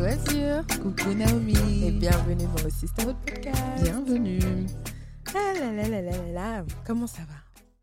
loisirs. 0.00 0.64
Coucou 0.80 1.12
Naomi. 1.12 1.52
Et 1.84 1.90
bienvenue 1.90 2.46
dans 2.56 2.64
le 2.64 2.70
Sisterhood 2.70 3.16
Podcast. 3.26 3.82
Bienvenue. 3.82 4.66
Ah 5.34 5.52
là 5.52 5.72
là 5.74 5.88
là 5.88 6.00
là 6.00 6.10
là 6.10 6.32
là. 6.32 6.66
Comment 6.86 7.06
ça 7.06 7.20
va? 7.24 7.34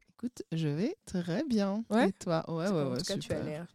Écoute, 0.10 0.42
je 0.52 0.68
vais 0.68 0.96
très 1.06 1.44
bien. 1.44 1.84
Ouais? 1.92 2.10
Et 2.10 2.12
toi? 2.14 2.44
Ouais, 2.48 2.68
ouais, 2.70 2.82
En 2.82 2.98
tout 2.98 3.04
cas, 3.04 3.18
tu 3.20 3.32
as 3.34 3.44
l'air. 3.44 3.68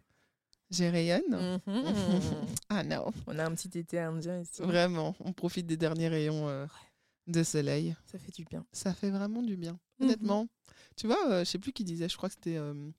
J'ai 0.70 0.90
rayonne 0.90 1.60
Mhm. 1.66 1.82
Ah 2.68 2.82
non. 2.82 3.12
On 3.28 3.38
a 3.38 3.44
un 3.46 3.54
petit 3.54 3.78
été 3.78 4.00
indien 4.00 4.40
ici. 4.40 4.60
Vraiment, 4.60 5.14
on 5.20 5.32
profite 5.32 5.68
des 5.68 5.76
derniers 5.76 6.08
rayons 6.08 6.48
euh, 6.48 6.66
de 7.28 7.44
soleil. 7.44 7.94
Ça 8.06 8.18
fait 8.18 8.32
du 8.34 8.44
bien. 8.44 8.66
Ça 8.72 8.92
fait 8.92 9.10
vraiment 9.10 9.42
du 9.42 9.56
bien. 9.56 9.78
Mhm. 10.00 10.06
Honnêtement. 10.06 10.48
Tu 10.96 11.06
vois, 11.06 11.30
euh, 11.30 11.44
je 11.44 11.50
sais 11.50 11.58
plus 11.60 11.72
qui 11.72 11.84
disait, 11.84 12.08
je 12.08 12.16
crois 12.16 12.28
que 12.28 12.34
c'était 12.34 12.56
euh, 12.56 12.90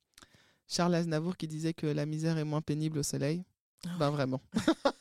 Charles 0.69 0.95
Aznavour 0.95 1.35
qui 1.35 1.49
disait 1.49 1.73
que 1.73 1.87
la 1.87 2.05
misère 2.05 2.37
est 2.37 2.45
moins 2.45 2.61
pénible 2.61 2.99
au 2.99 3.03
soleil. 3.03 3.43
Ah 3.85 3.97
Ben 3.99 4.09
vraiment. 4.09 4.41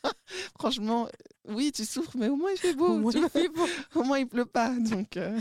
Franchement, 0.58 1.08
oui, 1.48 1.72
tu 1.72 1.84
souffres, 1.84 2.16
mais 2.16 2.28
au 2.28 2.36
moins 2.36 2.50
il 2.52 2.58
fait 2.58 2.74
beau. 2.74 2.88
Au 2.88 2.98
moins, 2.98 3.10
tu 3.12 3.18
il 3.18 3.20
vois. 3.22 3.30
fait 3.30 3.48
beau. 3.48 3.66
Au 3.94 4.02
moins 4.04 4.18
il 4.18 4.26
pleut 4.28 4.44
pas. 4.46 4.70
Donc, 4.78 5.16
euh. 5.16 5.38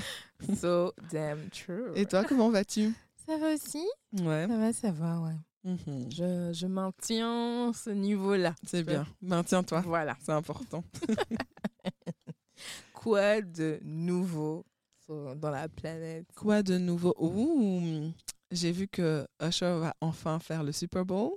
So 0.60 0.94
damn 1.12 1.50
true. 1.50 1.92
Et 1.96 2.06
toi, 2.06 2.24
comment 2.24 2.50
vas-tu? 2.50 2.94
Ça 3.28 3.38
va 3.38 3.54
aussi? 3.54 3.86
Ouais. 4.14 4.48
Ça 4.48 4.58
va, 4.58 4.74
ça 4.74 4.92
va, 4.92 5.20
ouais. 5.20 5.36
Mhm. 5.64 6.12
Je, 6.12 6.50
je 6.54 6.66
maintiens 6.68 7.72
ce 7.74 7.92
niveau-là. 7.92 8.56
C'est 8.66 8.84
bien. 8.84 9.06
Maintiens-toi. 9.22 9.82
Voilà. 9.86 10.18
C'est 10.24 10.32
important. 10.32 10.84
Quoi 12.94 13.42
de 13.42 13.80
nouveau 13.84 14.66
dans 15.08 15.50
la 15.52 15.68
planète? 15.68 16.26
Quoi 16.36 16.64
de 16.64 16.78
nouveau? 16.78 17.14
Ouh, 17.20 18.12
J'ai 18.52 18.72
vu 18.72 18.88
que 18.88 19.28
Usher 19.42 19.78
va 19.80 19.96
enfin 20.02 20.40
faire 20.40 20.64
le 20.64 20.72
Super 20.72 21.06
Bowl. 21.06 21.32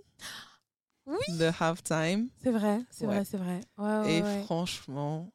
Oui. 1.07 1.17
Le 1.39 1.51
halftime. 1.61 2.29
C'est 2.43 2.51
vrai, 2.51 2.81
c'est 2.91 3.07
Ouais. 3.07 3.15
vrai, 3.17 3.25
c'est 3.25 3.37
vrai. 3.37 3.61
Ouais, 3.79 3.85
ouais, 3.99 4.41
Et 4.41 4.45
franchement, 4.45 5.31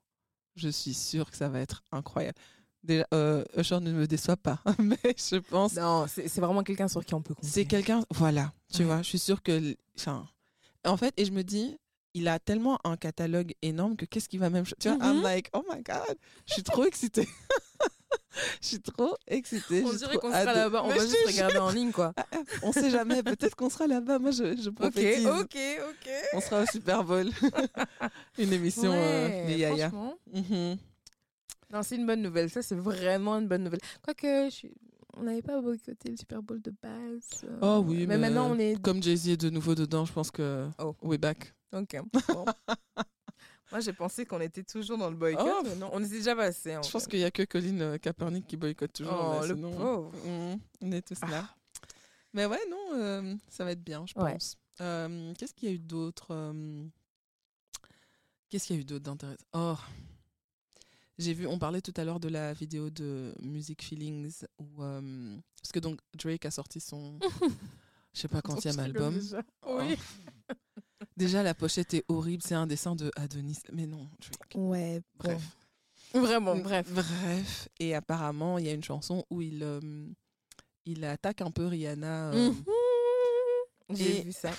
je 0.56 0.70
suis 0.70 0.94
sûre 0.94 1.30
que 1.30 1.38
ça 1.38 1.50
va 1.50 1.60
être 1.60 1.84
incroyable. 1.92 2.38
Déjà, 2.84 3.06
euh, 3.14 3.44
Usher 3.58 3.80
ne 3.82 3.92
me 3.92 4.08
déçoit 4.08 4.38
pas, 4.38 4.62
mais 4.80 4.98
je 5.18 5.36
pense 5.38 5.76
Non, 5.76 6.06
c'est 6.08 6.34
vraiment 6.40 6.64
quelqu'un 6.64 6.88
sur 6.88 7.04
qui 7.04 7.14
on 7.14 7.22
peut 7.22 7.34
compter. 7.36 7.48
c'est 7.48 7.66
quelqu'un. 7.66 8.04
Voilà, 8.12 8.54
tu 8.74 8.84
vois, 8.84 9.02
je 9.02 9.08
suis 9.10 9.20
sûre 9.20 9.44
que. 9.44 9.76
Enfin, 9.98 10.26
en 10.86 10.96
fait, 10.98 11.14
et 11.18 11.26
je 11.26 11.32
me 11.32 11.44
dis, 11.44 11.78
il 12.14 12.28
a 12.30 12.40
tellement 12.40 12.80
un 12.86 12.96
catalogue 12.98 13.54
énorme 13.62 13.96
que 13.98 14.06
qu'est-ce 14.06 14.30
qu'il 14.30 14.40
va 14.40 14.50
même. 14.50 14.64
Tu 14.80 14.90
vois, 14.90 14.98
I'm 15.06 15.18
Mhm. 15.18 15.24
like, 15.24 15.50
oh 15.54 15.64
my 15.70 15.84
god, 15.84 16.18
je 16.48 16.54
suis 16.54 16.64
trop 16.64 16.86
excitée. 16.86 17.28
je 18.62 18.68
suis 18.68 18.80
trop 18.82 19.16
excitée. 19.28 19.84
On 19.86 19.94
dirait 19.94 20.18
qu'on 20.18 20.30
sera 20.32 20.54
là-bas, 20.54 20.84
on 20.84 20.90
Mais 20.90 20.98
va 20.98 21.04
juste 21.06 21.24
te 21.24 21.28
regarder 21.32 21.58
en 21.58 21.72
ligne, 21.72 21.92
quoi. 21.92 22.14
On 22.64 22.72
sait 22.72 22.90
jamais, 22.90 23.24
peut-être 23.24 23.56
qu'on 23.56 23.70
sera 23.70 23.88
là-bas. 23.88 24.20
Moi, 24.20 24.32
je, 24.32 24.56
je 24.56 24.70
Ok, 24.70 24.76
prophétise. 24.76 25.26
ok, 25.26 25.58
ok. 25.90 26.12
On 26.34 26.42
sera 26.42 26.62
au 26.64 26.66
Super 26.68 27.04
Bowl. 27.04 27.30
Une 28.38 28.54
émission 28.54 28.92
euh, 28.94 29.28
Ouais, 29.28 29.46
des 29.48 29.58
Yaya. 29.60 29.90
franchement. 29.90 30.16
Mhm. 30.34 30.78
Non, 31.72 31.84
c'est 31.84 31.96
une 31.98 32.06
bonne 32.08 32.22
nouvelle. 32.24 32.50
Ça, 32.50 32.62
c'est 32.64 32.76
vraiment 32.76 33.38
une 33.38 33.48
bonne 33.48 33.64
nouvelle. 33.64 33.82
Quoique, 34.02 34.46
je 34.46 34.50
suis- 34.50 34.74
on 35.18 35.24
n'avait 35.24 35.42
pas 35.42 35.60
boycotté 35.62 36.10
le 36.10 36.18
Super 36.18 36.42
Bowl 36.42 36.62
de 36.62 36.74
base. 36.82 37.44
euh, 37.44 37.58
Oh 37.62 37.84
oui, 37.86 38.08
mais, 38.08 38.18
mais, 38.18 38.18
maintenant, 38.30 38.50
on 38.52 38.58
est. 38.60 38.82
Comme 38.82 39.04
Jay-Z 39.04 39.30
est 39.30 39.38
de 39.38 39.50
nouveau 39.50 39.76
dedans, 39.76 40.06
je 40.06 40.14
pense 40.14 40.32
que 40.32 40.68
Oh. 40.80 40.96
we're 41.02 41.20
back. 41.20 41.54
Ok. 41.74 41.98
bon. 42.30 42.46
Moi, 43.72 43.82
j'ai 43.82 43.94
pensé 43.94 44.26
qu'on 44.26 44.42
était 44.42 44.64
toujours 44.64 44.98
dans 44.98 45.10
le 45.10 45.16
boycott. 45.16 45.46
Oh. 45.48 45.62
mais 45.64 45.76
non, 45.76 45.90
on 45.94 46.04
était 46.04 46.16
déjà 46.18 46.36
passé. 46.36 46.78
Je 46.84 46.90
pense 46.90 47.06
qu'il 47.08 47.20
n'y 47.20 47.26
a 47.26 47.32
que 47.32 47.44
Colin 47.44 47.80
euh, 47.82 47.98
Kaepernick 47.98 48.48
qui 48.48 48.58
boycotte 48.58 48.94
toujours. 48.94 49.38
Oh, 49.42 49.46
le 49.46 49.56
pauvre. 49.56 50.12
mhm, 50.26 50.60
on 50.82 50.92
est 50.92 51.08
tous 51.08 51.22
là. 51.30 51.48
Mais 52.34 52.46
ouais, 52.46 52.60
non, 52.70 52.94
euh, 52.94 53.36
ça 53.48 53.64
va 53.66 53.72
être 53.72 53.84
bien, 53.84 54.06
je 54.08 54.20
Ouais. 54.20 54.34
pense. 54.34 54.58
Euh, 54.82 55.34
Qu'est-ce 55.38 55.54
qu'il 55.54 55.70
y 55.70 55.72
a 55.72 55.76
eu 55.76 55.80
d'autre 55.80 56.28
euh, 56.32 56.86
Qu'est-ce 58.50 58.68
qu'il 58.68 58.76
y 58.76 58.80
a 58.80 58.82
eu 58.82 58.86
d'autre 58.86 59.04
d'intéressant? 59.06 59.46
Oh 59.54 59.76
j'ai 61.18 61.34
vu, 61.34 61.46
on 61.48 61.60
parlait 61.60 61.82
tout 61.82 61.94
à 61.98 62.06
l'heure 62.06 62.22
de 62.22 62.30
la 62.30 62.54
vidéo 62.54 62.90
de 62.90 63.36
Music 63.42 63.84
Feelings, 63.84 64.46
où, 64.58 64.78
parce 64.78 65.72
que 65.74 65.80
donc 65.80 66.00
Drake 66.16 66.46
a 66.46 66.52
sorti 66.52 66.80
son, 66.80 67.20
je 68.14 68.22
sais 68.22 68.30
pas 68.30 68.42
quantième 68.42 68.80
album. 68.80 69.16
déjà. 69.16 69.42
Oui. 69.68 69.98
Oh. 69.98 70.32
Déjà, 71.20 71.44
la 71.44 71.54
pochette 71.54 71.94
est 71.94 72.04
horrible. 72.08 72.42
C'est 72.46 72.56
un 72.56 72.66
dessin 72.66 72.96
de 72.96 73.12
Adonis. 73.18 73.60
Mais 73.74 73.86
non, 73.86 74.08
Drake. 74.22 74.54
Ouais, 74.56 75.02
bon. 75.20 75.30
Bref. 75.30 75.42
Vraiment, 76.14 76.56
bref. 76.56 76.88
Bref. 76.90 77.68
Et 77.80 77.94
apparemment, 77.94 78.58
il 78.58 78.66
y 78.66 78.70
a 78.70 78.74
une 78.74 78.84
chanson 78.84 79.26
où 79.30 79.42
il, 79.42 79.62
euh, 79.62 79.80
il 80.86 81.04
attaque 81.06 81.42
un 81.42 81.52
peu 81.52 81.66
Rihanna. 81.68 82.32
euh, 82.32 82.50
Mhm. 82.52 82.64
J'ai 83.92 84.20
Et- 84.20 84.24
vu 84.24 84.32
ça. 84.32 84.52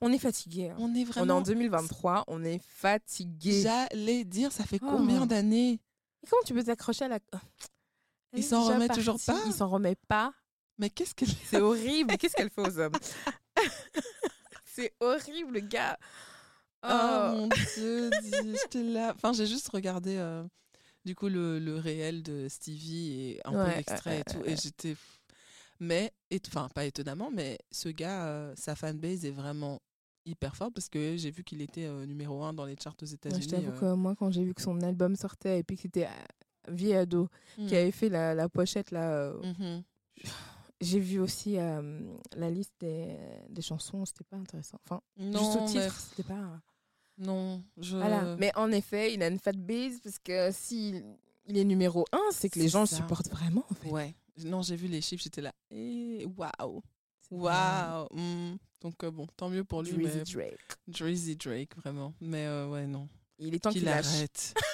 On 0.00 0.12
est 0.12 0.18
fatigué. 0.18 0.72
On 0.78 0.94
est 0.94 0.98
On 0.98 1.00
est 1.00 1.04
vraiment. 1.04 1.34
en 1.36 1.40
2023, 1.42 2.24
on 2.28 2.44
est 2.44 2.60
fatigué. 2.64 3.62
J'allais 3.62 4.24
dire, 4.24 4.52
ça 4.52 4.64
fait 4.64 4.78
Oh. 4.82 4.86
combien 4.90 5.26
d'années? 5.26 5.80
Comment 6.28 6.42
tu 6.44 6.54
peux 6.54 6.62
t'accrocher 6.64 7.04
à 7.06 7.08
la. 7.08 7.18
Il 8.32 8.44
s'en 8.44 8.64
remet 8.64 8.88
toujours 8.88 9.18
pas? 9.24 9.38
Il 9.46 9.52
s'en 9.52 9.68
remet 9.68 9.96
pas. 10.08 10.32
Mais 10.78 10.90
qu'est-ce 10.90 11.14
qu'elle. 11.14 11.28
C'est 11.46 11.60
horrible. 11.60 12.16
Qu'est-ce 12.16 12.34
qu'elle 12.36 12.50
fait 12.50 12.60
aux 12.68 12.78
hommes? 12.78 12.92
C'est 14.78 14.92
horrible, 15.00 15.54
le 15.54 15.60
gars. 15.60 15.98
Oh, 16.84 16.88
Oh. 16.90 17.30
mon 17.36 17.48
dieu, 17.48 18.10
j'étais 18.22 18.82
là. 18.84 19.12
Enfin, 19.16 19.32
j'ai 19.32 19.46
juste 19.46 19.68
regardé 19.70 20.16
euh, 20.16 20.44
du 21.04 21.16
coup 21.16 21.28
le, 21.28 21.58
le 21.58 21.76
réel 21.76 22.22
de 22.22 22.46
Stevie 22.48 23.12
et 23.32 23.40
un 23.44 23.50
peu 23.50 23.56
Ouais, 23.58 23.76
l'extrait 23.76 24.10
ouais, 24.10 24.20
et 24.20 24.24
tout. 24.32 24.38
ouais, 24.38 24.52
Et 24.52 24.56
j'étais. 24.56 24.96
Mais, 25.80 26.12
et- 26.30 26.40
enfin, 26.46 26.68
pas 26.72 26.84
étonnamment, 26.84 27.30
mais 27.32 27.58
ce 27.72 27.88
gars, 27.88 28.26
euh, 28.26 28.54
sa 28.56 28.76
fanbase 28.76 29.24
est 29.24 29.30
vraiment 29.32 29.80
hyper 30.24 30.54
forte 30.54 30.74
parce 30.74 30.88
que 30.88 31.16
j'ai 31.16 31.30
vu 31.32 31.42
qu'il 31.42 31.60
était 31.62 31.86
euh, 31.86 32.06
numéro 32.06 32.44
un 32.44 32.52
dans 32.52 32.64
les 32.64 32.76
charts 32.76 32.94
aux 33.02 33.06
États-Unis. 33.06 33.42
je 33.42 33.48
t'avoue 33.48 33.70
euh. 33.70 33.80
que 33.80 33.94
moi, 33.94 34.14
quand 34.16 34.30
j'ai 34.30 34.44
vu 34.44 34.54
que 34.54 34.62
son 34.62 34.80
album 34.82 35.16
sortait 35.16 35.58
et 35.58 35.62
puis 35.64 35.74
que 35.76 35.82
c'était 35.82 36.08
Vie 36.68 36.94
ado 36.94 37.28
Mm. 37.56 37.66
qui 37.66 37.74
avait 37.76 37.90
fait 37.90 38.08
la, 38.10 38.34
la 38.34 38.48
pochette, 38.48 38.90
là, 38.92 39.10
euh, 39.10 39.40
Mhm. 39.42 39.82
J'ai 40.80 41.00
vu 41.00 41.18
aussi 41.20 41.58
euh, 41.58 42.00
la 42.36 42.50
liste 42.50 42.72
des, 42.80 43.16
des 43.48 43.62
chansons, 43.62 44.04
c'était 44.04 44.24
pas 44.24 44.36
intéressant. 44.36 44.78
Enfin, 44.84 45.00
Non, 45.16 45.38
juste 45.38 45.56
au 45.56 45.60
mais- 45.60 45.66
titre, 45.88 46.00
c'était 46.00 46.22
pas. 46.28 46.60
non, 47.18 47.62
je. 47.78 47.96
Voilà. 47.96 48.36
Mais 48.36 48.52
en 48.56 48.70
effet, 48.70 49.12
il 49.14 49.22
a 49.22 49.28
une 49.28 49.38
fat 49.38 49.52
base 49.52 50.00
parce 50.02 50.18
que 50.18 50.50
s'il 50.52 51.04
il 51.46 51.56
est 51.58 51.64
numéro 51.64 52.04
un, 52.12 52.20
c'est 52.30 52.48
que 52.50 52.58
les 52.58 52.68
gens 52.68 52.82
le 52.82 52.86
supportent 52.86 53.30
vraiment, 53.30 53.64
en 53.70 53.74
fait. 53.74 53.88
Ouais. 53.90 54.14
Non, 54.44 54.62
j'ai 54.62 54.76
vu 54.76 54.86
les 54.86 55.00
chiffres, 55.00 55.22
j'étais 55.24 55.40
là. 55.40 55.52
Et 55.70 56.26
waouh! 56.36 56.82
C'est 57.28 57.34
Waouh! 57.34 58.06
Mm. 58.12 58.56
Donc, 58.80 59.02
euh, 59.02 59.10
bon, 59.10 59.26
tant 59.36 59.48
mieux 59.48 59.64
pour 59.64 59.82
lui. 59.82 59.92
Drizzy 59.92 60.18
mais... 60.18 60.24
Drake. 60.24 60.76
Drizzy 60.86 61.36
Drake, 61.36 61.74
vraiment. 61.76 62.14
Mais 62.20 62.46
euh, 62.46 62.68
ouais, 62.68 62.86
non. 62.86 63.08
Il 63.40 63.54
est 63.54 63.58
temps 63.58 63.70
qu'il 63.70 63.84
lâche. 63.84 64.06
arrête. 64.06 64.54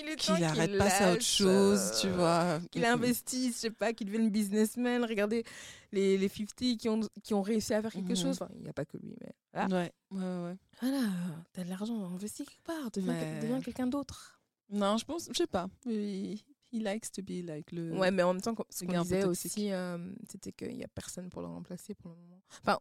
il 0.00 0.08
est 0.08 0.16
temps 0.16 0.34
Qu'il 0.34 0.44
arrête 0.44 0.78
pas 0.78 0.90
ça 0.90 1.08
à 1.08 1.12
autre 1.12 1.22
chose, 1.22 1.92
tu 2.00 2.08
euh, 2.08 2.14
vois. 2.16 2.60
Qu'il 2.70 2.84
investisse, 2.84 3.54
je 3.56 3.60
sais 3.60 3.70
pas, 3.70 3.92
qu'il 3.92 4.06
devienne 4.06 4.30
businessman. 4.30 5.04
Regardez 5.04 5.44
les, 5.92 6.16
les 6.18 6.28
50 6.28 6.54
qui 6.78 6.88
ont, 6.88 7.00
qui 7.22 7.34
ont 7.34 7.42
réussi 7.42 7.74
à 7.74 7.82
faire 7.82 7.92
quelque 7.92 8.10
Mhm. 8.10 8.16
chose. 8.16 8.38
Enfin, 8.42 8.48
il 8.56 8.62
n'y 8.62 8.68
a 8.68 8.72
pas 8.72 8.84
que 8.84 8.96
lui, 8.96 9.14
mais 9.20 9.32
voilà. 9.52 9.68
Ouais, 9.76 9.92
ouais, 10.12 10.44
ouais. 10.50 10.56
Voilà, 10.80 11.08
t'as 11.52 11.64
de 11.64 11.68
l'argent, 11.70 12.04
investis 12.14 12.46
quelque 12.46 12.62
part, 12.64 12.90
deviens, 12.90 13.12
Mais- 13.12 13.40
deviens 13.40 13.60
quelqu'un 13.60 13.86
d'autre. 13.86 14.40
Non, 14.70 14.96
je 14.96 15.04
pense, 15.04 15.28
je 15.32 15.36
sais 15.36 15.46
pas. 15.46 15.66
He, 15.86 16.38
he 16.72 16.74
likes 16.80 17.10
to 17.12 17.22
be 17.22 17.44
like 17.44 17.72
le. 17.72 17.92
Ouais, 17.98 18.10
mais 18.10 18.22
en 18.22 18.32
même 18.34 18.40
temps, 18.42 18.54
ce 18.70 18.84
qu'on 18.84 19.02
disait 19.02 19.24
aussi, 19.24 19.72
euh, 19.72 19.98
c'était 20.30 20.52
qu'il 20.52 20.76
n'y 20.76 20.84
a 20.84 20.88
personne 20.88 21.28
pour 21.28 21.42
le 21.42 21.48
remplacer 21.48 21.94
pour 21.94 22.10
le 22.12 22.16
moment. 22.16 22.40
Enfin, 22.62 22.78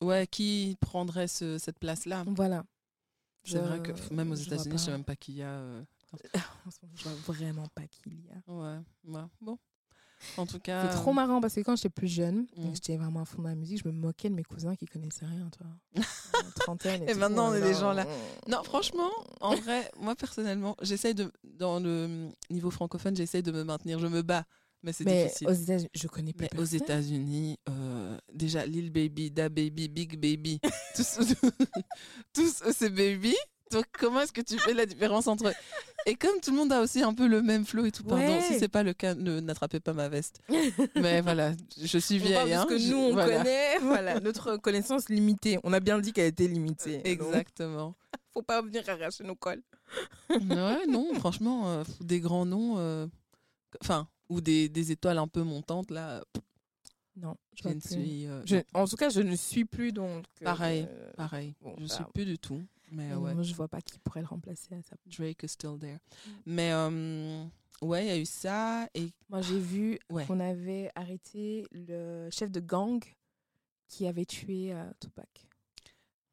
Ouais, 0.00 0.26
qui 0.26 0.76
prendrait 0.80 1.28
ce, 1.28 1.56
cette 1.56 1.78
place-là? 1.78 2.24
Voilà. 2.26 2.64
C'est 3.44 3.58
vrai 3.58 3.80
que 3.80 3.92
pff, 3.92 4.10
même 4.10 4.30
aux 4.32 4.34
États-Unis, 4.34 4.72
je 4.72 4.76
sais 4.78 4.86
pas. 4.86 4.92
même 4.96 5.04
pas 5.04 5.16
qui 5.16 5.34
y 5.34 5.42
a. 5.42 5.48
euh, 5.50 5.82
Je 6.94 7.02
vois 7.04 7.34
vraiment 7.34 7.66
pas 7.74 7.82
qui 7.86 8.00
il 8.06 8.24
y 8.24 8.30
a. 8.30 8.52
Ouais, 8.52 8.78
ouais. 9.06 9.20
Bon. 9.40 9.58
En 10.38 10.46
tout 10.46 10.58
cas. 10.58 10.88
C'est 10.90 10.96
trop 10.96 11.12
marrant 11.12 11.40
parce 11.40 11.54
que 11.54 11.60
quand 11.60 11.76
j'étais 11.76 11.90
plus 11.90 12.08
jeune, 12.08 12.46
Mm. 12.56 12.62
et 12.66 12.74
j'étais 12.74 12.96
vraiment 12.96 13.20
à 13.20 13.24
fond 13.26 13.42
dans 13.42 13.48
la 13.50 13.54
musique, 13.56 13.82
je 13.84 13.88
me 13.88 13.92
moquais 13.92 14.30
de 14.30 14.34
mes 14.34 14.44
cousins 14.44 14.74
qui 14.74 14.86
connaissaient 14.86 15.26
rien, 15.26 15.50
tu 15.50 15.62
vois. 15.62 16.02
Euh, 16.36 16.40
Trentaine. 16.56 17.02
Et 17.08 17.12
tout, 17.12 17.18
maintenant, 17.18 17.50
on 17.50 17.54
est 17.54 17.60
des 17.60 17.74
gens 17.74 17.92
là. 17.92 18.06
Non, 18.48 18.62
franchement, 18.64 19.10
en 19.40 19.54
vrai, 19.54 19.88
moi 20.00 20.16
personnellement, 20.16 20.76
j'essaye 20.82 21.14
de. 21.14 21.30
Dans 21.44 21.78
le 21.78 22.28
niveau 22.50 22.70
francophone, 22.70 23.14
j'essaye 23.14 23.42
de 23.42 23.52
me 23.52 23.62
maintenir. 23.62 24.00
Je 24.00 24.06
me 24.08 24.22
bats, 24.22 24.44
mais 24.82 24.92
c'est 24.92 25.04
difficile. 25.04 25.46
aux 25.48 25.52
États-Unis, 25.52 25.90
je 25.94 26.08
connais 26.08 26.32
plus 26.32 26.48
Mais 26.52 26.58
aux. 26.58 26.64
États-Unis, 26.64 27.58
euh, 27.68 28.18
déjà 28.32 28.66
Lil 28.66 28.90
Baby, 28.90 29.30
Da 29.30 29.48
Baby, 29.48 29.88
Big 29.88 30.18
Baby, 30.18 30.58
tous, 30.96 31.18
tous 32.32 32.62
c'est 32.72 32.90
Baby. 32.90 33.34
Donc 33.72 33.84
comment 33.98 34.20
est-ce 34.20 34.32
que 34.32 34.40
tu 34.40 34.58
fais 34.58 34.74
la 34.74 34.86
différence 34.86 35.26
entre 35.26 35.52
Et 36.06 36.14
comme 36.14 36.38
tout 36.40 36.50
le 36.50 36.56
monde 36.58 36.72
a 36.72 36.80
aussi 36.80 37.02
un 37.02 37.14
peu 37.14 37.26
le 37.26 37.42
même 37.42 37.64
flow 37.64 37.86
et 37.86 37.90
tout, 37.92 38.04
pardon, 38.04 38.22
Ouais. 38.24 38.42
si 38.42 38.58
c'est 38.58 38.68
pas 38.68 38.82
le 38.82 38.92
cas, 38.92 39.14
ne 39.14 39.40
n'attrapez 39.40 39.80
pas 39.80 39.92
ma 39.92 40.08
veste. 40.08 40.40
Mais 40.94 41.20
voilà, 41.22 41.52
je 41.80 41.98
suis 41.98 42.18
vieille. 42.18 42.52
hein, 42.52 42.66
que 42.68 42.78
je- 42.78 42.88
nous, 42.90 42.96
on 42.98 43.12
voilà. 43.12 43.38
connaît. 43.38 43.78
Voilà, 43.80 44.20
notre 44.20 44.56
connaissance 44.58 45.08
limitée. 45.08 45.58
On 45.64 45.72
a 45.72 45.80
bien 45.80 45.98
dit 45.98 46.12
qu'elle 46.12 46.26
était 46.28 46.46
limitée. 46.46 46.98
Donc, 46.98 47.06
Exactement. 47.06 47.94
faut 48.32 48.42
pas 48.42 48.60
venir 48.62 48.88
arracher 48.88 49.24
nos 49.24 49.34
cols. 49.34 49.62
ouais, 50.30 50.86
non, 50.88 51.12
franchement, 51.14 51.68
euh, 51.70 51.84
des 52.00 52.20
grands 52.20 52.46
noms, 52.46 52.74
euh, 52.78 53.06
enfin, 53.82 54.06
ou 54.28 54.40
des, 54.40 54.68
des 54.68 54.92
étoiles 54.92 55.18
un 55.18 55.28
peu 55.28 55.42
montantes, 55.42 55.90
là, 55.90 56.22
Non, 57.16 57.36
je 57.62 57.68
ne 57.68 57.80
suis. 57.80 58.26
euh, 58.26 58.42
Je- 58.44 58.56
en 58.74 58.86
tout 58.86 58.96
cas, 58.96 59.08
je 59.08 59.20
ne 59.20 59.36
suis 59.36 59.64
plus 59.64 59.92
donc. 59.92 60.24
Pareil. 60.42 60.86
Pareil, 61.16 61.54
Bon, 61.62 61.74
je 61.78 61.86
bah, 61.86 61.94
suis 61.94 62.04
plus 62.12 62.24
du 62.24 62.38
tout. 62.38 62.60
Mais 62.94 63.10
Et 63.10 63.14
ouais, 63.14 63.34
Moi, 63.34 63.42
je 63.42 63.54
vois 63.54 63.68
pas 63.68 63.80
qui 63.82 63.98
pourrait 63.98 64.20
le 64.20 64.26
remplacer 64.26 64.74
à 64.74 64.82
sa 64.82 64.96
place. 64.96 65.16
Drake 65.16 65.42
is 65.42 65.48
still 65.48 65.78
there. 65.78 65.98
Mm. 66.26 66.30
Mais 66.46 66.72
euh, 66.72 67.44
ouais, 67.82 68.04
il 68.04 68.08
y 68.08 68.10
a 68.12 68.18
eu 68.18 68.24
ça. 68.26 68.88
Et 68.94 69.10
Moi, 69.28 69.40
j'ai 69.42 69.58
vu 69.58 69.98
Ouais. 70.10 70.26
qu'on 70.26 70.40
avait 70.40 70.90
arrêté 70.94 71.66
le 71.72 72.28
chef 72.30 72.50
de 72.50 72.60
gang 72.60 73.02
qui 73.88 74.06
avait 74.06 74.24
tué 74.26 74.72
euh, 74.72 74.90
Tupac. 75.00 75.46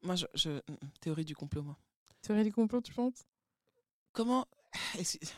moi, 0.02 0.14
je, 0.16 0.26
je- 0.34 0.50
mm, 0.50 0.60
mm, 0.82 0.88
théorie 1.00 1.24
du 1.24 1.34
complot, 1.34 1.62
moi. 1.62 1.76
Théorie 2.22 2.44
du 2.44 2.52
complot, 2.52 2.80
tu 2.80 2.92
penses? 2.92 3.24
Comment? 4.12 4.46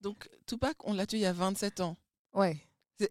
Donc, 0.00 0.28
Tupac, 0.46 0.76
on 0.84 0.92
l'a 0.94 1.06
tué 1.06 1.18
il 1.18 1.22
y 1.22 1.26
a 1.26 1.32
27 1.32 1.80
ans. 1.80 1.96
Ouais. 2.32 2.56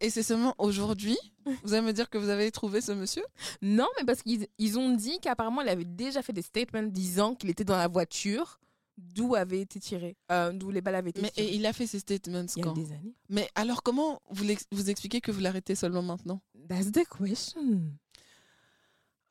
Et 0.02 0.10
c'est 0.10 0.24
seulement 0.24 0.54
aujourd'hui? 0.58 1.18
Vous 1.64 1.74
allez 1.74 1.86
me 1.86 1.94
dire 1.94 2.10
que 2.10 2.18
vous 2.18 2.30
avez 2.30 2.52
trouvé 2.52 2.82
ce 2.82 2.92
monsieur? 2.92 3.24
Non, 3.62 3.88
mais 3.98 4.04
parce 4.06 4.22
qu'ils 4.22 4.48
ils 4.58 4.78
ont 4.78 4.94
dit 4.94 5.20
qu'apparemment, 5.22 5.62
il 5.62 5.70
avait 5.70 5.86
déjà 5.86 6.22
fait 6.22 6.34
des 6.34 6.42
statements 6.42 6.84
disant 6.84 7.36
qu'il 7.36 7.50
était 7.50 7.64
dans 7.64 7.78
la 7.78 7.88
voiture 7.88 8.60
d'où 8.98 9.36
avait 9.36 9.62
été 9.62 9.80
tiré, 9.80 10.18
euh, 10.32 10.52
d'où 10.52 10.72
les 10.72 10.82
balles 10.82 10.96
avaient 10.96 11.12
été 11.12 11.22
Mais 11.22 11.30
tirées. 11.30 11.48
et 11.48 11.56
il 11.56 11.66
a 11.68 11.72
fait 11.72 11.86
ses 11.88 12.00
statements 12.00 12.44
il 12.56 12.58
y 12.58 12.62
a 12.62 12.64
quand? 12.64 12.74
des 12.74 12.92
années. 12.92 13.14
Mais 13.30 13.48
alors, 13.56 13.84
comment 13.84 14.22
vous, 14.32 14.44
vous 14.72 14.90
expliquez 14.90 15.22
que 15.22 15.32
vous 15.32 15.40
l'arrêtez 15.40 15.76
seulement 15.76 16.02
maintenant? 16.02 16.42
That's 16.68 16.92
the 16.92 17.06
question. 17.08 17.92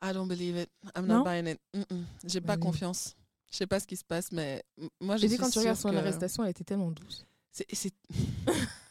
I 0.03 0.13
don't 0.13 0.29
believe 0.29 0.57
it. 0.57 0.71
I'm 0.97 1.07
Non? 1.07 1.19
not 1.19 1.25
buying 1.25 1.49
it. 1.49 1.59
Mm, 1.75 1.95
mm. 1.95 2.05
J'ai 2.27 2.41
pas 2.41 2.55
oui. 2.55 2.61
confiance. 2.61 3.17
Je 3.51 3.57
sais 3.57 3.67
pas 3.67 3.81
ce 3.81 3.87
qui 3.87 3.97
se 3.97 4.05
passe, 4.05 4.31
mais 4.33 4.63
moi, 5.01 5.17
je 5.17 5.23
J'ai 5.23 5.29
dit 5.29 5.35
suis 5.35 5.43
quand 5.43 5.51
tu 5.51 5.59
regardes 5.59 5.79
son 5.79 5.91
que- 5.91 5.97
arrestation, 5.97 6.45
elle 6.45 6.51
était 6.51 6.65
tellement 6.65 6.91
douce. 6.93 7.27
C'est- 7.51 7.67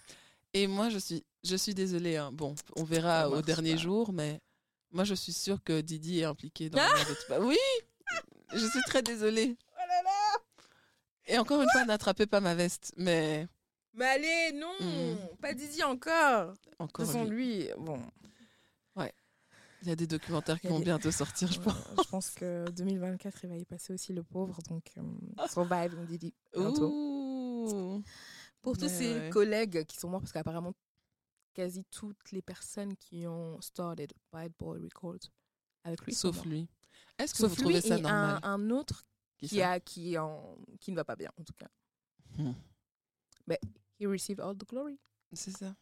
Et 0.55 0.67
moi, 0.67 0.89
je 0.89 0.97
suis, 0.97 1.21
je 1.43 1.55
suis 1.57 1.73
désolée. 1.73 2.15
hein. 2.15 2.31
Bon, 2.31 2.55
on 2.77 2.83
verra 2.85 3.29
au 3.29 3.41
dernier 3.41 3.73
pas. 3.75 3.81
jour, 3.81 4.13
mais 4.13 4.39
moi, 4.91 5.03
je 5.03 5.13
suis 5.13 5.33
sûre 5.33 5.61
que 5.63 5.81
Didi 5.81 6.21
est 6.21 6.23
impliqué 6.23 6.69
dans 6.69 6.77
la 6.77 6.87
mort 6.95 7.05
de 7.09 7.13
Tupac. 7.13 7.39
Oui, 7.41 7.57
je 8.53 8.65
suis 8.65 8.81
très 8.87 9.01
désolée. 9.01 9.57
Oh 9.73 9.75
là 9.87 10.01
là 10.03 10.39
Et 11.27 11.37
encore 11.37 11.61
une 11.61 11.69
fois, 11.71 11.83
n'attrapez 11.83 12.25
pas 12.25 12.39
ma 12.39 12.55
veste, 12.55 12.93
mais 12.95 13.47
Mais 13.93 14.05
allez, 14.05 14.51
non 14.53 14.71
Mm. 14.79 15.17
Pas 15.41 15.53
Didi 15.53 15.83
encore 15.83 16.47
De 16.53 16.55
toute 16.55 16.73
encore, 16.79 17.05
façon, 17.05 17.25
lui, 17.25 17.69
bon... 17.77 17.99
il 19.81 19.89
y 19.89 19.91
a 19.91 19.95
des 19.95 20.07
documentaires 20.07 20.59
qui 20.59 20.67
vont 20.67 20.79
des- 20.79 20.85
bientôt 20.85 21.11
sortir, 21.11 21.51
je 21.51 21.59
Ouais, 21.59 21.65
pense. 21.65 22.05
je 22.05 22.09
pense 22.09 22.29
que 22.31 22.65
2024, 22.71 23.39
il 23.43 23.49
va 23.49 23.57
y 23.57 23.65
passer 23.65 23.93
aussi 23.93 24.13
le 24.13 24.23
pauvre, 24.23 24.57
donc 24.69 24.85
euh, 24.97 25.01
survive 25.51 25.95
Didi 26.07 26.33
bientôt. 26.55 26.89
Ouh. 26.91 28.01
Pour 28.65 28.77
tous 28.77 28.83
Mais 28.85 28.89
ses 28.89 29.13
ouais. 29.19 29.29
collègues 29.29 29.85
qui 29.85 29.97
sont 29.97 30.09
morts, 30.09 30.19
parce 30.21 30.31
qu'apparemment, 30.33 30.73
quasi 31.53 31.83
toutes 31.85 32.31
les 32.31 32.41
personnes 32.41 32.95
qui 32.97 33.25
ont 33.27 33.59
started 33.61 34.11
Bad 34.31 34.51
Boy 34.59 34.79
Records 34.81 35.31
avec 35.83 36.01
lui 36.05 36.13
Sauf 36.13 36.43
lui. 36.45 36.67
Est-ce 37.17 37.33
que 37.33 37.39
Sauf 37.39 37.51
vous 37.51 37.55
trouvez 37.61 37.75
lui 37.75 37.81
ça 37.81 37.97
et 37.97 38.01
normal? 38.01 38.39
un, 38.43 38.53
un 38.53 38.69
autre 38.71 39.05
Qui 39.37 39.61
a, 39.61 39.79
qui, 39.79 40.17
en, 40.17 40.57
qui 40.81 40.91
ne 40.91 40.95
va 40.97 41.05
pas 41.05 41.15
bien, 41.15 41.31
en 41.39 41.43
tout 41.43 41.53
cas. 41.53 41.69
Hmm. 42.37 42.53
He 43.99 44.05
received 44.07 44.41
all 44.41 44.57
the 44.57 44.67
glory. 44.67 44.99
C'est 45.31 45.51
ça. 45.55 45.73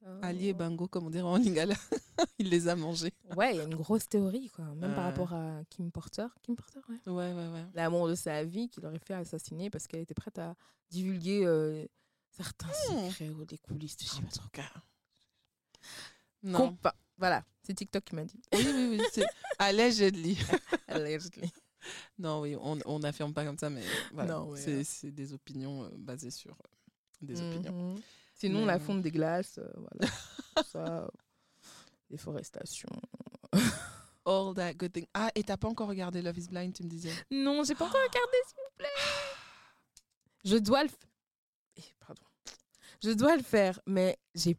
So- 0.00 0.06
Ali 0.22 0.48
et 0.48 0.54
Bango, 0.54 0.86
comme 0.86 1.06
on 1.06 1.10
dirait 1.10 1.24
en 1.24 1.36
lingala. 1.38 1.74
il 2.38 2.50
les 2.50 2.68
a 2.68 2.76
mangés. 2.76 3.12
Ouais, 3.36 3.54
il 3.54 3.56
y 3.56 3.60
a 3.60 3.64
une 3.64 3.74
grosse 3.74 4.08
théorie, 4.08 4.48
quoi. 4.50 4.66
Même 4.76 4.94
par 4.94 5.06
Ouais. 5.06 5.10
rapport 5.10 5.32
à 5.32 5.64
Kim 5.70 5.90
Porter. 5.90 6.26
Kim 6.42 6.54
Porter, 6.54 6.78
ouais. 6.88 7.00
Ouais, 7.12 7.32
ouais, 7.32 7.48
ouais. 7.48 7.64
L'amour 7.74 8.06
de 8.08 8.14
sa 8.14 8.44
vie 8.44 8.68
qu'il 8.68 8.86
aurait 8.86 9.00
fait 9.00 9.14
assassiner 9.14 9.70
parce 9.70 9.88
qu'elle 9.88 10.02
était 10.02 10.14
prête 10.14 10.38
à 10.38 10.54
divulguer 10.90 11.44
euh, 11.46 11.84
certains 12.38 12.68
Hmm. 12.68 13.08
secrets 13.10 13.28
ou 13.30 13.44
des 13.44 13.58
coulisses 13.58 13.96
de 13.96 14.04
je 14.04 14.08
sais 14.10 14.22
pas 14.22 14.28
trop. 14.30 14.80
Non. 16.42 16.58
Compa- 16.72 16.94
Voilà, 17.16 17.44
c'est 17.64 17.74
TikTok 17.74 18.04
qui 18.04 18.14
m'a 18.14 18.24
dit. 18.24 18.40
Oui, 18.54 18.64
oui, 18.64 18.98
oui. 19.16 19.22
Allegedly. 19.58 20.38
Allegedly. 20.88 21.52
Non, 22.18 22.40
oui, 22.40 22.56
on 22.56 22.98
n'affirme 22.98 23.32
pas 23.34 23.44
comme 23.44 23.58
ça, 23.58 23.70
mais 23.70 23.82
voilà. 24.12 24.40
Ouais, 24.42 24.60
c'est 24.60 25.04
ouais. 25.06 25.10
des 25.12 25.32
opinions 25.32 25.84
euh, 25.84 25.88
basées 25.96 26.30
sur 26.30 26.52
euh, 26.52 26.68
des 27.22 27.40
opinions. 27.40 27.94
Mhm. 27.94 28.02
Sinon, 28.34 28.60
Mais, 28.60 28.66
la 28.66 28.74
euh, 28.76 28.80
fonte 28.80 29.02
des 29.02 29.10
glaces, 29.10 29.58
euh, 29.58 29.68
voilà. 29.76 30.12
Ça, 30.72 31.10
déforestation. 32.10 32.88
All 34.24 34.54
that 34.54 34.74
good 34.74 34.92
thing. 34.92 35.06
Ah, 35.14 35.30
et 35.34 35.42
t'as 35.42 35.56
pas 35.56 35.68
encore 35.68 35.88
regardé 35.88 36.20
Love 36.22 36.38
is 36.38 36.48
Blind, 36.48 36.72
tu 36.74 36.82
me 36.84 36.88
disais? 36.88 37.12
Non, 37.30 37.64
j'ai 37.64 37.74
pas 37.74 37.86
encore 37.86 38.00
regardé, 38.08 38.36
s'il 38.46 38.56
vous 38.56 38.76
plaît. 38.76 38.88
Je 40.44 40.56
dois 40.58 40.82
le 40.84 40.88
faire. 40.88 41.07
Pardon. 42.00 42.22
Je 43.02 43.10
dois 43.10 43.36
le 43.36 43.42
faire, 43.42 43.80
mais 43.86 44.18
j'ai. 44.34 44.56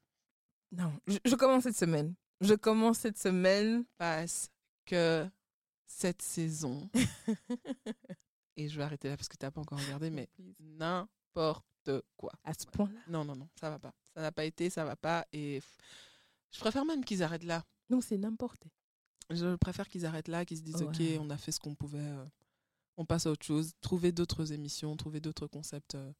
Non, 0.71 0.91
je, 1.07 1.17
je 1.25 1.35
commence 1.35 1.63
cette 1.63 1.75
semaine. 1.77 2.13
Je 2.41 2.53
commence 2.53 2.99
cette 2.99 3.17
semaine. 3.17 3.85
Parce 3.97 4.49
que 4.85 5.27
cette 5.87 6.21
saison, 6.21 6.89
et 8.55 8.69
je 8.69 8.77
vais 8.77 8.83
arrêter 8.83 9.09
là 9.09 9.17
parce 9.17 9.27
que 9.27 9.37
t'as 9.37 9.51
pas 9.51 9.61
encore 9.61 9.79
regardé, 9.79 10.09
mais 10.09 10.29
n'importe 10.59 11.63
quoi. 12.17 12.31
À 12.43 12.53
ce 12.53 12.65
point-là. 12.67 12.99
Non, 13.07 13.23
non, 13.25 13.35
non, 13.35 13.49
ça 13.59 13.69
va 13.69 13.79
pas. 13.79 13.93
Ça 14.13 14.21
n'a 14.21 14.31
pas 14.31 14.45
été, 14.45 14.69
ça 14.69 14.83
va 14.85 14.95
pas. 14.95 15.25
Et 15.33 15.61
je 16.51 16.59
préfère 16.59 16.85
même 16.85 17.03
qu'ils 17.03 17.23
arrêtent 17.23 17.43
là. 17.43 17.63
Non, 17.89 18.01
c'est 18.01 18.17
n'importe. 18.17 18.63
Je 19.29 19.55
préfère 19.57 19.87
qu'ils 19.89 20.05
arrêtent 20.05 20.27
là, 20.27 20.45
qu'ils 20.45 20.57
se 20.57 20.63
disent 20.63 20.81
Ouais. 20.83 21.15
ok, 21.17 21.21
on 21.21 21.29
a 21.29 21.37
fait 21.37 21.51
ce 21.51 21.59
qu'on 21.59 21.75
pouvait, 21.75 21.99
euh, 21.99 22.25
on 22.97 23.05
passe 23.05 23.25
à 23.27 23.31
autre 23.31 23.45
chose, 23.45 23.73
trouver 23.81 24.11
d'autres 24.11 24.51
émissions, 24.51 24.95
trouver 24.97 25.19
d'autres 25.19 25.47
concepts. 25.47 25.95
euh. 25.95 26.11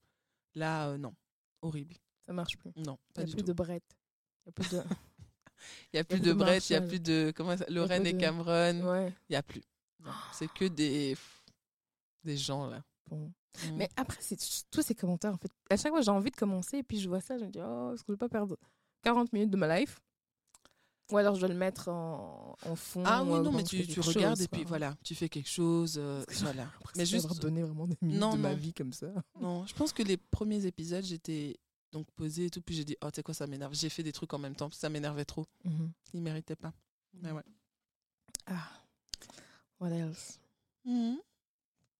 Là, 0.55 0.89
euh, 0.89 0.97
non, 0.97 1.13
horrible. 1.61 1.95
Ça 2.25 2.33
marche 2.33 2.57
plus. 2.57 2.71
Non, 2.75 2.97
Il 3.09 3.13
pas 3.13 3.21
n'y 3.21 3.23
a 3.23 3.25
du 3.27 3.31
plus 3.35 3.43
tout. 3.43 3.53
de. 3.53 3.81
Il 4.45 4.47
n'y 4.47 4.49
a 4.49 4.51
plus 4.53 4.69
de. 4.69 4.83
Il 5.93 5.97
y 5.97 5.99
a 5.99 6.03
plus 6.03 6.19
de 6.21 6.33
Brett, 6.33 6.69
il 6.69 6.73
y 6.73 6.75
a 6.77 6.81
plus 6.81 6.99
de 7.01 7.33
comment 7.35 7.57
ça, 7.57 7.65
Lorraine 7.69 8.05
et 8.05 8.15
Cameron, 8.15 8.81
ouais. 8.81 9.13
il 9.29 9.33
y 9.33 9.35
a 9.35 9.43
plus. 9.43 9.61
C'est 10.33 10.47
que 10.53 10.65
des 10.65 11.17
des 12.23 12.37
gens 12.37 12.67
là. 12.67 12.81
Bon. 13.07 13.31
Mm. 13.65 13.75
Mais 13.75 13.89
après, 13.97 14.17
c'est 14.21 14.37
tous 14.69 14.81
ces 14.81 14.95
commentaires, 14.95 15.33
en 15.33 15.37
fait. 15.37 15.51
À 15.69 15.75
chaque 15.75 15.91
fois, 15.91 16.01
j'ai 16.01 16.11
envie 16.11 16.31
de 16.31 16.35
commencer, 16.35 16.77
et 16.77 16.83
puis 16.83 16.99
je 16.99 17.09
vois 17.09 17.19
ça, 17.19 17.37
je 17.37 17.45
me 17.45 17.49
dis, 17.49 17.59
oh, 17.61 17.91
est-ce 17.93 18.03
que 18.03 18.07
je 18.09 18.13
vais 18.13 18.17
pas 18.17 18.29
perdre 18.29 18.55
40 19.03 19.33
minutes 19.33 19.49
de 19.49 19.57
ma 19.57 19.79
life? 19.79 19.99
Ou 21.11 21.17
alors 21.17 21.35
je 21.35 21.39
dois 21.39 21.49
le 21.49 21.55
mettre 21.55 21.87
en, 21.89 22.55
en 22.65 22.75
fond. 22.75 23.03
ah 23.05 23.23
oui 23.23 23.39
non 23.41 23.51
mais 23.51 23.63
tu, 23.63 23.85
tu 23.87 23.99
regardes 23.99 24.37
chose, 24.37 24.45
et 24.45 24.47
puis 24.47 24.63
voilà, 24.63 24.95
tu 25.03 25.15
fais 25.15 25.27
quelque 25.29 25.49
chose, 25.49 25.95
euh, 25.97 26.23
que 26.25 26.33
voilà. 26.35 26.67
Après, 26.79 26.93
Mais 26.97 27.05
juste 27.05 27.23
d'avoir 27.25 27.39
donné 27.39 27.63
vraiment 27.63 27.87
des 27.87 27.97
minutes 28.01 28.19
Non, 28.19 28.33
de 28.33 28.37
ma 28.37 28.53
vie 28.53 28.73
comme 28.73 28.93
ça. 28.93 29.07
Non, 29.39 29.65
je 29.65 29.73
pense 29.73 29.91
que 29.91 30.03
les 30.03 30.17
premiers 30.17 30.65
épisodes, 30.65 31.03
j'étais 31.03 31.57
donc 31.91 32.05
posée 32.11 32.45
et 32.45 32.49
tout, 32.51 32.61
puis 32.61 32.75
j'ai 32.75 32.85
dit, 32.85 32.95
oh, 33.03 33.09
tu 33.09 33.15
sais 33.15 33.23
quoi, 33.23 33.33
ça 33.33 33.47
m'énerve. 33.47 33.73
J'ai 33.73 33.89
fait 33.89 34.03
des 34.03 34.11
trucs 34.11 34.31
en 34.33 34.37
même 34.37 34.55
temps, 34.55 34.69
ça 34.71 34.89
m'énervait 34.89 35.25
trop. 35.25 35.45
Mhm. 35.63 35.91
Ils 36.13 36.21
méritaient 36.21 36.55
pas. 36.55 36.73
Mais 37.13 37.31
ouais. 37.31 37.41
Ah. 38.45 38.69
What 39.79 39.89
else? 39.89 40.39
Mhm. 40.85 41.17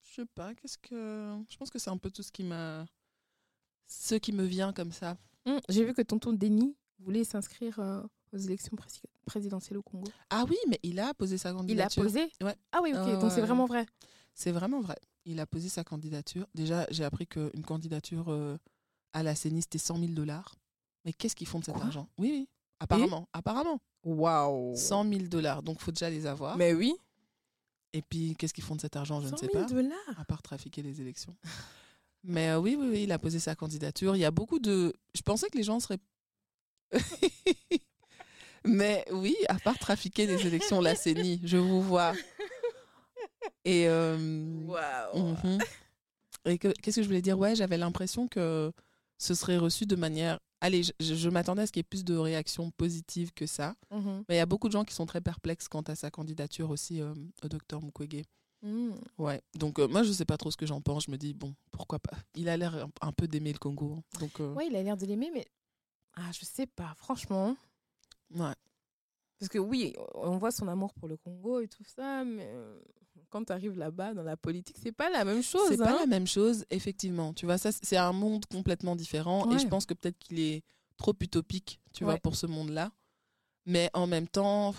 Je 0.03 0.13
sais 0.21 0.25
pas, 0.35 0.53
qu'est-ce 0.53 0.77
que. 0.77 1.35
Je 1.49 1.57
pense 1.57 1.69
que 1.71 1.79
c'est 1.79 1.89
un 1.89 1.97
peu 1.97 2.11
tout 2.11 2.21
ce 2.23 2.31
qui 2.31 2.43
m'a. 2.43 2.85
Ce 3.87 4.13
qui 4.15 4.31
me 4.31 4.43
vient 4.43 4.71
comme 4.73 4.91
ça. 4.91 5.17
Hum, 5.45 5.59
J'ai 5.69 5.83
vu 5.83 5.93
que 5.95 6.01
tonton 6.03 6.33
Denis 6.33 6.75
voulait 6.99 7.23
s'inscrire 7.23 7.79
euh, 7.79 8.03
aux 8.33 8.37
élections 8.37 8.75
prési- 8.75 9.01
présidentielles 9.25 9.77
au 9.77 9.81
Congo. 9.83 10.07
Ah 10.29 10.45
oui, 10.49 10.57
mais 10.67 10.79
il 10.83 10.99
a 10.99 11.13
posé 11.13 11.37
sa 11.37 11.49
Il 11.49 11.53
a 11.53 11.55
candidature. 11.57 12.03
posé? 12.03 12.29
Ouais. 12.41 12.55
Ah 12.71 12.79
oui, 12.83 12.91
ok, 12.93 13.19
donc 13.19 13.31
c'est 13.31 13.37
ouais. 13.41 13.45
vraiment 13.47 13.65
vrai. 13.65 13.85
C'est 14.33 14.51
vraiment 14.51 14.81
vrai. 14.81 14.97
Il 15.25 15.39
a 15.39 15.45
posé 15.45 15.69
sa 15.69 15.83
candidature. 15.83 16.47
Déjà, 16.55 16.87
j'ai 16.91 17.03
appris 17.03 17.27
qu'une 17.27 17.63
candidature 17.65 18.29
euh, 18.31 18.57
à 19.13 19.21
la 19.23 19.35
CENI, 19.35 19.61
c'était 19.63 19.77
100 19.77 19.97
000 19.99 20.11
dollars. 20.13 20.55
Mais 21.05 21.13
qu'est-ce 21.13 21.35
qu'ils 21.35 21.47
font 21.47 21.59
de 21.59 21.65
cet 21.65 21.75
Quoi? 21.75 21.85
argent? 21.85 22.07
Oui, 22.17 22.29
oui. 22.31 22.49
Apparemment, 22.79 23.27
apparemment. 23.33 23.79
Waouh 24.03 24.75
100 24.75 25.03
000 25.11 25.23
dollars. 25.27 25.61
Donc, 25.63 25.79
faut 25.81 25.91
déjà 25.91 26.09
les 26.09 26.25
avoir. 26.25 26.55
Mais 26.57 26.73
oui. 26.73 26.95
Et 27.91 28.01
puis, 28.01 28.35
qu'est-ce 28.37 28.53
qu'ils 28.53 28.63
font 28.63 28.75
de 28.75 28.81
cet 28.81 28.95
argent? 28.95 29.19
Je 29.19 29.27
100 29.27 29.33
ne 29.35 29.37
sais 29.39 29.49
000 29.51 29.63
pas. 29.65 29.69
dollars 29.69 29.97
À 30.19 30.23
part 30.25 30.41
trafiquer 30.41 30.81
les 30.81 31.01
élections. 31.01 31.35
Mais 32.23 32.49
euh, 32.49 32.59
oui, 32.59 32.75
oui, 32.79 32.87
oui, 32.89 33.03
il 33.03 33.11
a 33.11 33.19
posé 33.19 33.39
sa 33.39 33.55
candidature. 33.55 34.15
Il 34.15 34.19
y 34.19 34.25
a 34.25 34.31
beaucoup 34.31 34.59
de. 34.59 34.93
Je 35.15 35.21
pensais 35.21 35.49
que 35.49 35.57
les 35.57 35.63
gens 35.63 35.79
seraient. 35.79 35.99
Mais 38.65 39.05
oui, 39.11 39.35
à 39.47 39.55
part 39.59 39.77
trafiquer 39.77 40.27
les 40.27 40.45
élections, 40.47 40.81
la 40.81 40.95
CENI, 40.95 41.41
je 41.43 41.57
vous 41.57 41.81
vois. 41.81 42.13
Et. 43.65 43.87
euh, 43.87 44.17
mhm. 44.17 45.59
Et 46.45 46.57
que- 46.57 46.73
qu'est-ce 46.81 46.97
que 46.97 47.01
je 47.03 47.07
voulais 47.07 47.21
dire? 47.21 47.37
Ouais, 47.37 47.55
j'avais 47.55 47.77
l'impression 47.77 48.27
que 48.27 48.71
ce 49.17 49.33
serait 49.33 49.57
reçu 49.57 49.85
de 49.85 49.95
manière. 49.95 50.39
Allez, 50.61 50.81
je, 50.99 51.29
m'attendais 51.29 51.61
à 51.63 51.67
ce 51.67 51.71
qu'il 51.71 51.79
y 51.79 51.81
ait 51.81 51.83
plus 51.83 52.03
de 52.05 52.15
réactions 52.15 52.71
positives 52.71 53.31
que 53.33 53.45
ça. 53.45 53.75
Mhm. 53.91 54.23
Mais 54.27 54.35
il 54.35 54.37
y 54.37 54.41
a 54.41 54.45
beaucoup 54.45 54.67
de 54.67 54.73
gens 54.73 54.83
qui 54.85 54.93
sont 54.93 55.05
très 55.05 55.21
perplexes 55.21 55.67
quant 55.67 55.81
à 55.81 55.95
sa 55.95 56.09
candidature 56.11 56.69
aussi 56.69 57.01
euh, 57.01 57.13
au 57.43 57.47
docteur 57.47 57.81
Mukwege. 57.81 58.23
Mm. 58.61 58.91
Ouais, 59.17 59.41
donc 59.55 59.79
euh, 59.79 59.87
moi 59.87 60.03
je 60.03 60.11
sais 60.11 60.25
pas 60.25 60.35
trop 60.35 60.51
ce 60.51 60.57
que 60.57 60.65
j'en 60.65 60.81
pense. 60.81 61.05
Je 61.05 61.11
me 61.11 61.17
dis, 61.17 61.33
bon, 61.33 61.55
pourquoi 61.71 61.99
pas? 61.99 62.17
Il 62.35 62.49
a 62.49 62.57
l'air 62.57 62.75
un, 62.75 62.89
un 63.07 63.11
peu 63.13 63.25
d'aimer 63.27 63.53
le 63.53 63.57
Congo. 63.59 63.95
hein. 63.97 64.19
Donc, 64.19 64.39
euh, 64.41 64.53
Ouais, 64.53 64.67
il 64.67 64.75
a 64.75 64.83
l'air 64.83 64.97
de 64.97 65.05
l'aimer, 65.05 65.31
mais. 65.33 65.45
Ah, 66.15 66.29
je 66.37 66.43
sais 66.43 66.65
pas, 66.67 66.93
franchement. 66.97 67.55
Ouais. 68.35 68.53
Parce 69.39 69.49
que 69.49 69.57
oui, 69.57 69.95
on 70.15 70.37
voit 70.37 70.51
son 70.51 70.67
amour 70.67 70.93
pour 70.93 71.07
le 71.07 71.15
Congo 71.15 71.61
et 71.61 71.67
tout 71.67 71.85
ça, 71.85 72.25
mais 72.25 72.49
euh, 72.53 72.77
quand 73.29 73.45
tu 73.45 73.53
arrives 73.53 73.77
là-bas 73.77 74.13
dans 74.13 74.23
la 74.23 74.35
politique, 74.35 74.75
c'est 74.81 74.91
pas 74.91 75.09
la 75.09 75.23
même 75.23 75.41
chose. 75.41 75.69
C'est 75.69 75.77
pas 75.77 75.93
hein. 75.93 75.97
la 76.01 76.05
même 76.05 76.27
chose, 76.27 76.65
effectivement. 76.69 77.33
Tu 77.33 77.45
vois, 77.45 77.57
ça, 77.57 77.71
c'est 77.71 77.97
un 77.97 78.11
monde 78.11 78.45
complètement 78.47 78.95
différent. 78.95 79.49
Et 79.51 79.59
je 79.59 79.67
pense 79.67 79.85
que 79.85 79.93
peut-être 79.93 80.17
qu'il 80.17 80.39
est 80.39 80.63
trop 80.97 81.13
utopique, 81.19 81.79
tu 81.93 82.03
vois, 82.03 82.17
pour 82.17 82.35
ce 82.35 82.47
monde-là. 82.47 82.91
Mais 83.65 83.89
en 83.93 84.07
même 84.07 84.27
temps, 84.27 84.73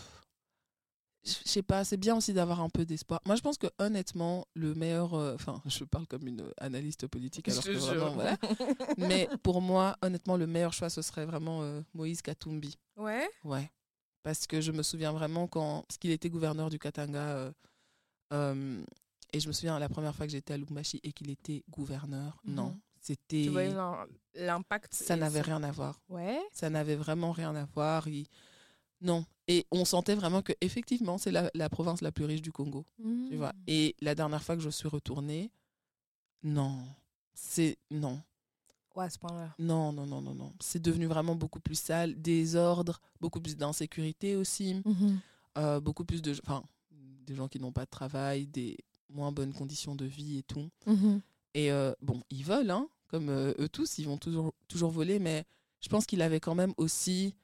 je 1.25 1.35
sais 1.45 1.63
pas, 1.63 1.85
c'est 1.85 1.97
bien 1.99 2.17
aussi 2.17 2.33
d'avoir 2.33 2.61
un 2.61 2.69
peu 2.71 2.85
d'espoir. 2.87 3.21
Moi, 3.27 3.37
je 3.37 3.43
pense 3.43 3.59
que 3.59 3.67
honnêtement, 3.79 4.47
le 4.55 4.75
meilleur. 4.75 5.15
euh, 5.15 5.35
Enfin, 5.35 5.61
je 5.67 5.85
parle 5.85 6.07
comme 6.07 6.27
une 6.27 6.45
analyste 6.59 7.07
politique, 7.07 7.49
alors 7.49 7.63
Je 7.63 7.73
que 7.73 7.77
vraiment, 7.79 8.13
voilà. 8.13 8.37
Mais 8.99 9.29
pour 9.43 9.61
moi, 9.61 9.97
honnêtement, 10.03 10.37
le 10.37 10.47
meilleur 10.47 10.73
choix, 10.73 10.89
ce 10.91 11.03
serait 11.03 11.27
vraiment 11.27 11.63
euh, 11.63 11.83
Moïse 11.95 12.23
Katumbi. 12.23 12.77
Ouais. 12.97 13.29
Ouais. 13.45 13.71
Parce 14.23 14.47
que 14.47 14.61
je 14.61 14.73
me 14.73 14.83
souviens 14.83 15.13
vraiment 15.13 15.47
quand. 15.47 15.83
Parce 15.89 15.99
qu'il 15.99 16.11
était 16.11 16.29
gouverneur 16.31 16.69
du 16.71 16.79
Katanga. 16.79 17.19
euh, 17.21 17.53
euh, 18.33 18.83
et 19.33 19.41
je 19.41 19.47
me 19.49 19.53
souviens 19.53 19.79
la 19.79 19.89
première 19.89 20.15
fois 20.15 20.27
que 20.27 20.33
j'étais 20.33 20.55
à 20.55 20.57
Lubumbashi 20.57 21.01
et 21.03 21.13
qu'il 21.13 21.31
était 21.31 21.63
gouverneur. 21.71 22.41
Mhm. 22.45 22.55
Non. 22.55 22.79
C'était. 23.01 23.45
Tu 23.45 23.49
voyais 23.49 23.73
l'im- 23.73 24.07
l'impact. 24.35 24.93
Ça 24.95 25.17
n'avait 25.17 25.41
rien 25.41 25.63
à 25.63 25.71
voir. 25.71 26.01
Ouais. 26.09 26.39
Ça 26.53 26.69
n'avait 26.69 26.97
vraiment 26.97 27.33
rien 27.33 27.55
à 27.57 27.65
voir. 27.65 28.09
Il- 28.09 28.27
Non. 29.01 29.25
Et 29.49 29.67
on 29.71 29.85
sentait 29.85 30.15
vraiment 30.15 30.43
que 30.43 30.53
effectivement, 30.61 31.19
c'est 31.19 31.33
la, 31.33 31.51
la 31.55 31.69
province 31.69 32.03
la 32.03 32.13
plus 32.13 32.25
riche 32.25 32.43
du 32.43 32.53
Congo. 32.53 32.85
Tu 33.29 33.37
vois. 33.37 33.53
Mm. 33.53 33.63
Et 33.67 33.97
la 34.01 34.15
dernière 34.15 34.43
fois 34.43 34.57
que 34.57 34.63
je 34.63 34.71
suis 34.71 34.89
retournée, 34.89 35.51
non. 36.43 36.79
C'est. 37.35 37.79
Non. 37.91 38.21
Ouais, 38.95 39.05
à 39.07 39.11
ce 39.11 39.19
point-là. 39.19 39.55
Non, 39.59 39.93
non, 39.93 40.07
non, 40.07 40.21
non, 40.21 40.35
non. 40.35 40.53
C'est 40.61 40.83
devenu 40.83 41.07
vraiment 41.07 41.35
beaucoup 41.35 41.61
plus 41.61 41.79
sale. 41.79 42.21
Désordre, 42.21 43.01
beaucoup 43.21 43.41
plus 43.41 43.57
d'insécurité 43.57 44.37
aussi. 44.37 44.83
euh, 45.59 45.81
beaucoup 45.81 46.05
plus 46.05 46.23
de. 46.23 46.33
Enfin, 46.45 46.63
des 47.27 47.35
gens 47.35 47.49
qui 47.49 47.59
n'ont 47.61 47.73
pas 47.73 47.85
de 47.85 47.91
travail, 47.91 48.47
des 48.47 48.77
moins 49.09 49.33
bonnes 49.33 49.53
conditions 49.53 49.95
de 49.95 50.05
vie 50.05 50.39
et 50.39 50.43
tout. 50.43 50.69
Et 51.55 51.73
euh, 51.73 51.93
bon, 52.03 52.23
ils 52.31 52.45
volent, 52.45 52.75
hein, 52.83 52.89
comme 53.09 53.29
euh, 53.29 53.53
eux 53.59 53.69
tous, 53.69 53.99
ils 53.99 54.07
vont 54.07 54.19
toujours, 54.19 54.55
toujours 54.69 54.91
voler, 54.91 55.19
mais 55.19 55.45
je 55.81 55.89
pense 55.89 56.07
qu'il 56.07 56.23
avait 56.23 56.39
quand 56.41 56.55
même 56.55 56.73
aussi 56.77 57.35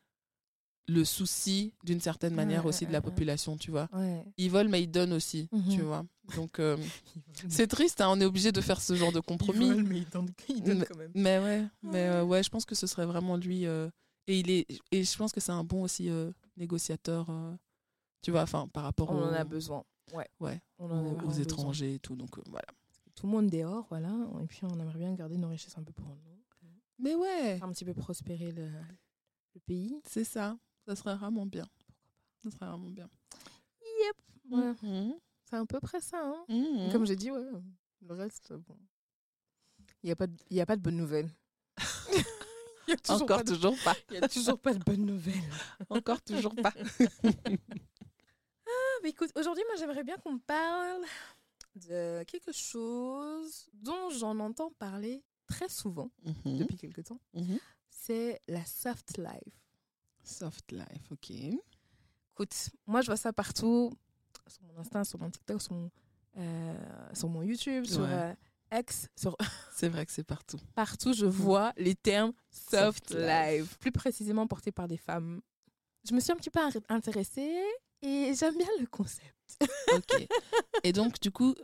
le 0.88 1.04
souci, 1.04 1.72
d'une 1.84 2.00
certaine 2.00 2.34
manière, 2.34 2.62
Ouais, 2.64 2.68
aussi 2.68 2.86
de 2.86 2.92
la 2.92 3.00
population, 3.00 3.56
tu 3.56 3.70
vois. 3.72 3.88
Ouais. 3.92 4.24
Ils 4.36 4.50
volent, 4.50 4.70
mais 4.70 4.82
ils 4.82 4.90
donnent 4.90 5.12
aussi, 5.14 5.48
Mhm. 5.52 5.68
tu 5.68 5.80
vois. 5.82 6.04
Donc, 6.36 6.58
euh, 6.60 6.76
c'est 7.48 7.66
triste, 7.66 8.00
hein, 8.00 8.08
on 8.10 8.20
est 8.20 8.24
obligé 8.24 8.52
de 8.52 8.60
faire 8.60 8.80
ce 8.80 8.94
genre 8.94 9.12
de 9.12 9.20
compromis. 9.20 9.82
mais 9.82 9.98
il 9.98 10.08
donne, 10.08 10.30
il 10.48 10.62
donne 10.62 10.84
quand 10.84 10.96
même. 10.96 11.10
Mais 11.14 11.38
ouais, 11.38 11.64
mais 11.82 12.06
euh, 12.06 12.24
ouais, 12.24 12.42
je 12.42 12.50
pense 12.50 12.64
que 12.64 12.74
ce 12.74 12.86
serait 12.86 13.06
vraiment 13.06 13.36
lui. 13.36 13.66
euh, 13.66 13.88
et 14.28 14.38
il 14.40 14.50
est, 14.50 14.66
et 14.92 15.04
je 15.04 15.16
pense 15.16 15.32
que 15.32 15.40
c'est 15.40 15.52
un 15.52 15.62
bon 15.64 15.82
aussi 15.82 16.08
négociateur, 16.56 17.26
tu 18.22 18.30
vois, 18.32 18.42
enfin 18.42 18.66
par 18.68 18.82
rapport 18.84 19.10
On 19.10 19.18
aux, 19.18 19.24
en 19.24 19.32
a 19.32 19.44
besoin. 19.44 19.84
Ouais. 20.12 20.28
Ouais, 20.40 20.60
On 20.78 20.90
en 20.90 20.98
a 20.98 21.02
aux- 21.24 21.28
aux 21.28 21.32
étrangers 21.32 21.94
et 21.94 21.98
tout. 21.98 22.16
Donc 22.16 22.38
voilà. 22.48 22.66
Tout 23.14 23.26
le 23.26 23.32
monde 23.32 23.48
dehors, 23.48 23.86
voilà. 23.88 24.12
Et 24.42 24.46
puis 24.46 24.60
on 24.64 24.78
aimerait 24.80 24.98
bien 24.98 25.12
garder 25.14 25.36
nos 25.36 25.48
richesses 25.48 25.76
un 25.78 25.82
peu 25.82 25.92
pour 25.92 26.06
nous. 26.08 26.16
Mais 26.98 27.14
ouais, 27.14 27.56
Faire 27.58 27.64
un 27.64 27.72
petit 27.72 27.84
peu 27.84 27.92
prospérer 27.94 28.50
le, 28.52 28.68
le 29.54 29.60
pays. 29.66 30.00
c'est 30.06 30.24
ça. 30.24 30.56
Ça 30.86 30.94
serait 30.96 31.16
vraiment 31.16 31.46
bien. 31.46 31.66
Ça 32.42 32.50
serait 32.50 32.66
vraiment 32.66 32.90
bien. 32.90 33.08
Yep. 33.82 34.16
Ouais. 34.50 34.74
Mhm. 34.82 35.14
C'est 35.44 35.56
à 35.56 35.64
peu 35.66 35.80
près 35.80 36.00
ça. 36.00 36.20
Hein. 36.22 36.44
Mhm. 36.48 36.92
Comme 36.92 37.06
j'ai 37.06 37.16
dit, 37.16 37.30
ouais. 37.30 37.42
Le 38.02 38.14
reste, 38.14 38.52
bon. 38.52 38.76
Il 40.02 40.06
n'y 40.06 40.12
a, 40.12 40.16
pas 40.16 40.26
de- 40.26 40.36
y 40.50 40.60
a 40.60 40.66
pas 40.66 40.76
de 40.76 40.82
bonnes 40.82 40.96
nouvelles. 40.96 41.30
Il 42.88 42.90
y 42.90 42.92
a 42.92 42.96
toujours 42.98 43.22
Encore 43.22 43.38
pas 43.38 43.42
de- 43.44 43.54
toujours 43.54 43.76
pas. 43.82 43.94
il 44.10 44.14
y 44.14 44.18
a 44.22 44.28
toujours 44.28 44.58
pas 44.60 44.72
de 44.74 44.78
bonnes 44.84 45.04
nouvelles. 45.06 45.50
Encore 45.90 46.22
toujours 46.22 46.54
pas. 46.54 46.72
Ah, 48.68 48.98
mais 49.02 49.10
écoute, 49.10 49.30
aujourd'hui, 49.36 49.62
moi, 49.66 49.76
j'aimerais 49.76 50.04
bien 50.04 50.16
qu'on 50.18 50.38
parle 50.38 51.02
de 51.76 52.22
quelque 52.24 52.52
chose 52.52 53.68
dont 53.72 54.10
j'en 54.10 54.38
entends 54.40 54.70
parler 54.78 55.22
très 55.46 55.68
souvent 55.68 56.10
Mhm. 56.24 56.58
depuis 56.58 56.76
quelque 56.76 57.00
temps. 57.00 57.20
C'est 57.90 58.40
la 58.48 58.64
soft 58.64 59.18
life. 59.18 59.65
Soft 60.26 60.72
life, 60.72 61.10
ok. 61.12 61.30
Écoute, 62.34 62.54
moi, 62.86 63.00
je 63.00 63.06
vois 63.06 63.16
ça 63.16 63.32
partout, 63.32 63.92
sur 64.48 64.62
mon 64.64 64.76
Insta, 64.80 65.04
sur 65.04 65.18
mon 65.20 65.30
TikTok, 65.30 65.62
sur 65.62 65.72
mon, 65.72 65.90
euh, 66.38 66.76
sur 67.14 67.28
mon 67.28 67.42
YouTube, 67.42 67.84
sur 67.86 68.02
euh, 68.04 68.32
X, 68.72 69.08
sur 69.16 69.36
C'est 69.74 69.88
vrai 69.88 70.04
que 70.04 70.12
c'est 70.12 70.24
partout. 70.24 70.58
partout, 70.74 71.12
je 71.12 71.26
vois 71.26 71.72
les 71.76 71.94
termes 71.94 72.32
soft, 72.50 73.10
Soft 73.10 73.10
life. 73.14 73.60
life. 73.60 73.78
plus 73.78 73.92
précisément 73.92 74.46
portés 74.46 74.72
par 74.72 74.88
des 74.88 74.96
femmes. 74.96 75.40
Je 76.08 76.12
me 76.14 76.20
suis 76.20 76.32
un 76.32 76.36
petit 76.36 76.50
peu 76.50 76.60
intéressée 76.88 77.62
et 78.02 78.34
j'aime 78.34 78.56
bien 78.56 78.68
le 78.80 78.86
concept. 78.86 79.64
Ok. 79.94 80.26
et 80.84 80.92
donc, 80.92 81.20
du 81.20 81.30
coup, 81.30 81.54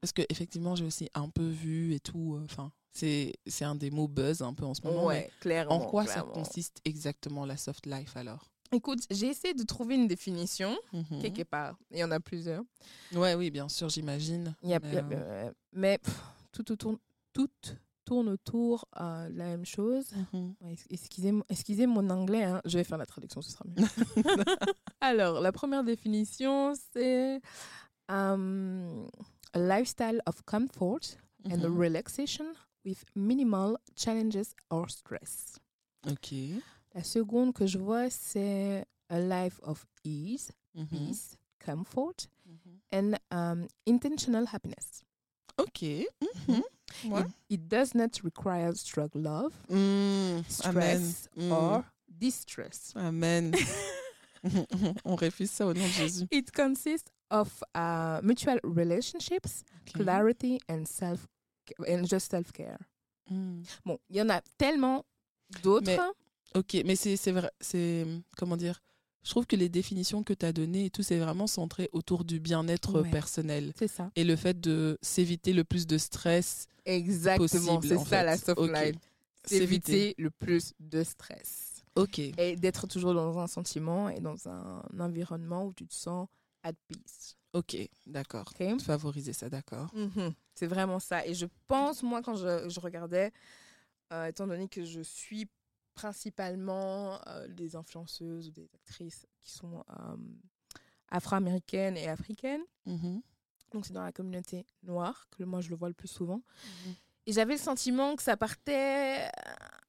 parce 0.00 0.12
que 0.12 0.22
effectivement, 0.28 0.74
j'ai 0.76 0.84
aussi 0.84 1.08
un 1.14 1.28
peu 1.28 1.46
vu 1.48 1.94
et 1.94 2.00
tout. 2.00 2.34
euh, 2.36 2.44
Enfin, 2.44 2.70
c'est 2.92 3.34
c'est 3.46 3.64
un 3.64 3.74
des 3.74 3.90
mots 3.90 4.08
buzz 4.08 4.42
un 4.42 4.54
peu 4.54 4.64
en 4.64 4.74
ce 4.74 4.82
moment. 4.82 5.08
mais 5.08 5.30
clairement. 5.40 5.74
En 5.76 5.80
quoi 5.86 6.04
clairement. 6.04 6.32
ça 6.34 6.40
consiste 6.40 6.80
exactement 6.84 7.44
la 7.46 7.56
soft 7.56 7.86
life 7.86 8.16
alors? 8.16 8.48
Écoute, 8.72 9.00
j'ai 9.10 9.28
essayé 9.28 9.54
de 9.54 9.62
trouver 9.62 9.94
une 9.94 10.08
définition 10.08 10.76
Mhm. 10.92 11.22
quelque 11.22 11.44
part. 11.44 11.78
Il 11.92 11.98
y 11.98 12.04
en 12.04 12.10
a 12.10 12.18
plusieurs. 12.18 12.62
Ouais, 13.14 13.34
oui, 13.34 13.50
bien 13.50 13.68
sûr, 13.68 13.88
j'imagine. 13.88 14.54
Il 14.62 14.70
y 14.70 14.74
a- 14.74 14.80
Mais, 14.80 14.96
euh, 14.96 15.02
euh, 15.12 15.52
mais 15.72 15.98
pff, 15.98 16.20
tout, 16.52 16.72
autour, 16.72 16.96
tout 17.32 17.48
tourne 18.04 18.28
autour 18.28 18.84
euh, 19.00 19.28
de 19.28 19.36
la 19.38 19.44
même 19.46 19.64
chose. 19.66 20.06
Ouais, 20.32 20.72
ex- 20.72 20.86
Excusez, 20.90 21.32
excusez 21.48 21.86
mon 21.86 22.08
anglais, 22.10 22.42
hein. 22.44 22.60
je 22.64 22.78
vais 22.78 22.84
faire 22.84 22.98
la 22.98 23.06
traduction, 23.06 23.40
ce 23.42 23.50
sera 23.50 23.64
mieux. 23.68 23.84
Alors, 25.00 25.40
la 25.40 25.52
première 25.52 25.84
définition, 25.84 26.72
c'est 26.92 27.40
a 29.54 29.58
lifestyle 29.58 30.18
of 30.26 30.44
comfort 30.46 31.16
and 31.44 31.62
Mhm. 31.62 31.78
relaxation 31.78 32.54
with 32.84 33.04
minimal 33.14 33.76
challenges 33.94 34.54
or 34.70 34.88
stress. 34.88 35.58
Ok. 36.06 36.32
La 36.94 37.02
seconde 37.02 37.52
que 37.54 37.66
je 37.66 37.78
vois, 37.78 38.10
c'est 38.10 38.84
a 39.08 39.18
life 39.18 39.58
of 39.62 39.84
ease, 40.04 40.50
Mhm. 40.74 40.86
peace, 40.88 41.36
comfort 41.58 42.28
Mhm. 42.44 42.80
and 42.92 43.18
um, 43.30 43.66
intentional 43.86 44.46
happiness. 44.52 45.02
Ok. 45.58 45.82
Ouais. 47.04 47.20
It, 47.48 47.60
it 47.60 47.68
does 47.68 47.94
not 47.94 48.20
require 48.22 48.74
strong 48.74 49.10
love, 49.14 49.52
Mm, 49.68 49.76
Amen. 49.76 50.44
stress, 50.48 51.28
Mm. 51.36 51.50
or 51.52 51.84
distress. 52.08 52.92
Amen. 52.94 53.52
On 55.04 55.16
refuse 55.16 55.50
ça 55.50 55.66
au 55.66 55.72
nom 55.74 55.82
de 55.86 55.92
Jésus. 55.92 56.26
It 56.30 56.52
consists 56.52 57.10
of 57.30 57.62
uh, 57.76 58.20
mutual 58.22 58.58
relationships, 58.64 59.64
clarity, 59.92 60.58
and 60.68 60.84
self 60.86 61.26
and 61.88 62.04
just 62.04 62.30
self 62.30 62.52
care. 62.52 62.78
Mm. 63.30 63.62
Bon, 63.84 63.98
il 64.10 64.16
y 64.16 64.22
en 64.22 64.28
a 64.30 64.40
tellement 64.58 65.04
d'autres. 65.62 65.90
Ok, 66.54 66.76
mais 66.84 66.96
c'est 66.96 67.16
c'est 67.16 67.32
vrai, 67.32 67.50
c'est 67.60 68.06
comment 68.36 68.56
dire 68.56 68.80
Je 69.24 69.30
trouve 69.30 69.46
que 69.46 69.56
les 69.56 69.68
définitions 69.68 70.22
que 70.22 70.32
tu 70.32 70.46
as 70.46 70.52
données 70.52 70.86
et 70.86 70.90
tout, 70.90 71.02
c'est 71.02 71.18
vraiment 71.18 71.46
centré 71.48 71.88
autour 71.92 72.24
du 72.24 72.38
bien-être 72.38 73.02
Ouais. 73.02 73.10
personnel 73.10 73.72
C'est 73.76 73.88
ça. 73.88 74.10
et 74.14 74.22
le 74.24 74.36
fait 74.36 74.58
de 74.60 74.96
s'éviter 75.02 75.52
le 75.52 75.64
plus 75.64 75.86
de 75.86 75.98
stress 75.98 76.66
Exactement. 76.84 77.80
C'est 77.82 77.98
ça 77.98 78.04
fait. 78.04 78.24
la 78.24 78.36
soft 78.38 78.58
Ok. 78.60 78.70
life. 78.72 78.96
C'est 79.44 79.56
éviter 79.58 80.14
le 80.18 80.30
plus 80.30 80.72
de 80.80 81.02
stress 81.04 81.84
Ok. 81.96 82.18
et 82.20 82.56
d'être 82.56 82.86
toujours 82.86 83.14
dans 83.14 83.38
un 83.38 83.46
sentiment 83.48 84.08
et 84.08 84.20
dans 84.20 84.48
un 84.48 84.82
environnement 84.98 85.66
où 85.66 85.72
tu 85.72 85.86
te 85.86 85.94
sens 85.94 86.28
at 86.66 86.72
peace. 86.88 87.36
Ok, 87.52 87.76
d'accord. 88.06 88.52
Favoriser 88.80 89.32
ça, 89.32 89.48
d'accord. 89.48 89.92
Mhm. 89.94 90.34
C'est 90.54 90.66
vraiment 90.66 90.98
ça. 90.98 91.26
Et 91.26 91.34
je 91.34 91.46
pense, 91.66 92.02
moi, 92.02 92.22
quand 92.22 92.34
je, 92.36 92.68
je 92.68 92.80
regardais, 92.80 93.32
euh, 94.12 94.26
étant 94.26 94.46
donné 94.46 94.68
que 94.68 94.84
je 94.84 95.00
suis 95.00 95.48
principalement 95.94 97.18
euh, 97.28 97.48
des 97.48 97.76
influenceuses 97.76 98.48
ou 98.48 98.50
des 98.50 98.68
actrices 98.74 99.26
qui 99.40 99.50
sont 99.52 99.84
euh, 99.90 100.16
afro-américaines 101.10 101.96
et 101.96 102.08
africaines, 102.08 102.62
Mhm. 102.84 103.22
donc 103.72 103.86
c'est 103.86 103.92
dans 103.94 104.04
la 104.04 104.12
communauté 104.12 104.66
noire 104.82 105.26
que 105.30 105.42
moi 105.44 105.60
je 105.60 105.70
le 105.70 105.76
vois 105.76 105.88
le 105.88 105.94
plus 105.94 106.08
souvent. 106.08 106.42
Et 107.26 107.32
j'avais 107.32 107.54
le 107.54 107.60
sentiment 107.60 108.14
que 108.16 108.22
ça 108.22 108.36
partait 108.36 109.28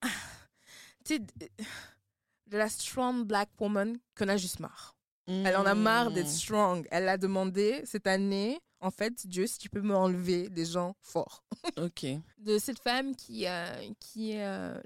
de 1.10 2.58
la 2.58 2.70
strong 2.70 3.24
black 3.26 3.50
woman 3.60 3.98
qu'on 4.18 4.28
a 4.30 4.38
juste 4.38 4.60
marre. 4.60 4.96
Elle 5.28 5.56
en 5.58 5.66
a 5.66 5.76
marre 5.76 6.12
d'être 6.12 6.28
Mm. 6.28 6.30
strong. 6.30 6.88
Elle 6.92 7.10
a 7.10 7.18
demandé 7.18 7.82
cette 7.86 8.08
année, 8.08 8.60
en 8.80 8.92
fait, 8.92 9.28
Dieu, 9.28 9.46
si 9.48 9.58
tu 9.60 9.70
peux 9.70 9.82
me 9.82 9.96
enlever 9.96 10.50
des 10.50 10.66
gens 10.66 10.96
forts. 11.02 11.44
Ok. 11.78 12.06
De 12.38 12.58
cette 12.60 12.80
femme 12.80 13.16
qui, 13.16 13.46
euh, 13.48 13.76
qui 14.00 14.32
est 14.32 14.46
euh, 14.46 14.80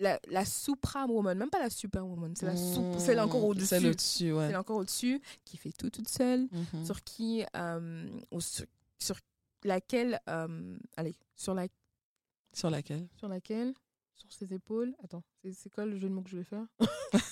la, 0.00 0.18
la 0.28 0.44
supra-woman, 0.44 1.36
même 1.36 1.50
pas 1.50 1.58
la 1.60 1.70
superwoman, 1.70 2.34
c'est 2.34 2.46
la 2.46 2.56
celle 2.56 3.20
encore 3.20 3.44
au-dessus. 3.44 3.66
Celle 3.66 3.86
au-dessus, 3.86 4.32
ouais. 4.32 4.46
Celle 4.48 4.56
encore 4.56 4.76
au-dessus, 4.78 5.20
qui 5.44 5.56
fait 5.56 5.72
tout 5.72 5.90
toute 5.90 6.08
seule, 6.08 6.48
Mhm. 6.50 6.84
sur 6.84 7.02
qui, 7.04 7.44
euh, 7.56 8.08
ou 8.32 8.40
sur, 8.40 8.64
sur 8.98 9.16
laquelle, 9.64 10.18
euh, 10.28 10.76
allez, 10.96 11.14
sur, 11.36 11.54
la, 11.54 11.66
Sur 12.52 12.70
laquelle? 12.70 13.06
sur 13.16 13.28
laquelle, 13.28 13.74
sur 14.14 14.32
ses 14.32 14.52
épaules, 14.54 14.94
attends, 15.02 15.22
c'est 15.42 15.52
c'est 15.52 15.70
quoi 15.70 15.84
le 15.84 15.96
jeu 15.98 16.08
de 16.08 16.14
mots 16.14 16.22
que 16.22 16.30
je 16.30 16.38
vais 16.38 16.44
faire? 16.44 16.66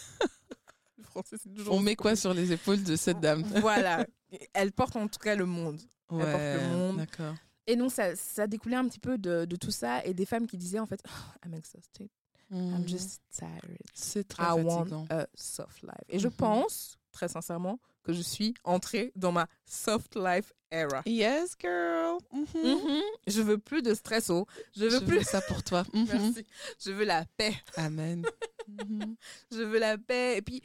français, 1.13 1.37
c'est 1.43 1.53
toujours 1.55 1.75
On 1.75 1.81
met 1.81 1.95
quoi 1.97 2.17
sur 2.17 2.35
les 2.35 2.51
épaules 2.53 2.83
de 2.83 2.97
cette 2.97 3.21
dame 3.21 3.43
Voilà. 3.63 4.07
Elle 4.53 4.73
porte 4.73 4.97
en 4.97 5.07
tout 5.09 5.19
cas 5.21 5.35
le 5.37 5.47
monde. 5.47 5.81
porte 6.09 6.23
le 6.23 6.69
monde. 6.69 6.97
D'accord. 6.99 7.35
Et 7.67 7.77
donc, 7.77 7.93
ça, 7.93 8.17
ça 8.17 8.47
découlait 8.49 8.77
un 8.77 8.89
petit 8.89 8.99
peu 8.99 9.17
de, 9.19 9.45
de 9.45 9.57
tout 9.57 9.71
ça 9.71 10.05
et 10.05 10.15
des 10.15 10.27
femmes 10.27 10.47
qui 10.49 10.57
disaient 10.59 10.81
en 10.81 10.87
fait, 10.87 11.01
Oh, 11.07 11.47
I'm 11.47 11.55
exhausted, 11.55 12.09
I'm 12.51 12.81
Mhm. 12.81 12.89
just 12.89 13.21
tired. 13.31 13.79
C'est 13.95 14.27
très 14.27 14.43
I 14.43 14.47
fatigant. 14.49 14.85
want 14.91 15.07
a 15.11 15.27
soft 15.35 15.83
life. 15.83 15.93
Et 16.09 16.19
je 16.19 16.27
Mhm. 16.29 16.35
pense 16.35 16.99
très 17.13 17.29
sincèrement, 17.29 17.79
que 18.03 18.13
je 18.13 18.21
suis 18.23 18.53
entrée 18.65 19.13
dans 19.15 19.31
ma 19.33 19.47
soft 19.65 20.17
life 20.17 20.53
era. 20.73 21.03
Yes, 21.07 21.55
girl. 21.61 22.19
Mhm. 22.33 22.47
Mhm. 22.65 23.03
Je 23.29 23.43
veux 23.43 23.59
plus 23.59 23.81
de 23.83 23.95
stress, 23.95 24.29
oh. 24.31 24.47
Je 24.75 24.85
veux 24.87 24.91
Je 24.91 25.05
plus. 25.05 25.19
veux 25.19 25.23
ça 25.23 25.41
pour 25.43 25.63
toi. 25.63 25.85
Mhm. 25.95 26.07
Merci. 26.09 26.47
Je 26.85 26.91
veux 26.91 27.05
la 27.05 27.25
paix. 27.37 27.55
Amen. 27.77 28.25
Je 29.53 29.63
veux 29.63 29.79
la 29.79 29.99
paix. 29.99 30.37
Et 30.39 30.43
puis, 30.43 30.63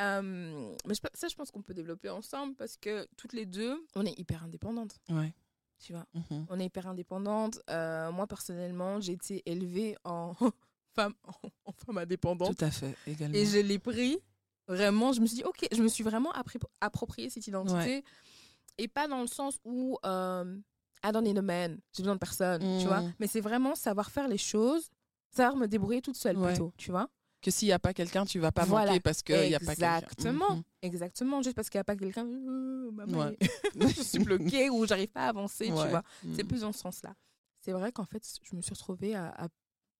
euh, 0.00 0.74
mais 0.86 0.94
je 0.94 1.00
ça, 1.14 1.28
je 1.28 1.34
pense 1.34 1.50
qu'on 1.50 1.62
peut 1.62 1.74
développer 1.74 2.08
ensemble 2.10 2.54
parce 2.56 2.76
que 2.76 3.06
toutes 3.16 3.32
les 3.32 3.46
deux, 3.46 3.84
on 3.94 4.04
est 4.04 4.18
hyper 4.18 4.42
indépendantes. 4.44 4.96
Ouais. 5.08 5.32
Tu 5.78 5.92
vois, 5.92 6.06
Mhm. 6.14 6.46
on 6.48 6.58
est 6.58 6.64
hyper 6.66 6.86
indépendantes. 6.86 7.60
Euh, 7.70 8.10
moi, 8.10 8.26
personnellement, 8.26 9.00
j'ai 9.00 9.12
été 9.12 9.42
élevée 9.46 9.96
en 10.04 10.32
femme, 10.94 11.14
en 11.64 11.72
femme 11.72 11.98
indépendante. 11.98 12.56
Tout 12.56 12.64
à 12.64 12.70
fait, 12.70 12.96
également. 13.06 13.34
Et 13.36 13.44
je 13.46 13.58
l'ai 13.58 13.78
pris. 13.78 14.18
Vraiment, 14.68 15.12
je 15.12 15.20
me 15.20 15.26
suis 15.26 15.36
dit, 15.36 15.44
ok, 15.44 15.68
je 15.70 15.80
me 15.82 15.86
suis 15.88 16.02
vraiment 16.02 16.32
approprié 16.80 17.30
cette 17.30 17.46
identité. 17.46 18.02
Et 18.78 18.88
pas 18.88 19.06
dans 19.06 19.20
le 19.20 19.26
sens 19.28 19.58
où 19.64 19.96
euh, 20.04 20.58
I 21.04 21.12
don't 21.12 21.22
need 21.22 21.38
a 21.38 21.42
man, 21.42 21.78
j'ai 21.92 22.02
besoin 22.02 22.14
de 22.16 22.18
personne, 22.20 22.60
tu 22.80 22.86
vois. 22.86 23.00
Mm. 23.02 23.14
Mais 23.20 23.26
c'est 23.28 23.40
vraiment 23.40 23.74
savoir 23.76 24.10
faire 24.10 24.26
les 24.28 24.38
choses, 24.38 24.90
savoir 25.30 25.56
me 25.56 25.66
débrouiller 25.68 26.02
toute 26.02 26.16
seule 26.16 26.36
Ouais. 26.36 26.48
plutôt, 26.48 26.72
tu 26.76 26.90
vois. 26.90 27.08
Que 27.46 27.52
s'il 27.52 27.68
n'y 27.68 27.72
a 27.72 27.78
pas 27.78 27.94
quelqu'un, 27.94 28.24
tu 28.26 28.40
vas 28.40 28.50
pas 28.50 28.64
Voilà. 28.64 28.90
manquer 28.90 28.98
parce 28.98 29.22
qu'il 29.22 29.40
n'y 29.48 29.54
a 29.54 29.60
pas 29.60 29.76
quelqu'un. 29.76 29.98
Exactement. 29.98 30.56
Mhm. 30.56 30.62
Exactement, 30.82 31.42
juste 31.42 31.54
parce 31.54 31.70
qu'il 31.70 31.78
n'y 31.78 31.82
a 31.82 31.84
pas 31.84 31.94
quelqu'un, 31.94 32.26
euh, 32.26 32.90
Ouais. 33.06 33.38
je 33.96 34.02
suis 34.02 34.18
bloquée 34.18 34.68
ou 34.68 34.84
j'arrive 34.84 35.10
pas 35.10 35.26
à 35.26 35.28
avancer, 35.28 35.66
tu 35.66 35.70
vois. 35.72 36.02
C'est 36.34 36.42
plus 36.42 36.62
dans 36.62 36.72
ce 36.72 36.80
sens-là. 36.80 37.14
C'est 37.60 37.70
vrai 37.70 37.92
qu'en 37.92 38.04
fait, 38.04 38.24
je 38.42 38.56
me 38.56 38.60
suis 38.62 38.72
retrouvée 38.74 39.14
à, 39.14 39.28
à 39.28 39.46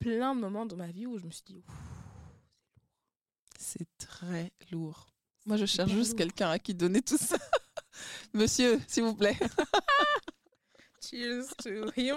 plein 0.01 0.35
de 0.35 0.41
moments 0.41 0.67
dans 0.67 0.75
ma 0.75 0.89
vie 0.89 1.07
où 1.07 1.19
je 1.19 1.25
me 1.25 1.31
suis 1.31 1.45
dit, 1.45 1.63
C'est 3.61 3.87
très 3.97 4.51
lourd. 4.73 5.07
Moi, 5.47 5.57
je 5.57 5.67
cherche 5.67 5.93
juste 5.93 6.19
quelqu'un 6.19 6.51
à 6.51 6.59
qui 6.59 6.75
donner 6.75 7.01
tout 7.01 7.17
ça. 7.17 7.37
Monsieur, 8.35 8.81
s'il 8.89 9.05
vous 9.05 9.15
plaît. 9.15 9.37
Cheers 11.01 11.47
to 11.63 11.93
him. 11.97 12.17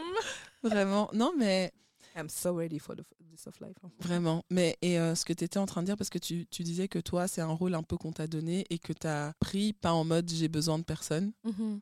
Vraiment. 0.63 1.07
Non, 1.13 1.33
mais 1.38 1.71
I'm 2.19 2.29
so 2.29 2.55
ready 2.55 2.79
for 2.79 2.95
the, 2.95 3.01
the 3.01 3.38
soft 3.39 3.59
life. 3.61 3.75
hein. 3.83 3.89
vraiment. 3.99 4.43
Mais 4.49 4.77
et 4.81 4.99
euh, 4.99 5.15
ce 5.15 5.25
que 5.25 5.33
tu 5.33 5.43
étais 5.43 5.57
en 5.59 5.65
train 5.65 5.81
de 5.81 5.85
dire, 5.88 5.97
parce 5.97 6.09
que 6.09 6.19
tu, 6.19 6.45
tu 6.47 6.63
disais 6.63 6.88
que 6.88 6.99
toi, 6.99 7.27
c'est 7.27 7.41
un 7.41 7.47
rôle 7.51 7.73
un 7.75 7.83
peu 7.83 7.97
qu'on 7.97 8.11
t'a 8.11 8.27
donné 8.27 8.65
et 8.69 8.79
que 8.79 8.93
tu 8.93 9.07
as 9.07 9.33
pris 9.39 9.73
pas 9.73 9.93
en 9.93 10.03
mode 10.03 10.29
j'ai 10.29 10.47
besoin 10.49 10.77
de 10.79 10.83
personne. 10.83 11.31
Mhm. 11.43 11.79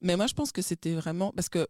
Mais 0.00 0.16
moi, 0.16 0.26
je 0.26 0.34
pense 0.34 0.52
que 0.52 0.62
c'était 0.62 0.94
vraiment. 0.94 1.32
Parce 1.32 1.48
que, 1.48 1.66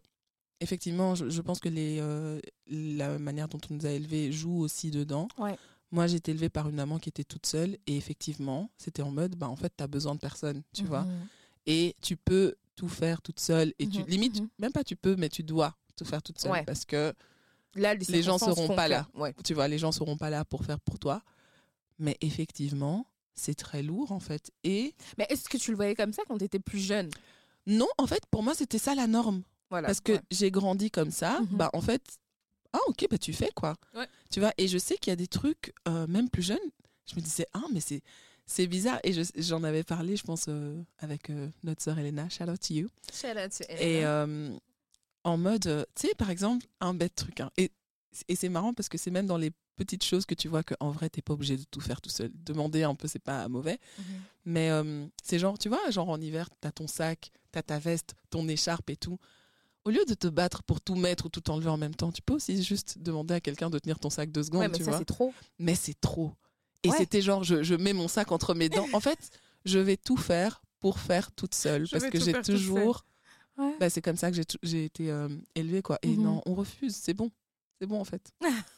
effectivement, 0.59 1.15
je, 1.15 1.29
je 1.29 1.41
pense 1.41 1.59
que 1.59 1.69
les, 1.69 1.99
euh, 1.99 2.39
la 2.67 3.17
manière 3.17 3.47
dont 3.47 3.59
on 3.69 3.73
nous 3.75 3.85
a 3.85 3.91
élevés 3.91 4.31
joue 4.31 4.59
aussi 4.59 4.91
dedans. 4.91 5.27
Ouais. 5.37 5.57
Moi, 5.91 6.05
j'ai 6.05 6.17
été 6.17 6.31
élevée 6.31 6.49
par 6.49 6.69
une 6.69 6.75
maman 6.75 6.99
qui 6.99 7.09
était 7.09 7.23
toute 7.23 7.45
seule. 7.47 7.77
Et 7.87 7.97
effectivement, 7.97 8.69
c'était 8.77 9.01
en 9.01 9.09
mode, 9.11 9.35
bah, 9.35 9.47
en 9.49 9.55
fait, 9.55 9.73
tu 9.75 9.83
as 9.83 9.87
besoin 9.87 10.13
de 10.13 10.19
personne, 10.19 10.61
tu 10.73 10.83
vois. 10.83 11.01
Mhm. 11.03 11.27
Et 11.65 11.95
tu 12.01 12.15
peux 12.17 12.55
tout 12.75 12.87
faire 12.89 13.21
toute 13.21 13.39
seule. 13.39 13.73
Et 13.79 13.87
tu, 13.87 13.99
Mhm, 13.99 14.05
limite, 14.07 14.43
même 14.59 14.71
pas 14.71 14.83
tu 14.83 14.95
peux, 14.95 15.15
mais 15.15 15.29
tu 15.29 15.41
dois 15.43 15.75
tout 15.95 16.05
faire 16.05 16.21
toute 16.21 16.39
seule. 16.39 16.51
Ouais. 16.51 16.63
Parce 16.63 16.85
que, 16.85 17.13
Là, 17.75 17.93
Les 17.95 18.23
gens 18.23 18.37
seront 18.37 18.67
pas 18.75 18.85
que- 18.85 18.91
là. 18.91 19.07
Ouais. 19.15 19.33
tu 19.43 19.53
vois, 19.53 19.67
les 19.67 19.77
gens 19.77 19.91
seront 19.91 20.17
pas 20.17 20.29
là 20.29 20.43
pour 20.45 20.65
faire 20.65 20.79
pour 20.79 20.97
toi. 20.99 21.21
Mais 21.99 22.17
effectivement, 22.21 23.05
c'est 23.35 23.55
très 23.55 23.83
lourd, 23.83 24.11
en 24.11 24.19
fait. 24.19 24.51
Et 24.63 24.95
Mais 25.17 25.27
est-ce 25.29 25.47
que 25.49 25.57
tu 25.57 25.71
le 25.71 25.77
voyais 25.77 25.95
comme 25.95 26.13
ça 26.13 26.23
quand 26.27 26.37
tu 26.37 26.45
étais 26.45 26.59
plus 26.59 26.79
jeune? 26.79 27.09
Non, 27.67 27.87
en 27.97 28.07
fait, 28.07 28.23
pour 28.31 28.41
moi, 28.43 28.55
c'était 28.55 28.79
ça 28.79 28.95
la 28.95 29.05
norme. 29.07 29.43
Voilà. 29.69 29.87
Parce 29.87 30.01
que 30.01 30.13
ouais. 30.13 30.21
j'ai 30.31 30.49
grandi 30.49 30.89
comme 30.89 31.11
ça, 31.11 31.39
Mhm. 31.41 31.47
bah 31.57 31.69
en 31.73 31.81
fait, 31.81 32.01
ah 32.73 32.79
ok, 32.87 33.05
bah 33.11 33.17
tu 33.19 33.33
fais 33.33 33.51
quoi. 33.55 33.75
Ouais. 33.95 34.07
Tu 34.31 34.39
vois, 34.39 34.51
et 34.57 34.67
je 34.67 34.77
sais 34.79 34.95
qu'il 34.97 35.11
y 35.11 35.13
a 35.13 35.15
des 35.15 35.27
trucs, 35.27 35.73
euh, 35.87 36.07
même 36.07 36.29
plus 36.29 36.41
jeunes, 36.41 36.57
je 37.05 37.15
me 37.15 37.21
disais, 37.21 37.45
ah 37.53 37.63
mais 37.71 37.79
c'est 37.81 38.01
c'est 38.47 38.65
bizarre. 38.65 38.99
Et 39.03 39.13
je- 39.13 39.21
j'en 39.35 39.63
avais 39.63 39.83
parlé, 39.83 40.15
je 40.17 40.23
pense, 40.23 40.45
euh, 40.47 40.81
avec 40.97 41.29
euh, 41.29 41.49
notre 41.63 41.83
sœur 41.83 41.99
Elena, 41.99 42.27
shout 42.29 42.45
out 42.49 42.59
to 42.59 42.73
you. 42.73 42.87
Shout 43.13 43.27
out 43.37 43.51
to 43.55 43.63
Elena. 43.69 44.57
En 45.29 45.37
mode, 45.37 45.67
euh, 45.67 45.85
tu 45.95 46.07
sais, 46.07 46.15
par 46.15 46.29
exemple, 46.29 46.65
un 46.81 46.93
bête 46.93 47.15
truc. 47.15 47.39
hein. 47.39 47.49
Et, 47.57 47.71
et 48.27 48.35
c'est 48.35 48.49
marrant 48.49 48.73
parce 48.73 48.89
que 48.89 48.97
c'est 48.97 49.11
même 49.11 49.25
dans 49.27 49.37
les 49.37 49.51
petites 49.75 50.03
choses 50.03 50.25
que 50.25 50.35
tu 50.35 50.47
vois 50.49 50.63
qu'en 50.63 50.91
vrai, 50.91 51.09
t'es 51.09 51.21
pas 51.21 51.33
obligé 51.33 51.55
de 51.57 51.63
tout 51.71 51.79
faire 51.81 52.01
tout 52.01 52.09
seul. 52.09 52.31
Demander 52.33 52.83
un 52.83 52.95
peu, 52.95 53.07
c'est 53.07 53.19
pas 53.19 53.47
mauvais. 53.47 53.79
Mhm. 53.97 54.03
Mais 54.45 54.69
euh, 54.71 55.05
c'est 55.23 55.39
genre, 55.39 55.57
tu 55.57 55.69
vois, 55.69 55.89
genre 55.89 56.09
en 56.09 56.19
hiver, 56.19 56.49
t'as 56.59 56.71
ton 56.71 56.87
sac, 56.87 57.31
t'as 57.51 57.61
ta 57.61 57.79
veste, 57.79 58.15
ton 58.29 58.47
écharpe 58.47 58.89
et 58.89 58.97
tout. 58.97 59.17
Au 59.85 59.91
lieu 59.91 60.03
de 60.05 60.13
te 60.13 60.27
battre 60.27 60.63
pour 60.63 60.81
tout 60.81 60.95
mettre 60.95 61.27
ou 61.27 61.29
tout 61.29 61.49
enlever 61.49 61.69
en 61.69 61.77
même 61.77 61.95
temps, 61.95 62.11
tu 62.11 62.21
peux 62.21 62.33
aussi 62.33 62.61
juste 62.61 62.97
demander 62.99 63.35
à 63.35 63.39
quelqu'un 63.39 63.69
de 63.69 63.79
tenir 63.79 63.97
ton 63.99 64.09
sac 64.09 64.31
deux 64.31 64.43
secondes, 64.43 64.61
Ouais, 64.61 64.67
mais 64.67 64.77
tu 64.77 64.83
ça, 64.83 64.91
vois. 64.91 64.99
c'est 64.99 65.05
trop. 65.05 65.33
Mais 65.57 65.75
c'est 65.75 65.99
trop. 65.99 66.33
Et 66.83 66.89
Ouais. 66.89 66.97
c'était 66.97 67.21
genre, 67.21 67.43
je, 67.45 67.63
je 67.63 67.75
mets 67.75 67.93
mon 67.93 68.07
sac 68.09 68.31
entre 68.33 68.53
mes 68.55 68.67
dents. 68.69 68.87
En 68.93 68.99
fait, 68.99 69.29
je 69.65 69.79
vais 69.79 69.95
tout 69.97 70.17
faire 70.17 70.61
pour 70.79 70.99
faire 70.99 71.31
toute 71.31 71.55
seule. 71.55 71.85
Je 71.87 71.91
parce 71.91 72.05
que 72.09 72.19
j'ai 72.19 72.33
toujours. 72.41 73.05
Ouais. 73.59 73.75
Bah, 73.79 73.89
c'est 73.89 74.01
comme 74.01 74.15
ça 74.15 74.31
que 74.31 74.37
j'ai 74.63 74.85
été 74.85 75.11
euh, 75.11 75.27
élevée, 75.55 75.81
quoi. 75.81 75.99
Et 76.01 76.15
Mhm. 76.15 76.23
non, 76.23 76.41
on 76.45 76.53
refuse. 76.55 76.95
C'est 76.95 77.13
bon. 77.13 77.29
C'est 77.79 77.87
bon, 77.87 77.99
en 77.99 78.05
fait. 78.05 78.31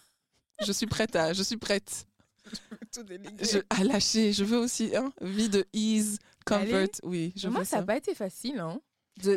je 0.65 0.71
suis 0.71 0.87
prête 0.87 1.15
à. 1.15 1.33
Je 1.33 1.43
suis 1.43 1.57
prête. 1.57 2.07
Tout 2.91 3.05
Je, 3.41 3.59
à 3.69 3.83
lâcher. 3.83 4.33
Je 4.33 4.43
veux 4.43 4.57
aussi 4.57 4.95
hein, 4.95 5.13
vie 5.21 5.49
de 5.49 5.65
ease, 5.73 6.17
comfort. 6.45 6.67
Allez. 6.75 6.91
Oui, 7.03 7.33
je 7.35 7.47
Moi, 7.47 7.63
ça 7.65 7.77
n'a 7.77 7.83
pas 7.85 7.97
été 7.97 8.15
facile 8.15 8.59
hein, 8.59 8.81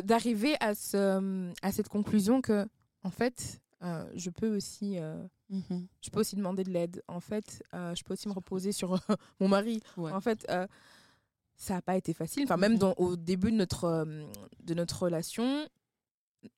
d'arriver 0.03 0.55
à, 0.59 0.73
ce, 0.75 1.51
à 1.61 1.71
cette 1.71 1.87
conclusion 1.89 2.41
que, 2.41 2.65
en 3.03 3.11
fait, 3.11 3.61
euh, 3.83 4.05
je 4.15 4.29
peux 4.31 4.55
aussi. 4.55 4.97
euh, 4.99 5.15
Mhm. 5.49 5.85
je 6.01 6.09
peux 6.09 6.21
aussi 6.21 6.35
demander 6.35 6.63
de 6.63 6.71
l'aide. 6.71 7.03
En 7.07 7.19
fait, 7.19 7.61
euh, 7.75 7.93
je 7.93 8.03
peux 8.03 8.13
aussi 8.13 8.27
me 8.27 8.33
reposer 8.33 8.71
sur 8.71 8.89
mon 9.39 9.47
mari. 9.47 9.79
Ouais. 9.95 10.11
En 10.11 10.19
fait, 10.19 10.43
ça 11.57 11.75
n'a 11.75 11.81
pas 11.81 11.95
été 11.95 12.13
facile. 12.13 12.43
Enfin, 12.43 12.57
même 12.57 12.77
dans, 12.77 12.93
au 12.97 13.15
début 13.15 13.51
de 13.51 13.57
notre, 13.57 13.85
euh, 13.85 14.25
de 14.63 14.73
notre 14.73 15.03
relation, 15.03 15.67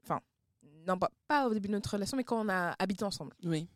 enfin, 0.04 0.20
non, 0.88 0.98
pas, 0.98 1.12
pas 1.28 1.48
au 1.48 1.54
début 1.54 1.68
de 1.68 1.74
notre 1.74 1.92
relation, 1.92 2.18
mais 2.18 2.24
quand 2.24 2.40
on 2.46 2.50
a 2.50 2.76
habité 2.80 3.04
ensemble. 3.04 3.34
Oui. 3.44 3.68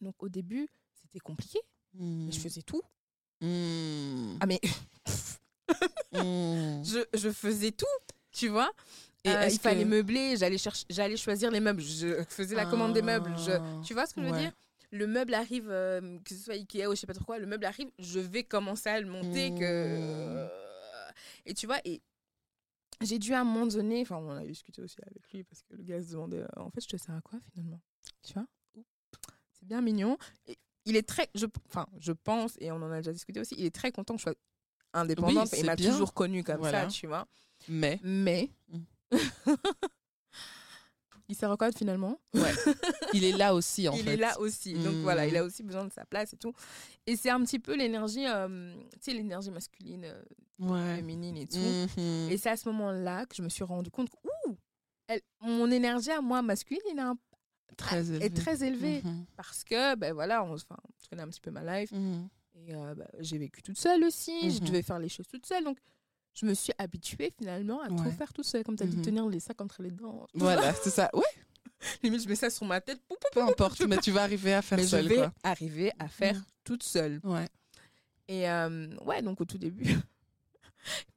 Donc, 0.00 0.22
au 0.22 0.28
début, 0.28 0.68
c'était 1.02 1.18
compliqué. 1.20 1.58
Mais 1.94 2.30
je 2.32 2.38
faisais 2.38 2.62
tout. 2.62 2.82
Mm. 3.40 4.36
Ah, 4.40 4.46
mais 4.46 4.60
Mm. 6.12 6.82
je, 6.84 6.98
je 7.14 7.30
faisais 7.30 7.70
tout, 7.70 7.86
tu 8.32 8.48
vois. 8.48 8.70
Et 9.24 9.28
Euh, 9.30 9.42
est-ce 9.42 9.56
il 9.56 9.60
fallait 9.60 9.84
que- 9.84 9.88
meubler, 9.88 10.36
j'allais 10.36 11.16
choisir 11.16 11.50
les 11.50 11.60
meubles, 11.60 11.80
je 11.82 12.24
faisais 12.28 12.56
la 12.56 12.66
commande 12.66 12.92
des 12.94 13.02
meubles. 13.02 13.32
Je, 13.38 13.52
Ah, 13.52 13.80
tu 13.84 13.94
vois 13.94 14.06
ce 14.06 14.14
que 14.14 14.20
je 14.22 14.26
veux 14.26 14.32
ouais. 14.32 14.40
dire? 14.40 14.52
Le 14.92 15.06
meuble 15.06 15.34
arrive, 15.34 15.70
euh, 15.70 16.18
que 16.24 16.34
ce 16.34 16.42
soit 16.42 16.54
Ikea 16.54 16.86
ou 16.88 16.94
je 16.94 17.00
sais 17.00 17.06
pas 17.06 17.14
trop 17.14 17.24
quoi, 17.24 17.38
le 17.38 17.46
meuble 17.46 17.64
arrive, 17.64 17.90
je 17.98 18.18
vais 18.18 18.42
commencer 18.42 18.88
à 18.88 19.00
le 19.00 19.06
monter. 19.06 19.54
Que... 19.54 20.44
Mmh. 20.44 20.50
Et 21.46 21.54
tu 21.54 21.66
vois, 21.66 21.78
et 21.84 22.02
j'ai 23.00 23.18
dû 23.18 23.32
à 23.32 23.40
un 23.40 23.44
moment 23.44 23.66
donné, 23.66 24.02
enfin 24.02 24.16
on 24.16 24.30
a 24.30 24.44
discuté 24.44 24.82
aussi 24.82 24.96
avec 25.06 25.30
lui 25.32 25.44
parce 25.44 25.62
que 25.62 25.74
le 25.74 25.82
gars 25.82 26.02
se 26.02 26.12
demandait, 26.12 26.40
euh, 26.42 26.46
en 26.56 26.70
fait 26.70 26.80
je 26.82 26.88
te 26.88 26.96
sers 26.96 27.14
à 27.14 27.20
quoi 27.20 27.38
finalement? 27.52 27.80
Tu 28.22 28.34
vois? 28.34 28.46
C'est 29.52 29.66
bien 29.66 29.80
mignon. 29.80 30.16
Et 30.46 30.58
il 30.84 30.96
est 30.96 31.06
très, 31.06 31.28
je, 31.34 31.46
enfin 31.68 31.86
je 31.98 32.12
pense, 32.12 32.56
et 32.60 32.72
on 32.72 32.76
en 32.76 32.90
a 32.90 32.96
déjà 32.96 33.12
discuté 33.12 33.40
aussi, 33.40 33.54
il 33.58 33.66
est 33.66 33.74
très 33.74 33.92
content 33.92 34.14
que 34.14 34.20
je 34.20 34.24
sois 34.24 34.34
indépendante 34.92 35.52
et 35.54 35.60
il 35.60 35.66
m'a 35.66 35.76
toujours 35.76 36.14
connue 36.14 36.42
comme 36.42 36.58
Voilà. 36.58 36.82
ça, 36.82 36.86
tu 36.88 37.06
vois. 37.06 37.26
Mais 37.68 38.00
Mais. 38.02 38.50
Mm. 38.68 38.78
il 41.30 41.44
à 41.44 41.56
quoi 41.56 41.70
finalement 41.72 42.18
il 43.14 43.24
est 43.24 43.32
là 43.36 43.54
aussi, 43.54 43.88
en 43.88 43.94
Il 43.94 44.04
fait. 44.04 44.14
est 44.14 44.16
là 44.16 44.38
aussi. 44.40 44.74
Donc 44.74 44.94
Mm. 44.94 45.02
voilà, 45.02 45.26
il 45.26 45.36
a 45.36 45.44
aussi 45.44 45.62
besoin 45.62 45.84
de 45.84 45.92
sa 45.92 46.04
place 46.04 46.32
et 46.32 46.36
tout. 46.36 46.52
Et 47.06 47.16
c'est 47.16 47.30
un 47.30 47.40
petit 47.44 47.58
peu 47.58 47.76
l'énergie, 47.76 48.26
euh, 48.26 48.74
tu 48.94 48.98
sais, 49.00 49.12
l'énergie 49.14 49.50
masculine, 49.50 50.04
euh, 50.04 50.22
Ouais. 50.58 50.96
féminine 50.96 51.36
et 51.38 51.46
tout. 51.46 51.58
Mhm. 51.58 52.30
Et 52.30 52.36
c'est 52.36 52.50
à 52.50 52.56
ce 52.56 52.68
moment-là 52.68 53.24
que 53.26 53.34
je 53.36 53.42
me 53.42 53.48
suis 53.48 53.64
rendu 53.64 53.90
compte 53.90 54.10
que, 54.10 54.16
ouh, 54.48 54.56
elle- 55.08 55.22
mon 55.40 55.70
énergie 55.70 56.10
à 56.10 56.20
moi 56.20 56.42
masculine 56.42 56.80
il 56.92 56.98
est, 56.98 57.00
un- 57.00 57.16
très 57.76 58.10
élevé. 58.10 58.24
est 58.26 58.36
très 58.36 58.62
élevée. 58.62 59.00
Mhm. 59.02 59.24
Parce 59.36 59.64
que, 59.64 59.94
ben 59.96 60.12
voilà, 60.12 60.44
on, 60.44 60.52
enfin, 60.54 60.76
tu 61.00 61.08
connais 61.08 61.22
un 61.22 61.28
petit 61.28 61.40
peu 61.40 61.50
ma 61.50 61.62
life. 61.80 61.92
Mhm. 61.92 62.28
Et 62.66 62.74
euh, 62.74 62.94
bah, 62.94 63.06
j'ai 63.20 63.38
vécu 63.38 63.62
toute 63.62 63.78
seule 63.78 64.04
aussi. 64.04 64.50
Je 64.50 64.60
devais 64.60 64.82
faire 64.82 64.98
les 64.98 65.08
choses 65.08 65.26
toute 65.28 65.46
seule. 65.46 65.64
Donc, 65.64 65.78
je 66.34 66.46
me 66.46 66.54
suis 66.54 66.72
habituée 66.78 67.32
finalement 67.36 67.80
à 67.82 67.88
tout 67.88 67.94
Ouais. 68.04 68.12
faire 68.12 68.32
toute 68.32 68.44
seule. 68.46 68.64
Comme 68.64 68.76
tu 68.76 68.82
as 68.82 68.86
dit, 68.86 68.96
Mhm. 68.96 69.02
tenir 69.04 69.26
les 69.28 69.40
sacs 69.40 69.60
entre 69.60 69.82
les 69.82 69.90
dents. 69.90 70.26
Voilà, 70.34 70.72
c'est 70.74 70.90
ça. 70.90 71.10
Ouais, 71.14 71.22
Limite, 72.02 72.22
je 72.22 72.28
mets 72.28 72.34
ça 72.36 72.50
sur 72.50 72.66
ma 72.66 72.80
tête. 72.80 73.00
pou, 73.08 73.14
pou, 73.14 73.26
peu 73.32 73.42
importe, 73.42 73.80
mais 73.86 73.98
tu 73.98 74.10
vas 74.10 74.22
arriver 74.22 74.54
à 74.54 74.62
faire 74.62 74.78
mais 74.78 74.84
je 74.84 74.88
seul, 74.88 75.06
vais 75.08 75.16
quoi. 75.16 75.32
arriver 75.42 75.92
à 75.98 76.08
faire 76.08 76.36
Mhm. 76.36 76.44
toute 76.64 76.82
seule. 76.82 77.20
Ouais. 77.24 77.48
Et 78.28 78.48
euh, 78.48 78.94
ouais, 79.04 79.22
donc 79.22 79.40
au 79.40 79.44
tout 79.44 79.58
début, 79.58 79.84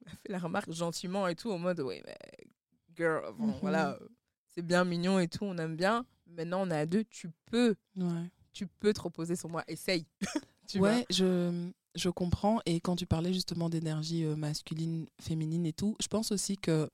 il 0.00 0.04
m'a 0.06 0.10
fait 0.10 0.28
la 0.28 0.38
remarque 0.38 0.72
gentiment 0.72 1.28
et 1.28 1.34
tout, 1.36 1.50
en 1.50 1.58
mode, 1.58 1.80
ouais, 1.80 2.02
mais 2.06 2.16
girl, 2.96 3.32
bon, 3.36 3.46
Mhm. 3.48 3.58
voilà, 3.60 3.90
euh, 4.00 4.08
c'est 4.54 4.62
bien 4.62 4.84
mignon 4.84 5.18
et 5.18 5.28
tout, 5.28 5.44
on 5.44 5.56
aime 5.58 5.76
bien. 5.76 6.04
Maintenant, 6.26 6.62
on 6.66 6.70
est 6.70 6.76
à 6.78 6.86
deux, 6.86 7.04
tu 7.04 7.30
peux, 7.46 7.76
Ouais. 7.96 8.30
tu 8.52 8.66
peux 8.66 8.92
te 8.92 9.00
reposer 9.02 9.36
sur 9.36 9.48
moi, 9.48 9.62
essaye. 9.68 10.06
Tu 10.66 10.80
ouais, 10.80 11.04
je, 11.10 11.70
je 11.94 12.08
comprends. 12.08 12.60
Et 12.66 12.80
quand 12.80 12.96
tu 12.96 13.06
parlais 13.06 13.32
justement 13.32 13.68
d'énergie 13.68 14.24
euh, 14.24 14.36
masculine, 14.36 15.06
féminine 15.20 15.66
et 15.66 15.72
tout, 15.72 15.96
je 16.00 16.08
pense 16.08 16.32
aussi 16.32 16.56
que, 16.56 16.88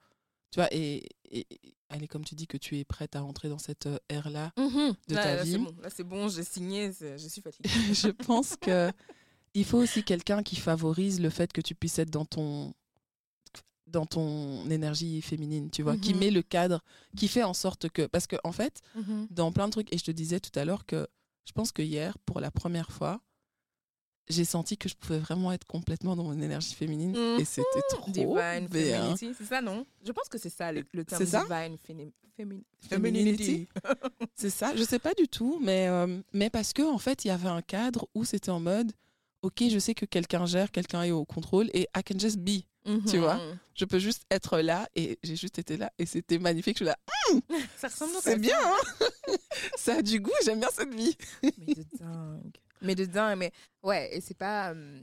tu 0.50 0.58
vois, 0.60 0.68
et, 0.72 1.08
et, 1.30 1.46
allez, 1.88 2.06
comme 2.08 2.24
tu 2.24 2.34
dis 2.34 2.46
que 2.46 2.56
tu 2.56 2.78
es 2.78 2.84
prête 2.84 3.16
à 3.16 3.20
rentrer 3.20 3.48
dans 3.48 3.58
cette 3.58 3.86
euh, 3.86 3.98
ère-là, 4.08 4.52
vois. 4.56 4.90
de 5.08 5.14
là, 5.14 5.22
ta 5.22 5.36
là, 5.36 5.44
vie. 5.44 5.58
bon, 5.58 5.74
là, 5.82 5.90
c'est 5.90 6.04
bon, 6.04 6.28
j'ai 6.28 6.44
signé, 6.44 6.92
je 6.92 7.28
suis 7.28 7.40
fatiguée. 7.40 7.68
je 7.94 8.10
pense 8.10 8.56
que 8.56 8.90
il 9.54 9.64
faut 9.64 9.78
aussi 9.78 10.04
quelqu'un 10.04 10.42
qui 10.44 10.56
favorise 10.56 11.20
le 11.20 11.28
fait 11.30 11.52
que 11.52 11.60
tu 11.60 11.74
puisses 11.74 11.98
être 11.98 12.10
dans 12.10 12.24
ton 12.24 12.72
dans 13.86 14.06
ton 14.06 14.70
énergie 14.70 15.20
féminine, 15.20 15.68
tu 15.70 15.82
vois, 15.82 15.96
qui 15.96 16.14
Mhm. 16.14 16.20
met 16.20 16.30
le 16.30 16.42
cadre, 16.42 16.80
qui 17.16 17.26
fait 17.26 17.42
en 17.42 17.54
sorte 17.54 17.88
que 17.88 18.06
parce 18.06 18.28
que 18.28 18.36
en 18.44 18.52
fait, 18.52 18.82
Mhm. 18.94 19.26
dans 19.30 19.50
plein 19.50 19.66
de 19.66 19.72
trucs 19.72 19.92
et 19.92 19.98
je 19.98 20.04
te 20.04 20.12
disais 20.12 20.38
tout 20.38 20.56
à 20.56 20.64
l'heure 20.64 20.86
que 20.86 21.08
je 21.44 21.50
pense 21.52 21.72
que 21.72 21.82
hier 21.82 22.16
pour 22.18 22.38
la 22.40 22.52
première 22.52 22.92
fois, 22.92 23.20
j'ai 24.30 24.44
senti 24.44 24.76
que 24.78 24.88
je 24.88 24.94
pouvais 24.96 25.18
vraiment 25.18 25.52
être 25.52 25.66
complètement 25.66 26.16
dans 26.16 26.24
mon 26.24 26.40
énergie 26.40 26.74
féminine 26.74 27.14
et 27.38 27.44
c'était 27.44 27.66
trop 27.90 28.10
Divine 28.10 28.68
bien. 28.70 29.14
c'est 29.16 29.34
ça, 29.44 29.60
non? 29.60 29.84
Je 30.06 30.12
pense 30.12 30.28
que 30.28 30.38
c'est 30.38 30.48
ça 30.50 30.72
le, 30.72 30.84
le 30.92 31.04
terme 31.04 31.22
C'est 31.24 31.30
ça? 31.30 31.42
divine 31.42 31.76
femi- 31.86 32.12
Femininity. 32.88 33.68
C'est 34.34 34.48
ça, 34.50 34.74
je 34.74 34.82
sais 34.82 34.98
pas 34.98 35.12
du 35.12 35.28
tout, 35.28 35.58
mais, 35.60 35.88
euh, 35.88 36.20
mais 36.32 36.48
parce 36.48 36.72
que 36.72 36.80
en 36.82 36.96
fait, 36.96 37.24
il 37.26 37.28
y 37.28 37.30
avait 37.30 37.48
un 37.50 37.60
cadre 37.60 38.08
où 38.14 38.24
c'était 38.24 38.48
en 38.50 38.60
mode, 38.60 38.92
ok, 39.42 39.64
je 39.70 39.78
sais 39.78 39.94
que 39.94 40.06
quelqu'un 40.06 40.46
gère, 40.46 40.70
quelqu'un 40.70 41.02
est 41.02 41.10
au 41.10 41.26
contrôle 41.26 41.68
et 41.74 41.82
I 41.94 42.02
can 42.02 42.18
just 42.18 42.38
be. 42.38 42.62
Tu 43.08 43.18
vois? 43.18 43.34
Mhm. 43.36 43.58
Je 43.74 43.84
peux 43.84 43.98
juste 43.98 44.22
être 44.30 44.58
là 44.60 44.88
et 44.96 45.18
j'ai 45.22 45.36
juste 45.36 45.58
été 45.58 45.76
là 45.76 45.92
et 45.98 46.06
c'était 46.06 46.38
magnifique. 46.38 46.78
Je 46.78 46.84
suis 46.84 46.86
là, 46.86 46.96
Ça 47.76 47.88
ressemble 47.88 48.12
c'est 48.22 48.38
bien, 48.38 48.56
hein? 48.58 49.34
Ça 49.76 49.96
a 49.96 50.02
du 50.02 50.18
goût, 50.18 50.32
j'aime 50.44 50.60
bien 50.60 50.70
cette 50.72 50.94
vie. 50.94 51.14
Mais 51.42 51.74
de 51.74 51.84
dingue. 51.98 52.56
Mais 52.82 52.94
de 52.94 53.04
dingue. 53.04 53.38
Mais 53.38 53.52
ouais, 53.82 54.16
et 54.16 54.20
c'est 54.20 54.36
pas. 54.36 54.72
euh, 54.72 55.00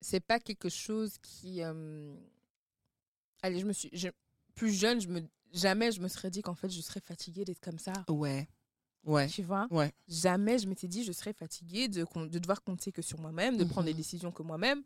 c'est 0.00 0.20
pas 0.20 0.38
quelque 0.40 0.68
chose 0.68 1.16
qui. 1.22 1.62
euh, 1.62 2.14
Allez, 3.42 3.60
je 3.60 3.66
me 3.66 3.72
suis. 3.72 3.90
je- 3.92 4.08
Plus 4.54 4.72
jeune, 4.72 5.00
je 5.00 5.08
me... 5.08 5.20
jamais 5.52 5.90
je 5.92 6.00
me 6.00 6.08
serais 6.08 6.30
dit 6.30 6.42
qu'en 6.42 6.54
fait, 6.54 6.70
je 6.70 6.80
serais 6.80 7.00
fatiguée 7.00 7.44
d'être 7.44 7.60
comme 7.60 7.78
ça. 7.78 7.92
Ouais, 8.08 8.48
ouais, 9.04 9.26
Tu 9.28 9.42
vois? 9.42 9.66
Ouais. 9.70 9.92
Jamais 10.06 10.58
je 10.58 10.68
m'étais 10.68 10.86
dit 10.88 11.02
je 11.04 11.12
serais 11.12 11.32
fatiguée 11.32 11.88
de, 11.88 12.04
de 12.28 12.38
devoir 12.38 12.62
compter 12.62 12.92
que 12.92 13.02
sur 13.02 13.18
moi-même, 13.18 13.56
de 13.56 13.64
prendre 13.64 13.86
des 13.86 13.92
Mhm. 13.92 13.96
décisions 13.96 14.30
que 14.30 14.42
moi-même. 14.42 14.82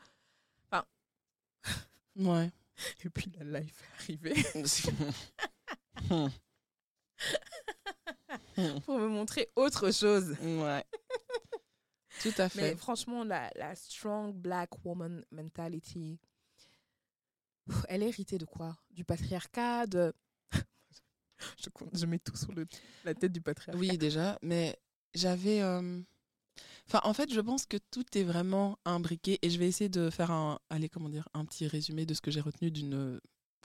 Ouais. 2.16 2.50
Et 3.04 3.10
puis 3.10 3.30
la 3.38 3.60
life 3.60 3.82
est 3.82 4.02
arrivée 4.02 4.34
pour 8.84 8.98
me 8.98 9.08
montrer 9.08 9.48
autre 9.56 9.90
chose. 9.92 10.34
ouais. 10.40 10.84
Tout 12.22 12.32
à 12.38 12.44
Mais 12.44 12.48
fait. 12.70 12.76
franchement, 12.76 13.24
la, 13.24 13.50
la 13.56 13.74
strong 13.74 14.32
black 14.34 14.84
woman 14.84 15.24
mentality, 15.30 16.18
elle 17.88 18.02
est 18.02 18.08
héritée 18.08 18.38
de 18.38 18.44
quoi? 18.44 18.76
Du 18.90 19.04
patriarcat, 19.04 19.86
de... 19.86 20.12
je, 21.62 21.68
compte- 21.70 21.96
je 21.96 22.06
mets 22.06 22.18
tout 22.18 22.36
sur 22.36 22.52
le, 22.52 22.66
la 23.04 23.14
tête 23.14 23.32
du 23.32 23.40
patriarcat. 23.40 23.78
Oui, 23.78 23.96
déjà, 23.98 24.38
mais 24.42 24.76
j'avais. 25.14 25.60
euh, 25.62 26.00
Enfin, 26.88 27.00
en 27.04 27.12
fait, 27.12 27.32
je 27.32 27.40
pense 27.40 27.66
que 27.66 27.76
tout 27.90 28.04
est 28.16 28.24
vraiment 28.24 28.78
imbriqué 28.86 29.38
et 29.42 29.50
je 29.50 29.58
vais 29.58 29.68
essayer 29.68 29.90
de 29.90 30.08
faire 30.08 30.30
un, 30.30 30.58
allez, 30.70 30.88
comment 30.88 31.10
dire, 31.10 31.28
un 31.34 31.44
petit 31.44 31.66
résumé 31.68 32.06
de 32.06 32.14
ce 32.14 32.22
que 32.22 32.30
j'ai 32.30 32.40
retenu 32.40 32.70
d'une 32.70 33.20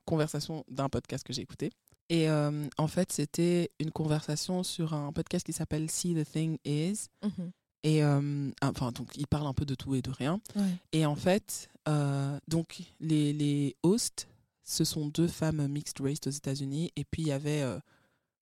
conversation 0.06 0.66
d'un 0.68 0.90
podcast 0.90 1.26
que 1.26 1.32
j'ai 1.32 1.42
écouté. 1.42 1.72
Et 2.10 2.30
euh, 2.30 2.68
en 2.78 2.88
fait, 2.88 3.14
c'était 3.14 3.72
une 3.80 3.92
conversation 3.92 4.62
sur 4.64 4.94
un 4.94 5.14
podcast 5.14 5.46
qui 5.46 5.54
s'appelle 5.54 5.90
See 5.90 6.14
the 6.14 6.30
Thing 6.30 6.58
Is. 6.66 7.08
Mhm. 7.24 7.52
Et 7.84 8.04
euh, 8.04 8.50
enfin, 8.62 8.92
donc, 8.92 9.10
il 9.18 9.28
parle 9.28 9.48
un 9.48 9.54
peu 9.54 9.66
de 9.66 9.76
tout 9.76 9.94
et 9.96 10.02
de 10.02 10.10
rien. 10.10 10.40
Ouais. 10.56 10.64
Et 10.94 11.06
en 11.06 11.16
fait, 11.16 11.70
euh, 11.88 12.40
donc 12.48 12.82
les, 13.00 13.34
les 13.34 13.76
hosts, 13.84 14.28
ce 14.64 14.86
sont 14.86 15.08
deux 15.08 15.28
femmes 15.28 15.68
mixed 15.68 16.00
race 16.00 16.26
aux 16.26 16.32
États-Unis. 16.32 16.92
Et 16.96 17.04
puis 17.04 17.24
il 17.24 17.28
y 17.28 17.32
avait, 17.34 17.62
euh, 17.62 17.80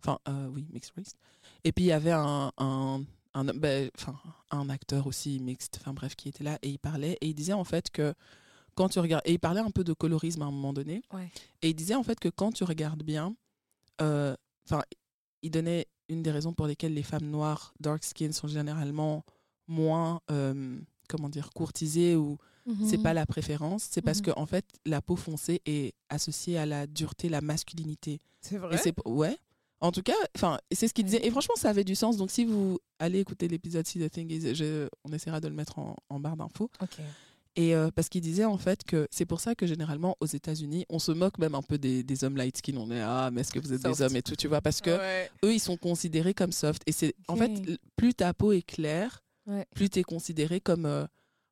enfin 0.04 0.20
euh, 0.28 0.48
oui, 0.54 0.68
mixed 0.72 0.94
race. 0.96 1.16
Et 1.64 1.72
puis 1.72 1.86
il 1.86 1.88
y 1.88 1.92
avait 1.92 2.12
un, 2.12 2.52
un, 2.58 3.04
un, 3.34 3.46
ben, 3.46 3.90
un 4.52 4.70
acteur 4.70 5.08
aussi 5.08 5.40
mixte, 5.40 5.80
enfin 5.82 5.94
bref, 5.94 6.16
qui 6.16 6.30
était 6.30 6.44
là 6.44 6.60
et 6.62 6.70
il 6.70 6.80
parlait 6.80 7.18
et 7.22 7.28
il 7.28 7.34
disait 7.34 7.54
en 7.54 7.64
fait 7.64 7.90
que 7.90 8.14
quand 8.76 8.90
tu 8.90 9.00
regardes, 9.00 9.24
et 9.26 9.34
il 9.34 9.40
parlait 9.40 9.60
un 9.60 9.72
peu 9.72 9.84
de 9.84 9.94
colorisme 9.94 10.44
à 10.44 10.46
un 10.46 10.52
moment 10.52 10.74
donné. 10.74 11.02
Ouais. 11.12 11.30
Et 11.62 11.70
il 11.70 11.76
disait 11.76 11.96
en 11.96 12.04
fait 12.04 12.20
que 12.20 12.30
quand 12.30 12.52
tu 12.52 12.64
regardes 12.64 13.04
bien, 13.04 13.36
euh, 14.02 14.36
enfin, 14.66 14.84
il 15.42 15.52
donnait 15.52 15.88
une 16.10 16.22
des 16.24 16.32
raisons 16.32 16.54
pour 16.54 16.68
lesquelles 16.68 16.94
les 16.94 17.04
femmes 17.04 17.30
noires 17.30 17.74
dark 17.80 18.04
skin 18.04 18.32
sont 18.32 18.48
généralement 18.48 19.24
moins, 19.68 20.22
euh, 20.32 20.78
comment 21.08 21.30
dire, 21.30 21.50
courtisées 21.54 22.16
ou 22.16 22.38
c'est 22.88 22.98
Mhm. 22.98 23.04
pas 23.04 23.14
la 23.14 23.26
préférence, 23.26 23.88
c'est 23.90 24.02
parce 24.02 24.20
Mhm. 24.20 24.26
que 24.26 24.32
en 24.38 24.46
fait 24.46 24.66
la 24.86 25.02
peau 25.02 25.16
foncée 25.16 25.62
est 25.66 25.94
associée 26.10 26.58
à 26.58 26.66
la 26.66 26.86
dureté, 26.88 27.28
la 27.30 27.42
masculinité. 27.42 28.20
C'est 28.42 28.58
vrai 28.58 28.78
c'est 28.78 28.94
ouais. 29.06 29.38
En 29.84 29.92
tout 29.92 30.04
cas, 30.04 30.14
enfin, 30.36 30.60
c'est 30.72 30.88
ce 30.88 30.94
qu'il 30.94 31.06
disait. 31.06 31.26
Et 31.26 31.32
franchement, 31.32 31.56
ça 31.58 31.72
avait 31.72 31.84
du 31.84 31.96
sens. 31.96 32.16
Donc, 32.16 32.30
si 32.30 32.46
vous 32.46 32.78
allez 33.00 33.20
écouter 33.20 33.48
l'épisode 33.48 33.88
See 33.88 33.98
the 34.00 34.12
Thing 34.12 34.30
Is, 34.32 34.54
je- 34.54 34.88
on 35.04 35.12
essaiera 35.12 35.42
de 35.42 35.48
le 35.48 35.56
mettre 35.56 35.80
en, 35.80 35.96
en 36.08 36.20
barre 36.20 36.38
d'infos. 36.38 36.70
Ok. 36.84 37.00
Et 37.58 37.76
euh, 37.76 37.90
parce 37.94 38.08
qu'il 38.08 38.22
disait 38.22 38.46
en 38.46 38.58
fait 38.58 38.84
que 38.86 39.08
c'est 39.12 39.26
pour 39.26 39.42
ça 39.42 39.56
que 39.56 39.66
généralement 39.68 40.16
aux 40.22 40.26
États-Unis, 40.26 40.86
on 40.90 41.00
se 41.00 41.12
moque 41.12 41.38
même 41.38 41.54
un 41.54 41.62
peu 41.62 41.78
des, 41.78 42.02
des 42.02 42.24
hommes 42.24 42.38
light 42.38 42.56
skin. 42.58 42.78
On 42.78 42.90
est 42.92 43.02
ah, 43.02 43.30
mais 43.32 43.42
est-ce 43.42 43.52
que 43.52 43.60
vous 43.60 43.74
êtes 43.74 43.82
Soft. 43.82 43.98
des 43.98 44.04
hommes 44.06 44.16
et 44.16 44.22
tout, 44.22 44.36
tu 44.38 44.48
vois 44.48 44.62
Parce 44.62 44.80
que 44.80 44.92
Ouais. 44.98 45.30
eux, 45.44 45.54
ils 45.54 45.60
sont 45.60 45.76
considérés 45.78 46.34
comme 46.34 46.54
soft. 46.54 46.82
Et 46.86 46.94
c'est 46.94 47.14
en 47.28 47.36
fait, 47.36 47.52
plus 47.98 48.14
ta 48.14 48.34
peau 48.34 48.54
est 48.54 48.62
claire, 48.62 49.22
Ouais. 49.48 49.66
plus 49.76 49.90
tu 49.90 50.00
es 50.00 50.04
considéré 50.04 50.62
comme 50.62 50.86
euh, 50.86 51.06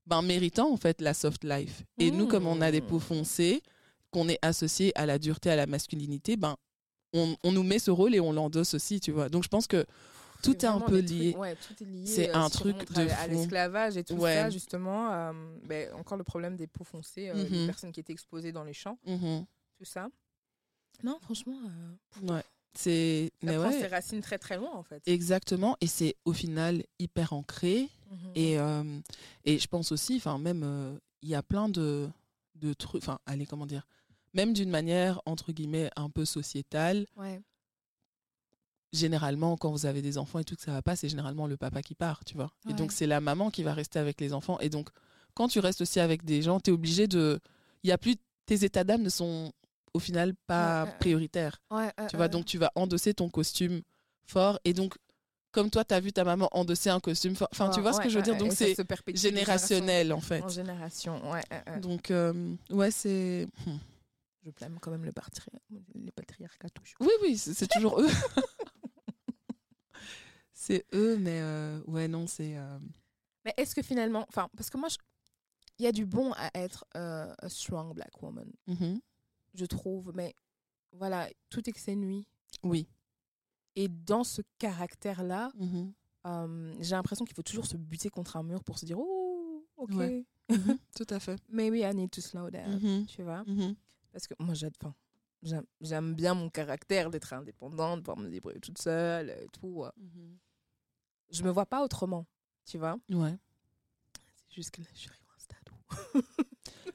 ben, 0.05 0.21
méritant 0.21 0.71
en 0.71 0.77
fait 0.77 1.01
la 1.01 1.13
soft 1.13 1.43
life. 1.43 1.83
Et 1.97 2.11
nous, 2.11 2.27
comme 2.27 2.47
on 2.47 2.61
a 2.61 2.71
des 2.71 2.81
peaux 2.81 2.97
Mm. 2.97 3.01
foncées, 3.01 3.63
qu'on 4.11 4.29
est 4.29 4.39
associé 4.41 4.97
à 4.97 5.05
la 5.05 5.19
dureté, 5.19 5.49
à 5.51 5.55
la 5.57 5.67
masculinité, 5.67 6.37
ben 6.37 6.55
on, 7.13 7.35
on 7.43 7.51
nous 7.51 7.63
met 7.63 7.77
ce 7.79 7.91
rôle 7.91 8.15
et 8.15 8.19
on 8.19 8.31
l'endosse 8.31 8.73
aussi, 8.73 8.99
tu 9.01 9.11
vois. 9.11 9.27
Donc 9.29 9.43
je 9.43 9.49
pense 9.49 9.67
que 9.67 9.85
tout 10.43 10.55
est 10.65 10.65
un 10.67 10.79
peu 10.79 10.99
lié. 10.99 11.33
ouais, 11.37 11.55
tout 11.55 11.73
est 11.81 11.85
lié. 11.85 12.05
C'est 12.05 12.29
euh, 12.29 12.35
un 12.35 12.49
truc 12.49 12.77
de 12.93 13.09
à, 13.09 13.19
à 13.21 13.27
l'esclavage 13.27 13.97
et 13.97 14.03
tout 14.03 14.15
Ouais. 14.15 14.33
ça, 14.33 14.49
justement. 14.49 15.11
euh, 15.11 15.31
ben, 15.63 15.93
encore 15.93 16.17
le 16.17 16.23
problème 16.23 16.55
des 16.55 16.67
peaux 16.67 16.83
foncées, 16.83 17.29
euh, 17.29 17.43
des 17.43 17.49
Mhm. 17.59 17.65
personnes 17.65 17.91
qui 17.91 17.99
étaient 17.99 18.13
exposées 18.13 18.51
dans 18.51 18.63
les 18.63 18.73
champs, 18.73 18.97
Mhm. 19.05 19.45
tout 19.77 19.85
ça. 19.85 20.09
Non, 21.03 21.17
franchement, 21.21 21.59
euh, 21.65 22.27
Ouais. 22.33 22.43
C'est 22.75 23.31
ça 23.41 23.47
mais 23.47 23.57
prend 23.57 23.69
ouais, 23.69 23.79
ses 23.79 23.87
racines 23.87 24.21
très 24.21 24.37
très 24.37 24.55
loin, 24.57 24.71
en 24.73 24.83
fait. 24.83 25.01
exactement. 25.07 25.75
Et 25.81 25.87
c'est 25.87 26.15
au 26.23 26.33
final 26.33 26.83
hyper 26.99 27.33
ancré. 27.33 27.89
Mhm. 28.11 28.31
Et, 28.35 28.59
euh, 28.59 28.99
et 29.43 29.57
je 29.57 29.67
pense 29.67 29.91
aussi, 29.91 30.17
enfin 30.17 30.37
même, 30.37 30.61
euh, 30.63 30.97
il 31.21 31.29
y 31.29 31.35
a 31.35 31.41
plein 31.43 31.67
de, 31.67 32.07
de 32.55 32.73
trucs, 32.73 33.01
enfin, 33.03 33.19
allez, 33.25 33.45
comment 33.47 33.65
dire, 33.65 33.87
même 34.33 34.53
d'une 34.53 34.69
manière, 34.69 35.19
entre 35.25 35.51
guillemets, 35.51 35.89
un 35.95 36.09
peu 36.11 36.25
sociétale, 36.25 37.07
Ouais. 37.15 37.41
Généralement, 38.91 39.57
quand 39.57 39.71
vous 39.71 39.85
avez 39.85 40.01
des 40.01 40.17
enfants 40.17 40.39
et 40.39 40.43
tout, 40.43 40.55
que 40.55 40.61
ça 40.61 40.71
va 40.71 40.81
pas, 40.81 40.95
c'est 40.95 41.09
généralement 41.09 41.47
le 41.47 41.57
papa 41.57 41.81
qui 41.81 41.95
part, 41.95 42.23
tu 42.25 42.35
vois. 42.35 42.51
Et 42.69 42.73
donc, 42.73 42.91
c'est 42.91 43.07
la 43.07 43.21
maman 43.21 43.49
qui 43.49 43.63
va 43.63 43.73
rester 43.73 43.99
avec 43.99 44.19
les 44.21 44.33
enfants. 44.33 44.59
Et 44.59 44.69
donc, 44.69 44.89
quand 45.33 45.47
tu 45.47 45.59
restes 45.59 45.81
aussi 45.81 45.99
avec 45.99 46.25
des 46.25 46.41
gens, 46.41 46.59
tu 46.59 46.71
es 46.71 46.73
obligé 46.73 47.07
de... 47.07 47.39
Il 47.83 47.89
y 47.89 47.93
a 47.93 47.97
plus... 47.97 48.15
Tes 48.45 48.65
états 48.65 48.83
d'âme 48.83 49.03
ne 49.03 49.09
sont 49.09 49.53
au 49.93 49.99
final 49.99 50.33
pas 50.47 50.85
Ouais, 50.85 50.91
prioritaires. 50.99 51.61
Ouais, 51.69 51.91
Tu 52.09 52.17
vois, 52.17 52.27
donc 52.27 52.45
tu 52.45 52.57
vas 52.57 52.71
endosser 52.75 53.13
ton 53.13 53.29
costume 53.29 53.81
fort. 54.25 54.59
Et 54.65 54.73
donc, 54.73 54.95
comme 55.51 55.69
toi, 55.69 55.83
tu 55.83 55.93
as 55.93 55.99
vu 55.99 56.11
ta 56.11 56.23
maman 56.23 56.49
endosser 56.51 56.89
un 56.89 56.99
costume 56.99 57.35
fort. 57.35 57.49
Enfin, 57.51 57.69
tu 57.69 57.79
vois 57.81 57.93
ce 57.93 58.01
que 58.01 58.09
je 58.09 58.17
veux 58.17 58.23
dire? 58.23 58.37
Donc, 58.37 58.53
c'est 58.53 58.75
générationnel, 59.13 60.13
en 60.13 60.21
fait. 60.21 60.41
En 60.41 60.49
génération, 60.49 61.31
ouais. 61.31 61.43
Donc, 61.79 62.11
euh, 62.11 62.55
ouais, 62.71 62.91
c'est... 62.91 63.47
Hmm. 63.65 63.77
Je 64.45 64.51
blâme 64.51 64.79
quand 64.79 64.89
même 64.91 65.03
le 65.03 65.11
patri... 65.11 65.51
les 65.95 66.11
patriarcats 66.11 66.69
toujours. 66.69 66.97
Oui, 67.01 67.11
oui, 67.21 67.37
c'est 67.37 67.67
toujours 67.67 67.99
eux. 67.99 68.07
c'est 70.61 70.85
eux, 70.93 71.17
mais 71.17 71.39
euh, 71.41 71.81
ouais, 71.87 72.09
non, 72.09 72.27
c'est... 72.27 72.57
euh, 72.57 72.79
Mais 73.45 73.53
est-ce 73.55 73.73
que 73.73 73.81
finalement, 73.81 74.25
enfin, 74.27 74.49
parce 74.57 74.69
que 74.69 74.77
moi, 74.77 74.89
il 75.77 75.85
y 75.85 75.87
a 75.87 75.93
du 75.93 76.05
bon 76.05 76.33
à 76.33 76.49
être 76.53 76.83
euh, 76.97 77.33
a 77.37 77.47
strong 77.49 77.93
black 77.93 78.21
woman, 78.21 78.51
mhm. 78.67 78.99
je 79.53 79.65
trouve, 79.65 80.11
mais 80.13 80.35
voilà, 80.91 81.29
tout 81.49 81.67
est 81.69 81.71
que 81.71 81.79
c'est 81.79 81.95
nuit. 81.95 82.25
Oui. 82.63 82.89
Et 83.77 83.87
dans 83.87 84.25
ce 84.25 84.41
caractère-là, 84.57 85.49
Mhm. 85.55 85.93
euh, 86.27 86.75
j'ai 86.81 86.95
l'impression 86.95 87.23
qu'il 87.23 87.35
faut 87.35 87.41
toujours 87.43 87.65
se 87.65 87.77
buter 87.77 88.09
contre 88.09 88.35
un 88.35 88.43
mur 88.43 88.61
pour 88.65 88.79
se 88.79 88.85
dire, 88.85 88.99
oh, 88.99 89.65
ok, 89.77 89.91
Ouais. 89.95 90.25
Mhm, 90.49 90.49
Tout 90.95 91.07
à 91.09 91.19
fait. 91.21 91.39
maybe 91.47 91.75
I 91.77 91.93
need 91.95 92.11
to 92.11 92.19
slow 92.21 92.49
down, 92.49 93.05
tu 93.05 93.23
vois. 93.23 93.45
Parce 94.11 94.27
que 94.27 94.33
moi, 94.39 94.55
j'aime, 94.55 94.71
enfin, 94.81 94.93
j'aime, 95.79 96.15
bien 96.15 96.33
mon 96.33 96.49
caractère 96.49 97.09
d'être 97.09 97.31
indépendante, 97.31 97.99
de 97.99 98.03
pouvoir 98.03 98.17
me 98.17 98.29
débrouiller 98.29 98.59
toute 98.59 98.77
seule 98.79 99.29
et 99.29 99.47
tout. 99.53 99.85
Je 101.31 101.43
me 101.43 101.49
vois 101.49 101.65
pas 101.65 101.83
autrement, 101.83 102.25
tu 102.65 102.77
vois. 102.77 102.97
Ouais. 103.09 103.37
C'est 104.35 104.55
juste 104.55 104.71
que 104.71 104.81
là, 104.81 104.87
je 104.93 104.99
suis 104.99 105.09
arrivée 105.09 105.25
à 105.29 105.35
un 105.35 105.39
stade 105.39 105.69
où... 105.73 106.21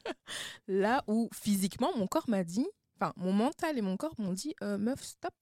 là 0.68 1.04
où 1.06 1.28
physiquement, 1.32 1.96
mon 1.96 2.06
corps 2.06 2.28
m'a 2.28 2.44
dit, 2.44 2.66
enfin, 2.96 3.12
mon 3.16 3.32
mental 3.32 3.78
et 3.78 3.82
mon 3.82 3.96
corps 3.96 4.14
m'ont 4.18 4.32
dit, 4.32 4.54
euh, 4.62 4.78
meuf, 4.78 5.02
stop. 5.02 5.34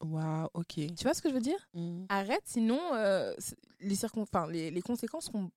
Waouh, 0.00 0.48
ok. 0.54 0.74
Tu 0.74 1.02
vois 1.02 1.14
ce 1.14 1.22
que 1.22 1.28
je 1.28 1.34
veux 1.34 1.40
dire? 1.40 1.68
Mhm. 1.74 2.06
Arrête, 2.08 2.42
sinon 2.46 2.80
euh, 2.94 3.34
les, 3.80 3.96
les, 4.50 4.70
les 4.70 4.82
conséquences 4.82 5.26
seront 5.26 5.50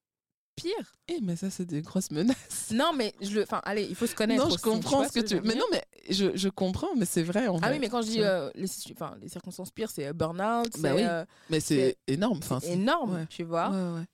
pires. 0.56 0.96
Eh, 1.08 1.20
mais 1.22 1.36
ça, 1.36 1.50
c'est 1.50 1.66
des 1.66 1.82
grosses 1.82 2.12
menaces. 2.12 2.72
Non, 2.72 2.92
mais 2.96 3.14
je 3.22 3.32
le, 3.36 3.44
enfin, 3.44 3.62
allez, 3.66 3.84
il 3.90 3.96
faut 3.96 4.08
se 4.08 4.16
connaître. 4.16 4.44
non, 4.44 4.50
je 4.50 4.56
aussi, 4.56 4.64
comprends 4.64 5.04
ce 5.08 5.12
que 5.14 5.22
je 5.22 5.26
tu... 5.26 5.36
veux 5.36 5.42
Mais 5.42 5.56
non, 5.56 5.66
mais 5.72 5.84
je, 6.10 6.36
je 6.36 6.50
comprends, 6.50 6.96
mais 6.96 7.06
c'est 7.06 7.24
vrai, 7.24 7.48
en 7.48 7.60
Ah 7.62 7.72
oui, 7.72 7.80
mais 7.80 7.90
quand 7.90 8.02
je 8.02 8.08
dis 8.08 8.22
euh, 8.24 8.50
les, 8.56 8.68
situ- 8.68 8.94
enfin, 8.94 9.16
les 9.22 9.30
circonstances 9.30 9.72
pires, 9.72 9.90
c'est 9.90 10.08
euh, 10.08 10.14
burn-out, 10.14 10.80
Bah 10.80 10.94
oui. 10.96 11.04
euh, 11.04 11.26
Mais 11.50 11.60
c'est 11.60 11.98
énorme. 12.08 12.38
Enfin, 12.40 12.60
c'est 12.60 12.74
énorme, 12.74 13.14
ouais. 13.16 13.28
tu 13.28 13.44
vois. 13.44 13.70
Ouais, 13.70 14.00
ouais. 14.00 14.06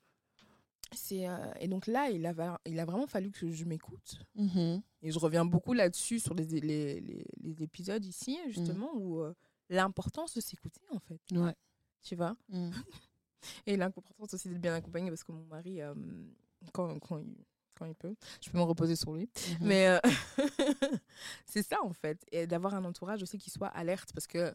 c'est 0.96 1.28
euh, 1.28 1.38
et 1.60 1.68
donc 1.68 1.88
là, 1.88 2.10
il 2.10 2.26
a, 2.26 2.60
il 2.66 2.80
a 2.80 2.86
vraiment 2.86 3.08
fallu 3.08 3.32
que 3.32 3.52
je 3.52 3.66
m'écoute. 3.66 4.20
Mhm. 4.36 4.82
Et 5.02 5.12
je 5.12 5.20
reviens 5.20 5.46
beaucoup 5.46 5.74
là-dessus 5.74 6.20
sur 6.20 6.34
les, 6.34 6.46
les, 6.46 7.00
les, 7.02 7.26
les 7.42 7.64
épisodes 7.64 8.04
ici, 8.06 8.38
justement, 8.48 8.92
où 8.96 9.22
l'importance 9.70 10.34
de 10.34 10.42
s'écouter, 10.42 10.82
en 10.92 11.00
fait. 11.00 11.20
Ouais. 11.38 11.54
Tu 12.02 12.16
vois 12.16 12.36
Mhm. 12.50 12.72
Et 13.66 13.78
l'importance 13.78 14.34
aussi 14.34 14.50
d'être 14.50 14.62
bien 14.62 14.74
accompagné, 14.76 15.10
parce 15.10 15.24
que 15.24 15.32
mon 15.32 15.46
mari, 15.46 15.82
euh, 15.82 15.94
quand, 16.74 16.98
quand, 17.00 17.20
il, 17.20 17.36
quand 17.78 17.86
il 17.86 17.96
peut, 17.96 18.16
je 18.44 18.50
peux 18.50 18.58
me 18.58 18.64
reposer 18.64 18.96
sur 18.96 19.14
lui. 19.14 19.30
Mhm. 19.60 19.68
Mais 19.68 19.88
euh, 19.88 20.00
c'est 21.46 21.64
ça, 21.64 21.78
en 21.84 21.94
fait. 21.94 22.24
Et 22.32 22.48
d'avoir 22.48 22.74
un 22.76 22.84
entourage 22.86 23.22
aussi 23.24 23.38
qui 23.38 23.50
soit 23.50 23.68
alerte, 23.68 24.12
parce 24.14 24.28
que, 24.28 24.54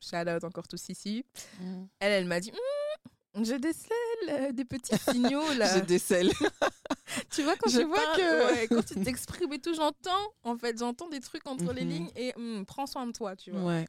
shout 0.00 0.28
out 0.28 0.44
encore 0.44 0.68
tous 0.68 0.88
ici, 0.88 1.24
Mhm. 1.60 1.88
elle, 2.00 2.12
elle 2.12 2.26
m'a 2.26 2.40
dit, 2.40 2.52
Hum, 3.34 3.44
je 3.44 3.54
décèle 3.54 3.90
euh, 4.30 4.52
des 4.52 4.64
petits 4.64 4.96
signaux, 5.38 5.52
là. 5.54 5.78
Je 5.78 5.84
décèle. 5.84 6.30
Tu 7.30 7.42
vois, 7.42 7.56
quand 7.56 7.70
Je 7.70 7.80
vois 7.80 7.96
que- 8.16 8.52
ouais, 8.52 8.68
quand 8.68 8.84
tu 8.84 8.94
t'exprimes 9.02 9.52
et 9.54 9.58
tout, 9.58 9.74
j'entends, 9.74 10.32
en 10.42 10.56
fait, 10.58 10.78
j'entends 10.78 11.08
des 11.08 11.20
trucs 11.20 11.46
entre 11.46 11.72
les 11.72 11.84
Mhm. 11.84 11.90
lignes 11.90 12.10
et 12.16 12.32
hum, 12.36 12.64
prends 12.66 12.86
soin 12.86 13.06
de 13.06 13.12
toi, 13.12 13.34
tu 13.34 13.50
vois. 13.50 13.62
Ouais. 13.64 13.86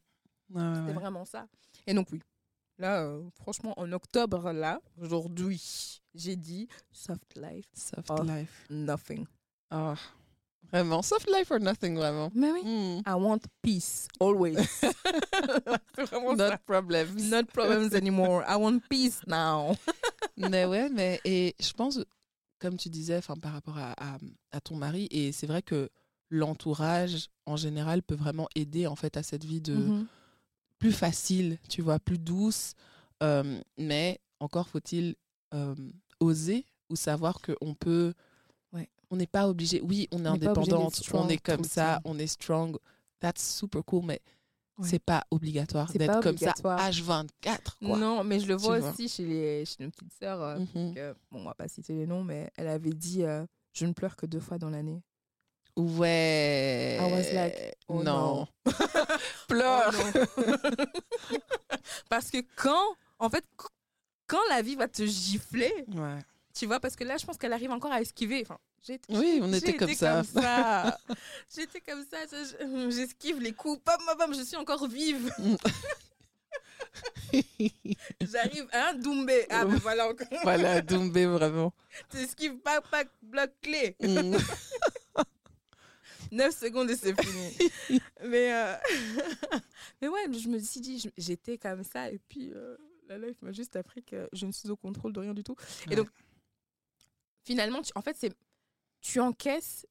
Ouais, 0.51 0.61
ouais, 0.61 0.73
C'était 0.75 0.87
ouais. 0.87 0.93
vraiment 0.93 1.25
ça. 1.25 1.47
Et 1.85 1.93
donc, 1.93 2.07
oui. 2.11 2.21
Là, 2.79 3.01
euh, 3.03 3.21
franchement, 3.41 3.73
en 3.77 3.91
octobre, 3.91 4.51
là, 4.53 4.79
aujourd'hui, 5.01 5.61
j'ai 6.15 6.35
dit 6.37 6.67
soft 6.91 7.35
life, 7.35 7.65
Soft 7.73 8.09
Oh. 8.09 8.23
life. 8.23 8.65
nothing. 8.69 9.25
Ah. 9.69 9.95
Vraiment? 10.71 11.01
Soft 11.01 11.27
life 11.29 11.51
or 11.51 11.59
nothing, 11.59 11.95
vraiment? 11.97 12.31
Mais 12.33 12.51
oui. 12.51 12.61
Mhm. 12.63 13.01
I 13.05 13.13
want 13.15 13.39
peace, 13.61 14.07
always. 14.19 14.55
Vraiment 15.97 16.35
Not 16.37 16.49
ça. 16.51 16.57
problems. 16.59 17.29
Not 17.29 17.45
problems 17.51 17.93
anymore. 17.93 18.43
I 18.47 18.55
want 18.55 18.79
peace 18.89 19.19
now. 19.27 19.75
mais 20.37 20.65
ouais, 20.65 20.89
mais 20.89 21.19
et 21.25 21.55
je 21.59 21.73
pense, 21.73 21.99
comme 22.59 22.77
tu 22.77 22.89
disais, 22.89 23.17
enfin 23.17 23.35
par 23.35 23.53
rapport 23.53 23.77
à, 23.77 23.91
à, 23.97 24.17
à 24.51 24.61
ton 24.61 24.75
mari, 24.75 25.07
et 25.11 25.31
c'est 25.31 25.47
vrai 25.47 25.61
que 25.61 25.89
l'entourage 26.29 27.27
en 27.45 27.55
général 27.57 28.03
peut 28.03 28.15
vraiment 28.15 28.47
aider 28.55 28.85
en 28.87 28.95
fait 28.95 29.17
à 29.17 29.23
cette 29.23 29.43
vie 29.45 29.61
de 29.61 29.73
Mhm. 29.75 30.07
Plus 30.79 30.91
facile, 30.93 31.57
tu 31.69 31.81
vois, 31.81 31.99
plus 31.99 32.17
douce. 32.17 32.73
Euh, 33.21 33.59
mais 33.77 34.19
encore 34.39 34.67
faut-il 34.69 35.15
euh, 35.53 35.75
oser 36.19 36.65
ou 36.89 36.95
savoir 36.95 37.41
que 37.41 37.55
on 37.61 37.73
peut. 37.73 38.13
Ouais. 38.71 38.87
On 39.11 39.17
n'est 39.17 39.27
pas 39.27 39.47
obligé. 39.49 39.81
Oui, 39.81 40.07
on 40.11 40.23
est 40.25 40.29
On 40.29 40.33
indépendante, 40.33 41.01
on 41.13 41.27
est 41.29 41.37
comme 41.37 41.63
ça, 41.65 41.99
on 42.05 42.17
est 42.17 42.27
strong. 42.27 42.77
That's 43.19 43.57
super 43.57 43.83
cool, 43.83 44.05
mais 44.05 44.21
Ouais. 44.77 44.87
c'est 44.87 45.03
pas 45.03 45.25
obligatoire 45.29 45.91
d'être 45.91 46.21
comme 46.21 46.37
ça 46.37 46.51
obligatoire. 46.53 46.79
H24 46.89 47.27
quoi. 47.85 47.97
Non, 47.97 48.23
mais 48.23 48.39
je 48.39 48.47
le 48.47 48.55
vois 48.55 48.75
Tu 48.77 48.81
vois. 48.83 48.91
aussi 48.93 49.09
chez, 49.09 49.25
les, 49.25 49.65
chez 49.65 49.83
nos 49.83 49.89
petites 49.89 50.13
sœurs. 50.17 50.41
euh, 50.41 50.57
que- 50.73 51.11
bon, 51.29 51.41
on 51.41 51.43
va 51.43 51.53
pas 51.53 51.67
citer 51.67 51.91
les 51.93 52.07
noms, 52.07 52.23
mais 52.23 52.49
elle 52.55 52.69
avait 52.69 52.93
dit 52.93 53.25
euh, 53.25 53.45
Je 53.73 53.85
ne 53.85 53.91
pleure 53.91 54.15
que 54.15 54.25
deux 54.25 54.39
fois 54.39 54.57
dans 54.57 54.69
l'année. 54.69 55.03
Ouais. 55.79 56.97
I 56.99 57.11
was 57.11 57.31
like, 57.33 57.75
oh 57.87 58.03
non. 58.03 58.03
non. 58.05 58.47
Pleure. 59.47 59.93
Oh 59.93 60.19
non. 60.45 60.55
parce 62.09 62.29
que 62.29 62.37
quand, 62.55 62.95
en 63.19 63.29
fait, 63.29 63.45
qu- 63.57 63.67
quand 64.27 64.41
la 64.49 64.61
vie 64.61 64.75
va 64.75 64.87
te 64.87 65.05
gifler, 65.05 65.73
Ouais. 65.95 66.19
tu 66.53 66.65
vois, 66.65 66.79
parce 66.79 66.95
que 66.95 67.03
là, 67.03 67.17
je 67.17 67.25
pense 67.25 67.37
qu'elle 67.37 67.53
arrive 67.53 67.71
encore 67.71 67.91
à 67.91 68.01
esquiver. 68.01 68.41
Enfin, 68.45 68.57
j'ai- 68.85 68.99
Oui, 69.09 69.39
on 69.41 69.51
était 69.53 69.75
comme 69.75 69.89
été 69.89 69.97
ça. 69.97 70.21
comme 70.33 70.41
ça. 70.43 70.97
J'étais 71.55 71.81
comme 71.81 72.05
ça. 72.11 72.17
je- 72.31 72.55
je- 72.59 72.89
J'esquive 72.95 73.39
les 73.39 73.53
coups. 73.53 73.81
Pam, 73.83 73.97
pam, 74.05 74.17
pam, 74.17 74.33
je 74.33 74.43
suis 74.43 74.57
encore 74.57 74.85
vive. 74.87 75.31
J'arrive 78.21 78.67
à 78.71 78.89
un 78.89 78.93
Doumbé. 78.95 79.45
Ah, 79.49 79.65
ben 79.65 79.75
voilà 79.77 80.09
encore. 80.09 80.27
voilà, 80.43 80.81
Doumbé, 80.81 81.25
vraiment. 81.25 81.73
T'esquives 82.09 82.57
pas, 82.57 82.81
pas, 82.81 83.03
bloc 83.21 83.51
clé. 83.61 83.95
Mm. 84.01 84.35
9 86.31 86.55
secondes 86.57 86.89
et 86.89 86.95
c'est 86.95 87.19
fini. 87.21 87.57
mais, 88.25 88.53
euh, 88.53 88.75
mais 90.01 90.07
ouais, 90.07 90.33
je 90.33 90.47
me 90.49 90.59
suis 90.59 90.79
dit, 90.81 91.11
j'étais 91.17 91.57
comme 91.57 91.83
ça. 91.83 92.11
Et 92.11 92.19
puis, 92.19 92.51
euh, 92.53 92.77
la 93.07 93.17
life 93.17 93.41
m'a 93.41 93.51
juste 93.51 93.75
appris 93.75 94.03
que 94.03 94.29
je 94.33 94.45
ne 94.45 94.51
suis 94.51 94.69
au 94.69 94.75
contrôle 94.77 95.13
de 95.13 95.19
rien 95.19 95.33
du 95.33 95.43
tout. 95.43 95.55
Et 95.89 95.95
donc, 95.95 96.09
finalement, 97.43 97.81
tu- 97.81 97.91
en 97.95 98.01
fait, 98.01 98.15
c'est 98.17 98.33
tu 99.01 99.19
encaisses 99.19 99.87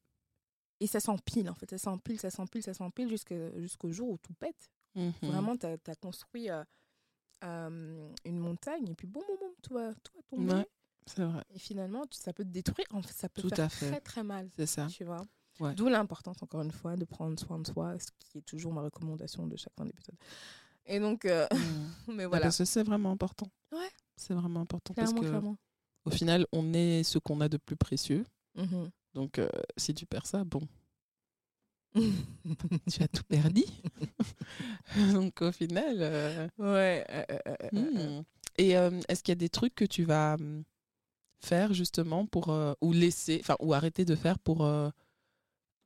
et 0.79 0.87
ça 0.87 0.99
s'empile. 0.99 1.49
En 1.49 1.55
fait, 1.55 1.69
ça 1.69 1.77
s'empile, 1.77 2.19
ça 2.19 2.29
s'empile, 2.29 2.63
ça 2.63 2.73
s'empile 2.73 3.09
jusqu'au 3.09 3.91
jour 3.91 4.09
où 4.11 4.17
tout 4.17 4.33
pète. 4.33 4.69
Mhm. 4.95 5.13
Vraiment, 5.23 5.57
tu 5.57 5.65
as, 5.65 5.95
construit 5.95 6.49
euh, 6.49 6.63
une 8.25 8.39
montagne 8.39 8.87
et 8.89 8.95
puis, 8.95 9.07
boum, 9.07 9.23
boum, 9.27 9.37
boum, 9.39 9.51
tout 9.61 9.73
va, 9.73 9.93
tout 9.95 10.13
va 10.15 10.21
tomber. 10.29 10.53
Ouais. 10.53 10.67
Vrai, 11.17 11.43
Et 11.55 11.59
finalement, 11.59 12.05
ça 12.11 12.33
peut 12.33 12.43
te 12.43 12.49
détruire. 12.49 12.85
En 12.91 13.01
fait, 13.01 13.13
ça 13.13 13.27
peut 13.29 13.41
Tout 13.41 13.49
faire 13.49 13.65
à 13.65 13.69
fait. 13.69 13.89
très, 13.89 13.99
très 14.01 14.23
mal. 14.23 14.47
c'est 14.55 14.67
ça. 14.67 14.87
Tu 14.91 15.03
vois 15.03 15.25
Ouais. 15.59 15.75
D'où 15.75 15.87
l'importance, 15.89 16.41
encore 16.41 16.61
une 16.61 16.71
fois, 16.71 16.95
de 16.95 17.05
prendre 17.05 17.37
soin 17.39 17.59
de 17.59 17.67
soi, 17.67 17.97
ce 17.99 18.07
qui 18.19 18.37
est 18.37 18.41
toujours 18.41 18.71
ma 18.73 18.81
recommandation 18.81 19.45
de 19.47 19.57
chaque 19.57 19.73
fin 19.77 19.85
d'épisode. 19.85 20.15
Et 20.85 20.99
donc, 20.99 21.25
euh, 21.25 21.47
Mm. 21.51 21.57
mais 22.07 22.13
Ouais, 22.23 22.25
voilà. 22.27 22.43
Parce 22.45 22.57
que 22.59 22.65
c'est 22.65 22.83
vraiment 22.83 23.11
important. 23.11 23.47
Ouais. 23.71 23.89
C'est 24.15 24.33
vraiment 24.33 24.61
important 24.61 24.93
Clairement, 24.93 25.13
parce 25.13 25.25
que 25.25 25.29
clairement. 25.29 25.57
au 26.05 26.11
final, 26.11 26.45
on 26.51 26.73
est 26.73 27.03
ce 27.03 27.17
qu'on 27.19 27.41
a 27.41 27.49
de 27.49 27.57
plus 27.57 27.75
précieux. 27.75 28.25
Mhm. 28.55 28.89
Donc, 29.13 29.37
euh, 29.39 29.49
si 29.77 29.93
tu 29.93 30.05
perds 30.05 30.25
ça, 30.25 30.43
bon, 30.43 30.61
tu 32.91 33.03
as 33.03 33.07
tout 33.07 33.23
perdu. 33.27 33.63
Donc, 35.13 35.41
au 35.41 35.51
final. 35.51 35.97
euh, 35.99 36.47
ouais. 36.57 37.05
euh, 37.09 37.23
euh, 37.73 38.19
hmm. 38.19 38.23
Et 38.57 38.71
est-ce 38.71 39.23
qu'il 39.23 39.31
y 39.31 39.33
a 39.33 39.35
des 39.35 39.49
trucs 39.49 39.73
que 39.75 39.85
tu 39.85 40.03
vas 40.03 40.33
hum, 40.35 40.63
faire 41.39 41.73
justement 41.73 42.25
pour 42.25 42.53
ou 42.81 42.91
laisser, 42.91 43.37
enfin 43.41 43.55
ou 43.61 43.73
arrêter 43.73 44.03
de 44.05 44.15
faire 44.15 44.37
pour 44.39 44.67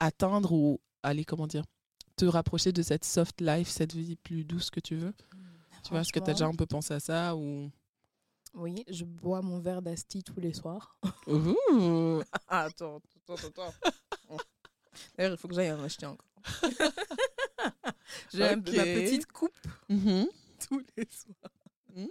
atteindre 0.03 0.51
ou 0.51 0.79
aller 1.01 1.25
comment 1.25 1.47
dire, 1.47 1.63
te 2.15 2.25
rapprocher 2.25 2.71
de 2.71 2.81
cette 2.81 3.05
soft 3.05 3.41
life, 3.41 3.69
cette 3.69 3.93
vie 3.93 4.15
plus 4.15 4.43
douce 4.45 4.69
que 4.69 4.79
tu 4.79 4.95
veux. 4.95 5.13
Tu 5.83 5.89
vois, 5.89 6.01
est-ce 6.01 6.13
que 6.13 6.19
tu 6.19 6.29
as 6.29 6.33
déjà 6.33 6.45
un 6.47 6.53
peu 6.55 6.65
pensé 6.65 6.93
à 6.93 6.99
ça 6.99 7.35
ou? 7.35 7.69
Oui, 8.53 8.83
je 8.87 9.03
bois 9.03 9.41
mon 9.41 9.59
verre 9.59 9.81
d'asti 9.81 10.21
tous 10.23 10.39
les 10.39 10.53
soirs. 10.53 10.97
Ouh. 11.27 12.21
Attends, 12.47 13.01
attends, 13.27 13.47
attends. 13.47 13.73
D'ailleurs, 15.17 15.33
il 15.33 15.37
faut 15.37 15.47
que 15.47 15.55
j'aille 15.55 15.71
en 15.71 15.83
acheter 15.83 16.05
encore. 16.05 16.27
J'ai 18.33 18.55
ma 18.55 18.61
petite 18.61 19.25
coupe 19.31 19.51
Mhm. 19.89 20.27
tous 20.67 20.81
les 20.97 21.07
soirs. 21.09 21.51
Mm. 21.95 22.07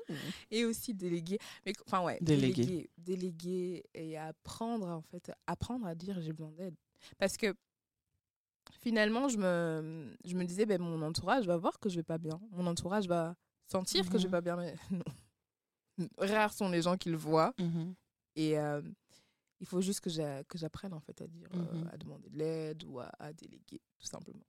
Et 0.50 0.64
aussi 0.64 0.94
déléguer. 0.94 1.38
Mais 1.66 1.72
enfin, 1.86 2.02
ouais, 2.02 2.18
Déléguer. 2.20 2.64
déléguer. 2.64 2.90
Déléguer 2.98 3.84
et 3.94 4.16
apprendre, 4.18 4.86
en 4.88 5.02
fait, 5.02 5.30
apprendre 5.46 5.86
à 5.86 5.94
dire 5.94 6.20
j'ai 6.20 6.32
besoin 6.32 6.52
d'aide. 6.52 6.74
Parce 7.18 7.36
que 7.36 7.54
finalement, 8.82 9.28
je 9.28 9.38
me, 9.38 10.14
je 10.24 10.34
me 10.34 10.44
disais, 10.44 10.66
ben, 10.66 10.80
mon 10.80 11.00
entourage 11.02 11.46
va 11.46 11.56
voir 11.56 11.78
que 11.78 11.88
je 11.88 11.96
vais 11.96 12.02
pas 12.02 12.18
bien. 12.18 12.40
Mon 12.50 12.66
entourage 12.66 13.06
va 13.08 13.34
sentir 13.66 14.08
que 14.10 14.18
je 14.18 14.24
vais 14.24 14.28
Mhm. 14.28 14.30
pas 14.30 14.40
bien. 14.40 14.56
Mais 14.56 14.74
non. 15.98 16.08
Rares 16.18 16.52
sont 16.52 16.68
les 16.70 16.82
gens 16.82 16.96
qui 16.96 17.10
le 17.10 17.16
voient. 17.16 17.54
Mhm. 17.58 17.94
Et 18.36 18.58
euh, 18.58 18.82
il 19.60 19.66
faut 19.66 19.80
juste 19.80 20.00
que 20.00 20.10
j'a- 20.10 20.42
que 20.44 20.58
j'apprenne, 20.58 20.92
en 20.94 21.00
fait, 21.00 21.20
à 21.20 21.26
dire, 21.26 21.48
euh, 21.54 21.58
Mhm. 21.80 21.88
à 21.92 21.96
demander 21.96 22.28
de 22.30 22.38
l'aide 22.38 22.82
ou 22.84 22.98
à, 22.98 23.10
à 23.18 23.32
déléguer, 23.32 23.80
tout 23.98 24.06
simplement. 24.06 24.44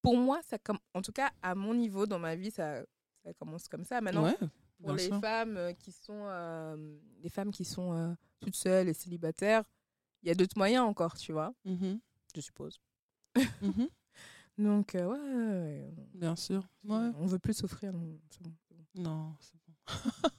Pour 0.00 0.16
moi, 0.16 0.40
ça 0.42 0.58
comme, 0.58 0.78
en 0.94 1.02
tout 1.02 1.12
cas, 1.12 1.30
à 1.42 1.54
mon 1.54 1.74
niveau 1.74 2.06
dans 2.06 2.18
ma 2.20 2.34
vie, 2.36 2.50
ça, 2.50 2.82
ça 3.24 3.34
commence 3.34 3.68
comme 3.68 3.84
ça. 3.84 4.00
Maintenant, 4.00 4.22
Ouais, 4.24 4.36
pour 4.80 4.94
bien 4.94 4.96
les 4.96 5.06
sûr. 5.08 5.20
femmes 5.20 5.56
euh, 5.56 5.72
qui 5.72 5.90
sont 5.92 6.22
euh, 6.28 6.98
les 7.20 7.28
femmes 7.28 7.50
qui 7.50 7.64
sont 7.64 7.92
euh, 7.92 8.14
toutes 8.40 8.54
seules 8.54 8.88
et 8.88 8.94
célibataires, 8.94 9.64
il 10.22 10.28
y 10.28 10.30
a 10.30 10.34
d'autres 10.34 10.56
moyens 10.56 10.84
encore, 10.86 11.16
tu 11.16 11.32
vois, 11.32 11.52
je 12.34 12.40
suppose. 12.40 12.80
Mhm. 13.62 13.88
Donc 14.58 14.94
euh, 14.96 15.06
ouais, 15.06 15.94
Bien 16.14 16.34
sûr. 16.36 16.62
ouais. 16.84 17.10
On 17.18 17.26
veut 17.26 17.38
plus 17.38 17.54
souffrir. 17.54 17.92
non, 17.92 18.18
c'est 18.30 18.42
bon, 18.42 18.52
c'est 18.68 18.74
bon. 18.76 19.02
Non, 19.02 19.34
c'est 19.40 19.54
bon. 19.66 19.84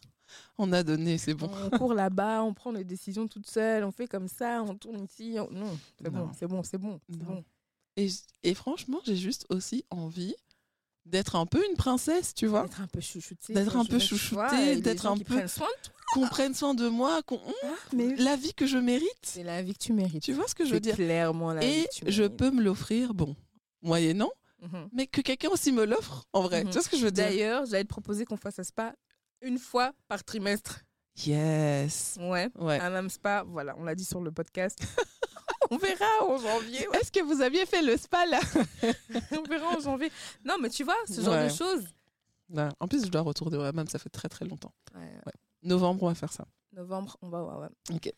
on 0.57 0.71
a 0.73 0.83
donné, 0.83 1.17
c'est 1.17 1.33
bon. 1.33 1.49
On 1.71 1.77
court 1.77 1.93
là-bas, 1.93 2.43
on 2.43 2.53
prend 2.53 2.71
les 2.71 2.83
décisions 2.83 3.27
toutes 3.27 3.47
seules, 3.49 3.83
on 3.85 3.91
fait 3.91 4.07
comme 4.07 4.27
ça, 4.27 4.61
on 4.63 4.75
tourne 4.75 5.03
ici. 5.05 5.37
on- 5.39 5.49
Non, 5.51 5.77
c'est 6.01 6.11
Non. 6.11 6.25
bon, 6.25 6.31
c'est 6.37 6.47
bon, 6.47 6.63
c'est 6.63 6.77
bon, 6.77 6.99
c'est 7.09 7.17
Non. 7.17 7.25
bon. 7.25 7.45
Et, 7.95 8.09
et 8.43 8.53
franchement, 8.53 8.99
j'ai 9.05 9.15
juste 9.15 9.45
aussi 9.49 9.85
envie 9.89 10.35
d'être 11.05 11.35
un 11.35 11.45
peu 11.45 11.63
une 11.69 11.75
princesse, 11.77 12.33
tu 12.33 12.45
vois. 12.45 12.63
D'être 12.63 12.81
un 12.81 12.87
peu 12.87 12.99
chouchoutée. 13.01 13.53
D'être 13.53 13.75
un 13.77 13.85
peu 13.85 13.99
chouchoutée, 13.99 14.81
d'être 14.81 15.05
un 15.05 15.17
peu- 15.17 15.23
prennent 15.23 15.47
soin 15.47 15.67
de 15.67 15.89
toi. 15.89 15.95
Qu'on 16.13 16.27
prenne 16.27 16.53
soin 16.53 16.73
de 16.73 16.87
moi, 16.87 17.21
qu'on 17.23 17.39
Mais 17.93 18.15
la 18.15 18.35
vie 18.35 18.53
que 18.53 18.65
je 18.65 18.77
mérite. 18.77 19.07
c'est 19.23 19.43
la 19.43 19.61
vie 19.61 19.73
que 19.73 19.79
tu 19.79 19.93
mérites. 19.93 20.23
Tu 20.23 20.33
vois 20.33 20.47
ce 20.47 20.55
que 20.55 20.65
je 20.65 20.73
veux 20.73 20.79
dire 20.79 20.95
clairement 20.95 21.53
la 21.53 21.61
vie 21.61 21.67
Et 21.67 21.83
que 21.85 22.05
tu 22.05 22.11
je 22.11 22.23
peux 22.23 22.49
me 22.51 22.61
l'offrir, 22.61 23.13
bon, 23.13 23.35
moyennant, 23.81 24.31
Mhm. 24.61 24.89
mais 24.91 25.07
que 25.07 25.21
quelqu'un 25.21 25.49
aussi 25.49 25.71
me 25.71 25.85
l'offre, 25.85 26.25
en 26.33 26.41
vrai. 26.41 26.63
Mhm. 26.63 26.69
Tu 26.69 26.73
vois 26.73 26.81
ce 26.83 26.89
que 26.89 26.97
je 26.97 27.05
veux 27.05 27.11
dire 27.11 27.25
D'ailleurs, 27.25 27.65
j'allais 27.65 27.83
te 27.83 27.89
proposer 27.89 28.25
qu'on 28.25 28.37
fasse 28.37 28.59
un 28.59 28.63
spa 28.63 28.93
une 29.41 29.57
fois 29.57 29.93
par 30.07 30.23
trimestre. 30.23 30.79
Yes. 31.25 32.17
Ouais. 32.19 32.49
Ouais. 32.57 32.79
Un 32.79 32.89
même 32.89 33.09
spa, 33.09 33.43
voilà, 33.47 33.75
on 33.77 33.83
l'a 33.83 33.95
dit 33.95 34.05
sur 34.05 34.21
le 34.21 34.31
podcast. 34.31 34.77
on 35.71 35.77
verra 35.77 36.05
en 36.23 36.37
janvier. 36.37 36.87
ouais. 36.87 36.97
Est-ce 36.99 37.11
que 37.11 37.21
vous 37.21 37.41
aviez 37.41 37.65
fait 37.65 37.81
le 37.81 37.95
spa 37.97 38.25
là 38.25 38.39
on 39.31 39.43
verra 39.43 39.67
en 39.77 39.79
janvier. 39.79 40.11
Non, 40.43 40.55
mais 40.61 40.69
tu 40.69 40.83
vois, 40.83 40.95
ce 41.07 41.21
genre 41.21 41.33
Ouais. 41.35 41.47
de 41.49 41.53
choses. 41.53 41.85
Ouais. 42.49 42.67
En 42.79 42.87
plus, 42.87 43.05
je 43.05 43.11
dois 43.11 43.21
retourner 43.21 43.57
au 43.57 43.61
hammam, 43.61 43.87
ça 43.87 43.99
fait 43.99 44.09
très 44.09 44.27
très 44.27 44.45
longtemps. 44.45 44.73
Ouais. 44.95 45.11
Novembre, 45.63 46.03
on 46.03 46.07
va 46.07 46.15
faire 46.15 46.31
ça. 46.31 46.45
Novembre, 46.73 47.17
on 47.21 47.29
va 47.29 47.41
voir, 47.41 47.59
ouais. 47.59 47.67
Ok. 47.95 48.07
Et 48.07 48.13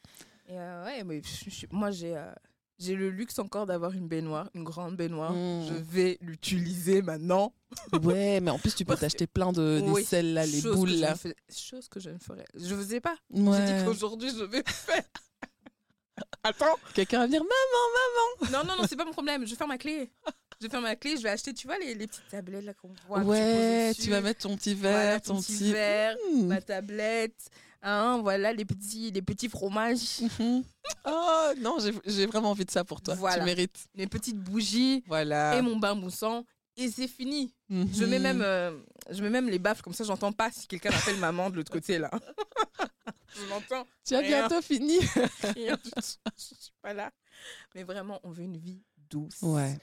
euh, 0.52 0.86
ouais, 0.86 1.04
mais 1.04 1.22
je- 1.24 1.50
je- 1.50 1.66
moi, 1.72 1.92
j'ai 1.92 2.16
euh, 2.18 2.32
j'ai 2.78 2.96
le 2.96 3.10
luxe 3.10 3.38
encore 3.40 3.66
d'avoir 3.66 3.92
une 3.94 4.08
baignoire, 4.08 4.50
une 4.54 4.64
grande 4.64 4.96
baignoire. 4.98 5.32
Mm. 5.34 5.68
Je 5.68 5.74
vais 5.74 6.18
l'utiliser 6.22 7.02
maintenant. 7.02 7.54
Ouais, 8.04 8.40
mais 8.42 8.52
en 8.52 8.60
plus, 8.60 8.76
tu 8.76 8.84
peux 8.84 8.96
t'acheter 8.98 9.28
plein 9.28 9.52
de 9.54 9.80
des 9.80 9.90
Oui, 9.90 10.04
selles 10.04 10.34
là, 10.34 10.46
les 10.46 10.60
Chose 10.62 10.76
boules 10.76 10.90
là. 10.92 11.12
ne 11.12 11.16
fais- 11.18 11.36
Chose 11.56 11.88
que 11.88 12.00
je 12.02 12.10
ne 12.10 12.18
ferai. 12.20 12.44
Je 12.56 12.76
vous 12.76 12.94
ai 12.94 13.00
pas. 13.00 13.16
Ouais. 13.30 13.58
J'ai 13.66 13.78
dit 13.80 13.86
qu'aujourd'hui, 13.86 14.30
je 14.38 14.44
vais 14.44 14.64
faire. 14.66 15.04
Attends. 16.44 16.76
Quelqu'un 16.94 17.20
va 17.20 17.26
venir, 17.28 17.42
maman, 17.42 18.52
Non, 18.52 18.68
non, 18.68 18.82
non, 18.82 18.88
c'est 18.88 18.96
pas 18.98 19.06
mon 19.06 19.12
problème. 19.14 19.46
Je 19.46 19.52
vais 19.52 19.56
faire 19.56 19.68
ma 19.68 19.78
clé. 19.78 20.12
Je 20.62 20.68
vais 20.68 20.72
faire 20.72 20.82
ma 20.82 20.96
clé. 20.96 21.18
Je 21.18 21.24
vais 21.24 21.30
acheter, 21.30 21.54
tu 21.54 21.66
vois, 21.66 21.80
les, 21.80 21.96
les 21.96 22.06
petites 22.08 22.28
tablettes 22.30 22.64
là 22.66 22.74
qu'on 22.76 22.92
voit. 23.08 23.22
tu 23.22 23.26
Ouais, 23.26 23.94
tu 24.00 24.10
vas 24.12 24.22
mettre 24.22 24.42
ton 24.42 24.56
petit 24.56 24.76
verre, 24.76 24.92
Voilà, 24.94 25.20
ton, 25.20 25.42
petit 25.42 25.72
verre, 25.74 26.16
Hmm. 26.34 26.46
ma 26.48 26.62
tablette. 26.62 27.50
Hein, 27.82 28.20
voilà, 28.22 28.54
les 28.54 28.64
petits, 28.64 29.10
les 29.10 29.24
petits 29.24 29.50
fromages. 29.50 30.22
Mhm. 30.40 30.64
Oh 31.06 31.48
non, 31.58 31.78
j'ai- 32.06 32.28
vraiment 32.28 32.52
envie 32.52 32.66
de 32.66 32.70
ça 32.70 32.84
pour 32.84 33.02
toi. 33.02 33.16
Voilà. 33.16 33.40
Tu 33.40 33.46
mérites. 33.46 33.88
les 33.96 34.06
petites 34.06 34.38
bougies 34.38 35.04
Voilà. 35.08 35.58
et 35.58 35.64
mon 35.64 35.78
bain 35.78 35.96
moussant. 35.96 36.46
Et 36.78 36.90
c'est 36.92 37.08
fini. 37.08 37.54
Je 37.70 38.06
mets 38.06 38.18
Mhm. 38.18 38.24
même, 38.24 38.42
euh, 38.44 38.78
je 39.10 39.22
mets 39.24 39.30
même 39.32 39.50
les 39.50 39.58
baffes 39.60 39.82
comme 39.82 39.94
ça, 39.94 40.04
j'entends 40.04 40.32
pas 40.32 40.52
si 40.52 40.68
quelqu'un 40.68 40.92
appelle 40.92 41.18
maman 41.18 41.50
de 41.50 41.56
l'autre 41.56 41.72
côté 41.72 41.98
là. 41.98 42.12
je 43.36 43.50
l'entends. 43.50 43.86
Tu 44.06 44.14
as 44.16 44.22
bientôt 44.22 44.62
fini. 44.62 45.00
du 45.00 45.92
tout. 45.92 46.02
Je 46.38 46.44
suis 46.44 46.72
pas 46.84 46.94
là. 46.94 47.12
Mais 47.74 47.84
vraiment, 47.84 48.20
on 48.24 48.30
veut 48.30 48.44
une 48.44 48.58
vie 48.58 48.80
douce. 49.10 49.42
Ouais. 49.42 49.78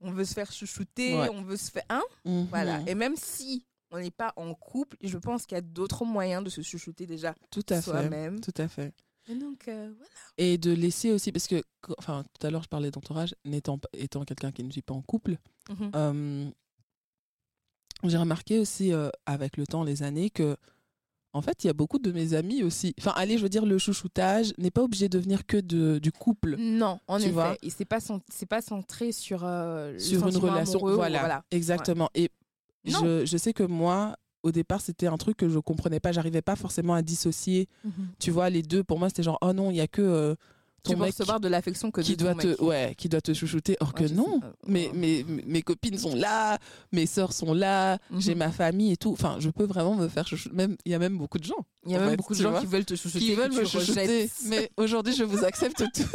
On 0.00 0.12
veut 0.12 0.24
se 0.24 0.32
faire 0.34 0.50
chouchouter, 0.50 1.14
Ouais. 1.18 1.28
on 1.30 1.42
veut 1.42 1.56
se 1.56 1.70
faire. 1.70 1.84
Hein? 1.88 2.02
Mhm. 2.24 2.46
Voilà. 2.50 2.80
Et 2.86 2.94
même 2.94 3.16
si 3.16 3.66
on 3.90 3.98
n'est 3.98 4.10
pas 4.10 4.32
en 4.36 4.54
couple, 4.54 4.96
je 5.02 5.18
pense 5.18 5.44
qu'il 5.46 5.56
y 5.56 5.58
a 5.58 5.62
d'autres 5.62 6.04
moyens 6.04 6.42
de 6.44 6.48
se 6.50 6.62
chouchouter 6.62 7.06
déjà 7.06 7.34
Tout 7.50 7.64
à 7.68 7.76
fait. 7.76 7.90
soi-même. 7.90 8.40
Tout 8.40 8.54
à 8.56 8.68
fait. 8.68 8.94
Et 9.28 9.34
donc, 9.34 9.68
euh, 9.68 9.92
voilà. 9.96 10.10
Et 10.38 10.56
de 10.58 10.72
laisser 10.72 11.10
aussi, 11.12 11.30
parce 11.32 11.46
que, 11.46 11.60
qu- 11.82 11.92
enfin, 11.98 12.24
tout 12.38 12.46
à 12.46 12.50
l'heure, 12.50 12.62
je 12.62 12.68
parlais 12.68 12.90
d'entourage, 12.90 13.34
n'étant 13.44 13.78
pas- 13.78 13.88
étant 13.92 14.24
quelqu'un 14.24 14.50
qui 14.52 14.64
ne 14.64 14.70
vit 14.72 14.82
pas 14.82 14.94
en 14.94 15.02
couple, 15.02 15.36
Mhm. 15.68 15.90
euh, 15.94 16.50
j'ai 18.04 18.16
remarqué 18.16 18.58
aussi 18.58 18.92
euh, 18.92 19.10
avec 19.26 19.56
le 19.56 19.66
temps, 19.66 19.84
les 19.84 20.02
années, 20.02 20.30
que 20.30 20.56
en 21.32 21.42
fait, 21.42 21.62
il 21.62 21.68
y 21.68 21.70
a 21.70 21.72
beaucoup 21.72 21.98
de 21.98 22.10
mes 22.12 22.34
amis 22.34 22.62
aussi. 22.64 22.92
Enfin, 22.98 23.12
allez, 23.16 23.38
je 23.38 23.42
veux 23.42 23.48
dire, 23.48 23.64
le 23.64 23.78
chouchoutage 23.78 24.52
n'est 24.58 24.70
pas 24.72 24.82
obligé 24.82 25.08
de 25.08 25.18
venir 25.18 25.46
que 25.46 25.56
de, 25.58 25.98
du 25.98 26.10
couple. 26.12 26.56
Non, 26.58 26.98
en 27.06 27.18
Tu 27.18 27.24
effet. 27.24 27.32
vois 27.32 27.56
Et 27.62 27.70
c'est 27.70 27.84
pas, 27.84 27.98
c'est 28.28 28.46
pas 28.46 28.60
centré 28.60 29.12
sur, 29.12 29.42
euh, 29.44 29.96
sur 29.98 30.26
une 30.26 30.36
relation. 30.36 30.78
amoureux 30.80 30.92
ou- 30.94 30.96
voilà, 30.96 31.44
exactement. 31.50 32.08
Et 32.14 32.30
je, 32.84 33.24
je 33.26 33.36
sais 33.36 33.52
que 33.52 33.62
moi, 33.62 34.16
au 34.42 34.50
départ, 34.52 34.80
c'était 34.80 35.06
un 35.06 35.18
truc 35.18 35.36
que 35.36 35.48
je 35.48 35.58
comprenais 35.58 36.00
pas. 36.00 36.12
J'arrivais 36.12 36.42
pas 36.42 36.56
forcément 36.56 36.94
à 36.94 37.02
dissocier. 37.02 37.68
Mhm. 37.84 37.92
Tu 38.18 38.30
vois, 38.30 38.50
les 38.50 38.62
deux, 38.62 38.82
pour 38.82 38.98
moi, 38.98 39.08
c'était 39.08 39.22
genre, 39.22 39.38
oh 39.42 39.52
non, 39.52 39.70
il 39.70 39.76
y 39.76 39.80
a 39.82 39.86
que 39.86 40.02
euh, 40.02 40.34
ton 40.82 40.92
Tu 40.94 40.98
mec 40.98 41.12
recevoir 41.12 41.40
de 41.40 41.48
l'affection 41.48 41.90
que 41.90 42.00
qui 42.00 42.16
doit 42.16 42.34
mec. 42.34 42.56
te, 42.56 42.62
ouais, 42.62 42.94
qui 42.96 43.08
doit 43.08 43.20
te 43.20 43.32
chouchouter. 43.34 43.76
Or 43.80 43.92
que 43.94 44.04
non. 44.04 44.40
pas. 44.40 44.52
Mes, 44.66 44.88
Ouais. 44.88 44.94
mes, 44.94 45.24
mes 45.46 45.62
copines 45.62 45.98
sont 45.98 46.14
là, 46.14 46.58
mes 46.92 47.06
sœurs 47.06 47.32
sont 47.32 47.52
là, 47.54 47.98
Mhm. 48.10 48.20
j'ai 48.20 48.34
ma 48.34 48.50
famille 48.50 48.92
et 48.92 48.96
tout. 48.96 49.12
Enfin, 49.12 49.36
je 49.40 49.50
peux 49.50 49.64
vraiment 49.64 49.94
me 49.94 50.08
faire 50.08 50.26
chouchouter. 50.26 50.54
Même, 50.54 50.76
il 50.84 50.92
y 50.92 50.94
a 50.94 50.98
même 50.98 51.16
beaucoup 51.18 51.38
de 51.38 51.44
gens 51.44 51.64
Il 51.86 51.92
y 51.92 51.96
a 51.96 52.00
même 52.00 52.10
fait, 52.10 52.16
beaucoup 52.16 52.34
de 52.34 52.40
gens 52.42 52.50
vois, 52.50 52.60
qui 52.60 52.66
veulent 52.66 52.84
te 52.84 52.94
chouchouter, 52.94 53.18
qui 53.24 53.34
veulent 53.34 53.52
me 53.52 53.64
chouchouter. 53.64 54.00
rejettes. 54.00 54.30
Mais 54.46 54.70
aujourd'hui, 54.76 55.14
je 55.14 55.24
vous 55.24 55.44
accepte 55.44 55.82
tous. 55.94 56.06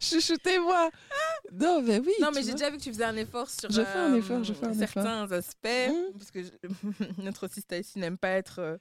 Chouchoutez-moi. 0.00 0.90
Non, 1.52 1.82
mais 1.82 1.98
oui. 2.00 2.12
Non, 2.20 2.30
mais 2.34 2.42
j'ai 2.42 2.52
déjà 2.52 2.70
vu 2.70 2.78
que 2.78 2.82
tu 2.82 2.90
faisais 2.92 3.04
un 3.04 3.16
effort 3.16 3.48
sur 3.50 3.70
Je 3.70 3.82
fais 3.82 3.98
un 3.98 4.14
euh, 4.14 4.18
effort, 4.18 4.42
je 4.42 4.52
fais 4.54 4.66
un 4.66 4.74
certains 4.74 5.30
aspects. 5.30 5.68
Mm. 5.88 6.18
Parce 6.18 6.30
que 6.30 6.42
je- 6.42 7.22
notre 7.22 7.48
sister 7.48 7.80
ici 7.80 7.98
n'aime 7.98 8.16
pas 8.18 8.30
être 8.30 8.60
euh, 8.60 8.76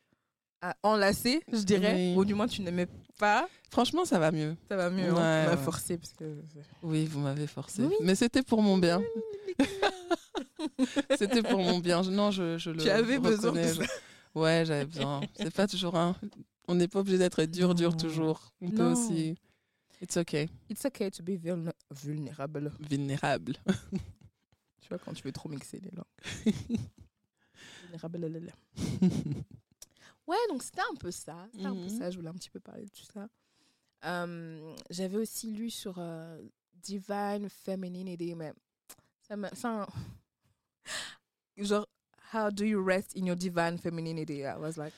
à- 0.64 0.78
enlacée, 0.84 1.42
je 1.52 1.62
dirais. 1.62 1.94
Oui. 1.94 2.16
Ou 2.16 2.26
du 2.26 2.34
moins, 2.34 2.48
tu 2.48 2.62
n'aimais 2.62 2.88
pas. 3.20 3.48
Franchement, 3.70 4.06
ça 4.06 4.18
va 4.18 4.32
mieux. 4.32 4.56
Ça 4.70 4.78
va 4.78 4.90
mieux. 4.90 5.12
Ouais, 5.12 5.20
hein. 5.20 5.44
Tu 5.44 5.50
m'as 5.50 5.56
ouais. 5.58 5.64
forcé. 5.64 5.98
Parce 5.98 6.14
que... 6.14 6.38
Oui, 6.82 7.06
vous 7.06 7.20
m'avez 7.20 7.48
forcé. 7.48 7.84
Oui. 7.84 7.96
Mais 8.02 8.16
c'était 8.16 8.44
pour 8.44 8.62
mon 8.62 8.78
bien. 8.78 9.02
c'était 11.18 11.44
pour 11.44 11.60
mon 11.60 11.80
bien. 11.80 12.02
Non, 12.04 12.32
je, 12.32 12.58
je 12.58 12.70
le 12.72 12.78
Tu 12.78 12.90
avais 12.90 13.20
besoin 13.20 13.52
de 13.52 13.64
ça. 13.64 13.84
Ouais, 14.34 14.64
j'avais 14.66 14.86
besoin. 14.86 15.22
C'est 15.36 15.54
pas 15.54 15.68
toujours 15.68 15.96
un. 15.96 16.16
On 16.68 16.76
n'est 16.76 16.88
pas 16.88 17.00
obligé 17.00 17.18
d'être 17.18 17.44
dur, 17.44 17.76
dur 17.76 17.98
toujours. 17.98 18.54
On 18.62 18.70
peut 18.70 18.84
Non. 18.84 18.94
aussi. 18.94 19.36
It's 20.02 20.18
okay. 20.18 20.50
It's 20.70 20.86
okay 20.86 21.12
to 21.12 21.24
be 21.24 21.38
vulnérable. 21.92 22.72
Vulnérable. 22.80 23.58
Tu 24.82 24.90
vois, 24.90 24.98
quand 24.98 25.14
tu 25.14 25.24
veux 25.24 25.32
trop 25.32 25.50
mixer 25.50 25.80
les 25.80 25.92
langues. 25.92 26.56
vulnérable. 27.92 28.54
Ouais, 30.28 30.38
donc 30.50 30.64
c'était 30.64 30.82
un 30.92 30.96
peu 30.96 31.12
ça. 31.12 31.48
C'était 31.52 31.66
un 31.66 31.74
peu 31.76 31.82
Mhm. 31.82 32.00
ça. 32.00 32.10
Je 32.12 32.18
voulais 32.18 32.30
un 32.30 32.34
petit 32.34 32.50
peu 32.50 32.60
parler 32.60 32.86
de 32.86 32.90
tout 32.90 33.06
ça. 33.14 33.28
Euh, 34.06 34.74
J'avais 34.90 35.18
aussi 35.18 35.52
lu 35.52 35.70
sur 35.70 35.96
euh, 35.98 36.42
Divine 36.76 37.50
Femininity, 37.50 38.36
mais 38.36 38.54
ça 39.22 39.36
ça- 39.54 39.88
Genre, 41.58 41.86
how 42.34 42.50
do 42.50 42.64
you 42.66 42.84
rest 42.84 43.16
in 43.16 43.26
your 43.26 43.36
divine 43.36 43.78
femininity? 43.78 44.44
I 44.44 44.56
was 44.58 44.78
like, 44.78 44.94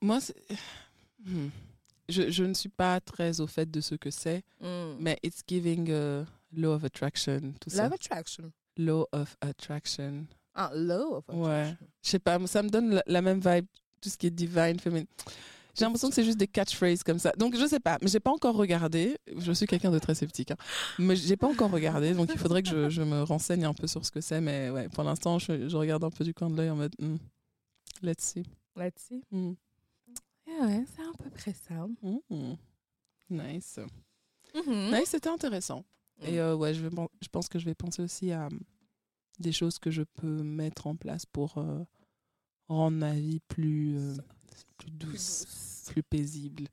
Moi, 0.00 0.18
Hmm. 1.24 1.48
je, 2.08 2.30
je 2.30 2.44
ne 2.44 2.54
suis 2.54 2.68
pas 2.68 3.00
très 3.00 3.40
au 3.40 3.46
fait 3.48 3.68
de 3.70 3.80
ce 3.80 3.94
que 3.96 4.10
c'est, 4.10 4.44
mm. 4.60 4.96
mais 5.00 5.18
it's 5.24 5.42
giving 5.46 5.90
a 5.90 6.24
law 6.52 6.72
of 6.74 6.84
attraction, 6.84 7.54
tout 7.60 7.70
ça. 7.70 7.82
love 7.84 7.94
attraction. 7.94 8.52
Law 8.76 9.06
of 9.12 9.36
attraction. 9.40 10.26
Ah, 10.54 10.70
low 10.74 11.16
of 11.16 11.24
attraction. 11.28 11.42
Ouais. 11.44 11.76
Je 12.02 12.10
sais 12.10 12.18
pas, 12.20 12.38
ça 12.46 12.62
me 12.62 12.68
donne 12.68 12.90
la, 12.94 13.02
la 13.06 13.20
même 13.22 13.40
vibe, 13.40 13.66
tout 14.00 14.08
ce 14.08 14.16
qui 14.16 14.26
est 14.26 14.30
divine, 14.30 14.78
féminin. 14.80 15.04
J'ai 15.74 15.84
l'impression 15.84 16.08
que 16.08 16.14
c'est 16.14 16.24
juste 16.24 16.38
des 16.38 16.48
catchphrases 16.48 17.04
comme 17.04 17.20
ça. 17.20 17.30
Donc 17.38 17.56
je 17.56 17.64
sais 17.66 17.78
pas, 17.78 17.98
mais 18.02 18.08
j'ai 18.08 18.18
pas 18.18 18.32
encore 18.32 18.56
regardé. 18.56 19.16
Je 19.36 19.52
suis 19.52 19.66
quelqu'un 19.66 19.92
de 19.92 19.98
très 20.00 20.14
sceptique, 20.16 20.50
hein. 20.50 20.56
mais 20.98 21.14
j'ai 21.14 21.36
pas 21.36 21.46
encore 21.46 21.70
regardé. 21.70 22.14
Donc 22.14 22.30
il 22.34 22.38
faudrait 22.38 22.62
que 22.64 22.68
je, 22.68 22.90
je 22.90 23.02
me 23.02 23.22
renseigne 23.22 23.64
un 23.64 23.74
peu 23.74 23.86
sur 23.86 24.04
ce 24.04 24.10
que 24.10 24.20
c'est. 24.20 24.40
Mais 24.40 24.70
ouais, 24.70 24.88
pour 24.88 25.04
l'instant, 25.04 25.38
je, 25.38 25.68
je 25.68 25.76
regarde 25.76 26.02
un 26.02 26.10
peu 26.10 26.24
du 26.24 26.34
coin 26.34 26.50
de 26.50 26.56
l'œil 26.56 26.70
en 26.70 26.76
mode 26.76 26.94
hmm, 26.98 27.16
let's 28.02 28.24
see. 28.24 28.42
Là-dessus. 28.74 29.22
Hmm. 29.30 29.52
Ah 30.48 30.66
ouais, 30.66 30.84
c'est 30.96 31.02
à 31.02 31.12
peu 31.22 31.30
près 31.30 31.52
ça. 31.68 31.86
Hmm. 32.02 32.54
Nice. 33.30 33.78
Mhm. 34.54 34.90
Nice, 34.94 35.10
c'était 35.10 35.28
intéressant. 35.28 35.84
Et 36.22 36.32
Mm. 36.32 36.38
euh, 36.38 36.56
ouais, 36.56 36.74
je, 36.74 36.80
vais, 36.82 36.90
pen- 36.90 37.06
je 37.22 37.28
pense 37.28 37.48
que 37.48 37.58
je 37.60 37.64
vais 37.66 37.74
penser 37.74 38.02
aussi 38.02 38.32
à 38.32 38.46
hum, 38.46 38.58
des 39.38 39.52
choses 39.52 39.78
que 39.78 39.90
je 39.92 40.02
peux 40.02 40.42
mettre 40.42 40.86
en 40.88 40.96
place 40.96 41.24
pour 41.26 41.58
euh, 41.58 41.84
rendre 42.68 42.96
ma 42.98 43.12
vie 43.12 43.40
plus, 43.48 43.96
euh, 43.98 44.16
plus 44.76 44.90
douce, 44.90 45.86
plus 45.90 46.02
paisible, 46.02 46.64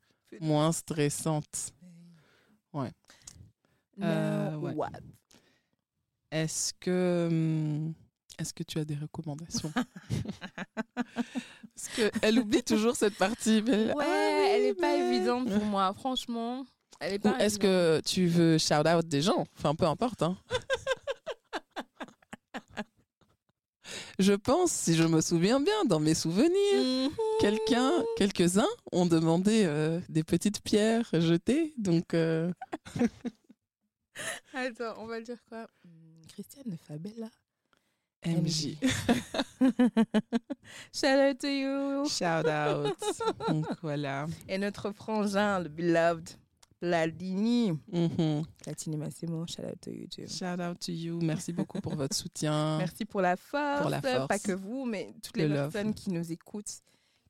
moins 0.41 0.71
stressante. 0.71 1.73
Ouais. 2.73 2.91
Euh, 4.01 4.55
ouais. 4.57 4.73
Est-ce 6.31 6.73
que, 6.79 7.27
hum, 7.31 7.93
est-ce 8.37 8.53
que 8.53 8.63
tu 8.63 8.77
as 8.79 8.85
des 8.85 8.95
recommandations? 8.95 9.71
Parce 11.15 11.87
qu'elle 11.95 12.39
oublie 12.39 12.63
toujours 12.63 12.95
cette 12.95 13.17
partie. 13.17 13.61
mais 13.61 13.71
elle- 13.73 13.95
Ouais, 13.95 14.05
Ah 14.07 14.47
elle 14.55 14.63
est 14.65 14.73
pas 14.73 14.95
évidente 14.95 15.49
pour 15.49 15.63
moi, 15.65 15.93
franchement. 15.93 16.65
Elle 16.99 17.13
est 17.13 17.25
Ou 17.25 17.31
pas 17.31 17.37
est-ce 17.39 17.59
que 17.59 18.01
tu 18.05 18.27
veux 18.27 18.57
shout 18.57 18.87
out 18.87 19.05
des 19.07 19.21
gens? 19.21 19.45
Enfin, 19.57 19.75
peu 19.75 19.85
importe. 19.85 20.23
Hein. 20.23 20.37
je 24.19 24.33
pense, 24.33 24.71
si 24.71 24.95
je 24.95 25.03
me 25.03 25.21
souviens 25.21 25.59
bien, 25.59 25.85
dans 25.85 25.99
mes 25.99 26.13
souvenirs, 26.15 26.49
Mhm. 27.09 27.09
quelqu'un, 27.39 27.91
quelques-uns 28.17 28.67
ont 28.91 29.05
demandé 29.05 29.63
euh, 29.65 29.99
des 30.09 30.23
petites 30.23 30.61
pierres 30.61 31.09
jetées. 31.13 31.73
Donc, 31.77 32.13
euh, 32.13 32.51
Attends, 34.53 34.93
on 34.99 35.05
va 35.07 35.19
le 35.19 35.25
dire 35.25 35.37
quoi? 35.49 35.67
Hmm, 35.83 36.25
Christiane 36.29 36.77
Fabella. 36.87 37.29
MJ. 38.25 38.77
Shout 40.93 41.19
out 41.19 41.37
to 41.39 41.47
you. 41.47 42.05
Shout 42.09 42.47
out. 42.47 42.95
Donc, 43.47 43.65
voilà. 43.83 44.25
Et 44.47 44.57
notre 44.57 44.91
frangin, 44.91 45.59
le 45.59 45.69
beloved 45.69 46.29
Platini. 46.79 47.71
Mhm. 47.91 48.43
Platini 48.63 48.97
Massimo, 48.97 49.45
shout 49.47 49.65
out 49.65 49.81
to 49.81 49.91
you 49.91 50.07
too. 50.07 50.27
Shout 50.27 50.59
out 50.59 50.79
to 50.79 50.91
you. 50.91 51.19
Merci 51.21 51.53
beaucoup 51.53 51.79
pour 51.81 51.95
votre 51.95 52.15
soutien. 52.15 52.77
Merci 52.79 53.05
pour 53.05 53.21
la 53.21 53.35
force. 53.37 53.81
Pour 53.81 53.89
la 53.89 54.01
force. 54.01 54.27
Pas 54.27 54.39
que 54.39 54.51
vous, 54.51 54.85
mais 54.85 55.13
toutes 55.23 55.37
les 55.37 55.47
Le 55.47 55.55
love. 55.55 55.71
personnes 55.71 55.93
qui 55.93 56.09
nous 56.11 56.31
écoutent, 56.31 56.81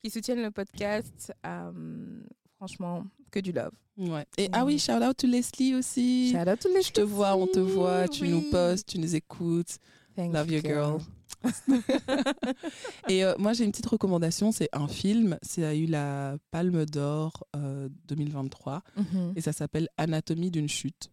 qui 0.04 0.10
soutiennent 0.10 0.42
le 0.42 0.52
podcast. 0.52 1.32
euh, 1.46 2.22
franchement, 2.58 3.06
que 3.32 3.40
du 3.40 3.52
love. 3.52 3.72
Ouais. 3.98 4.26
Et 4.38 4.50
ah 4.52 4.66
oui, 4.66 4.78
shout 4.80 4.94
out 5.02 5.16
to 5.18 5.28
Leslie 5.28 5.76
aussi. 5.76 6.32
Shout 6.32 6.50
out 6.50 6.60
to 6.60 6.70
les 6.74 6.82
Je 6.82 6.92
te 6.92 7.02
vois, 7.02 7.36
on 7.36 7.48
te 7.48 7.60
voit, 7.60 8.08
tu 8.08 8.28
nous 8.28 8.42
postes, 8.52 8.88
tu 8.90 9.00
nous 9.00 9.16
écoutes. 9.16 9.78
Thank 10.16 10.34
Love 10.34 10.50
you, 10.50 10.56
you, 10.58 10.62
girl. 10.64 11.00
Et 13.10 13.24
euh, 13.24 13.36
moi, 13.38 13.54
j'ai 13.54 13.64
une 13.66 13.72
petite 13.72 13.86
recommandation. 13.86 14.52
C'est 14.52 14.70
un 14.74 14.88
film. 14.88 15.38
Ça 15.42 15.70
a 15.70 15.74
eu 15.74 15.86
la 15.86 16.38
Palme 16.52 16.86
d'Or 16.86 17.44
euh, 17.56 17.90
2023 18.08 18.82
Mhm. 18.98 19.34
et 19.36 19.42
ça 19.42 19.54
s'appelle 19.54 19.90
Anatomie 19.98 20.52
d'une 20.52 20.70
chute. 20.70 21.12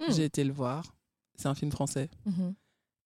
Mm. 0.00 0.12
J'ai 0.12 0.24
été 0.24 0.44
le 0.44 0.52
voir. 0.52 0.94
C'est 1.36 1.48
un 1.48 1.54
film 1.54 1.70
français 1.70 2.10
Mhm. 2.26 2.54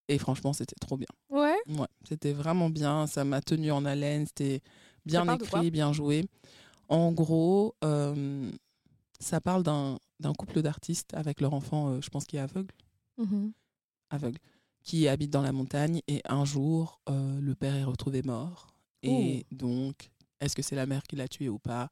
et 0.08 0.18
franchement, 0.18 0.52
c'était 0.52 0.76
trop 0.80 0.96
bien. 0.96 1.06
Ouais. 1.30 1.56
Ouais, 1.68 1.86
c'était 2.08 2.32
vraiment 2.32 2.70
bien. 2.70 3.06
Ça 3.06 3.24
m'a 3.24 3.40
tenu 3.40 3.70
en 3.70 3.84
haleine. 3.84 4.26
C'était 4.26 4.60
Bien 5.06 5.26
écrit, 5.34 5.70
bien 5.70 5.92
joué. 5.92 6.24
En 6.88 7.12
gros, 7.12 7.74
euh, 7.84 8.50
ça 9.20 9.40
parle 9.40 9.62
d'un 9.62 9.98
couple 10.38 10.62
d'artistes 10.62 11.12
avec 11.14 11.40
leur 11.42 11.52
enfant, 11.52 11.88
euh, 11.90 12.00
je 12.00 12.08
pense 12.08 12.24
qu'il 12.24 12.38
est 12.38 12.42
aveugle, 12.42 12.74
Mhm. 13.18 13.52
aveugle, 14.10 14.38
qui 14.84 15.08
habite 15.08 15.30
dans 15.30 15.42
la 15.42 15.52
montagne 15.52 16.00
et 16.08 16.20
un 16.28 16.44
jour, 16.44 17.00
euh, 17.08 17.40
le 17.40 17.54
père 17.54 17.74
est 17.74 17.84
retrouvé 17.84 18.22
mort. 18.22 18.68
Et 19.02 19.44
donc, 19.50 20.10
est-ce 20.40 20.54
que 20.56 20.62
c'est 20.62 20.76
la 20.76 20.86
mère 20.86 21.02
qui 21.02 21.16
l'a 21.16 21.28
tué 21.28 21.48
ou 21.48 21.58
pas? 21.58 21.90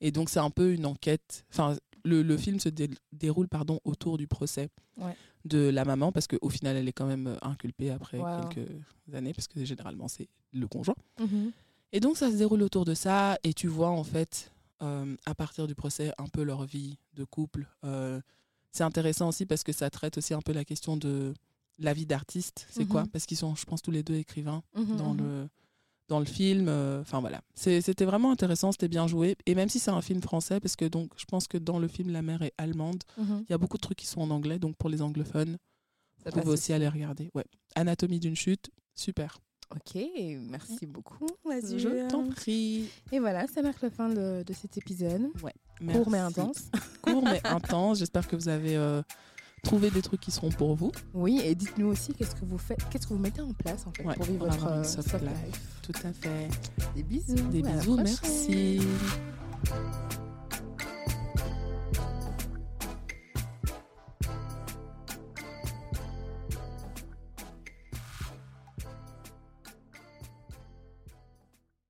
Et 0.00 0.10
donc, 0.12 0.30
c'est 0.30 0.38
un 0.40 0.50
peu 0.50 0.72
une 0.72 0.86
enquête. 0.86 1.44
Enfin, 1.50 1.76
le, 2.04 2.22
le 2.22 2.36
film 2.38 2.58
se 2.60 2.68
dé- 2.70 2.90
déroule 3.12 3.48
pardon, 3.48 3.80
autour 3.84 4.16
du 4.18 4.26
procès 4.26 4.68
Ouais. 4.96 5.16
de 5.44 5.58
la 5.58 5.84
maman, 5.84 6.12
parce 6.12 6.26
qu'au 6.26 6.48
final, 6.50 6.76
elle 6.76 6.86
est 6.88 6.92
quand 6.92 7.06
même 7.06 7.26
euh, 7.26 7.36
inculpée 7.42 7.90
après 7.90 8.18
Wow. 8.18 8.48
quelques 8.50 8.68
années, 9.14 9.32
parce 9.34 9.48
que 9.48 9.64
généralement, 9.64 10.06
c'est 10.08 10.28
le 10.52 10.68
conjoint. 10.68 10.94
Mhm. 11.18 11.50
Et 11.92 12.00
donc, 12.00 12.16
ça 12.16 12.30
se 12.30 12.36
déroule 12.36 12.62
autour 12.62 12.84
de 12.84 12.94
ça, 12.94 13.38
et 13.42 13.52
tu 13.54 13.66
vois, 13.68 13.90
en 13.90 14.04
fait, 14.04 14.52
euh, 14.82 15.16
à 15.26 15.34
partir 15.34 15.66
du 15.66 15.74
procès, 15.74 16.12
un 16.18 16.26
peu 16.28 16.42
leur 16.42 16.64
vie 16.64 16.98
de 17.14 17.24
couple. 17.24 17.66
Euh, 17.84 18.20
c'est 18.70 18.84
intéressant 18.84 19.28
aussi 19.28 19.44
parce 19.46 19.62
que 19.64 19.72
ça 19.72 19.90
traite 19.90 20.18
aussi 20.18 20.32
un 20.34 20.40
peu 20.40 20.52
la 20.52 20.64
question 20.64 20.96
de 20.96 21.32
la 21.78 21.92
vie 21.92 22.06
d'artiste. 22.06 22.66
C'est 22.70 22.82
Mhm. 22.84 22.88
quoi 22.88 23.04
Parce 23.12 23.26
qu'ils 23.26 23.36
sont, 23.36 23.54
je 23.54 23.64
pense, 23.64 23.82
tous 23.82 23.90
les 23.90 24.02
deux 24.02 24.14
écrivains 24.16 24.62
Mhm, 24.76 24.96
dans, 24.96 25.14
mhm. 25.14 25.18
le, 25.18 25.48
dans 26.08 26.18
le 26.20 26.24
film. 26.24 26.66
euh, 26.68 27.00
Enfin, 27.00 27.20
voilà. 27.20 27.40
C'était 27.54 28.04
vraiment 28.04 28.30
intéressant, 28.30 28.72
c'était 28.72 28.88
bien 28.88 29.06
joué. 29.06 29.36
Et 29.46 29.54
même 29.54 29.68
si 29.68 29.78
c'est 29.78 29.90
un 29.90 30.02
film 30.02 30.20
français, 30.22 30.60
parce 30.60 30.76
que 30.76 30.84
donc, 30.84 31.10
je 31.16 31.24
pense 31.24 31.48
que 31.48 31.58
dans 31.58 31.78
le 31.78 31.88
film, 31.88 32.10
la 32.10 32.22
mère 32.22 32.42
est 32.42 32.52
allemande, 32.58 33.02
Mhm. 33.18 33.44
il 33.48 33.50
y 33.50 33.54
a 33.54 33.58
beaucoup 33.58 33.76
de 33.76 33.82
trucs 33.82 33.98
qui 33.98 34.06
sont 34.06 34.20
en 34.20 34.30
anglais, 34.30 34.58
donc 34.58 34.76
pour 34.76 34.88
les 34.90 35.02
anglophones, 35.02 35.56
Ça 36.22 36.30
vous 36.30 36.40
pouvez 36.40 36.52
aussi 36.52 36.72
aller 36.72 36.88
regarder. 36.88 37.30
Ouais. 37.34 37.44
Anatomie 37.74 38.18
d'une 38.20 38.36
chute, 38.36 38.70
super. 38.94 39.38
Ok, 39.74 40.00
merci 40.40 40.86
beaucoup. 40.86 41.26
Je 41.44 42.08
t'en 42.08 42.28
prie. 42.28 42.84
Et 43.12 43.18
voilà, 43.18 43.46
ça 43.48 43.62
marque 43.62 43.82
la 43.82 43.90
fin 43.90 44.08
de, 44.08 44.42
de 44.46 44.52
cet 44.52 44.76
épisode. 44.78 45.28
Merci. 45.80 45.98
Court 45.98 46.10
mais 46.10 46.18
intense. 46.18 46.70
court 47.02 47.24
mais 47.24 47.40
intense. 47.46 47.98
J'espère 47.98 48.28
que 48.28 48.36
vous 48.36 48.48
avez 48.48 48.76
euh, 48.76 49.02
trouvé 49.64 49.90
des 49.90 50.02
trucs 50.02 50.20
qui 50.20 50.30
seront 50.30 50.50
pour 50.50 50.74
vous. 50.76 50.92
Oui, 51.12 51.40
et 51.44 51.54
dites-nous 51.54 51.88
aussi 51.88 52.12
qu'est-ce 52.14 52.34
que 52.36 52.44
vous 52.44 52.58
faites, 52.58 52.78
qu'est-ce 52.90 53.06
que 53.06 53.14
vous 53.14 53.20
mettez 53.20 53.40
en 53.40 53.52
place 53.52 53.86
en 53.86 53.92
fait 53.92 54.04
Ouais, 54.04 54.14
pour 54.14 54.24
vivre 54.26 54.46
votre 54.46 54.66
euh, 54.68 54.84
soft 54.84 55.12
life. 55.14 55.22
life. 55.22 55.60
Tout 55.82 55.92
à 56.04 56.12
fait. 56.12 56.48
Des 56.94 57.02
bisous. 57.02 57.34
Des 57.50 57.62
bisous, 57.62 57.96
merci. 57.96 58.80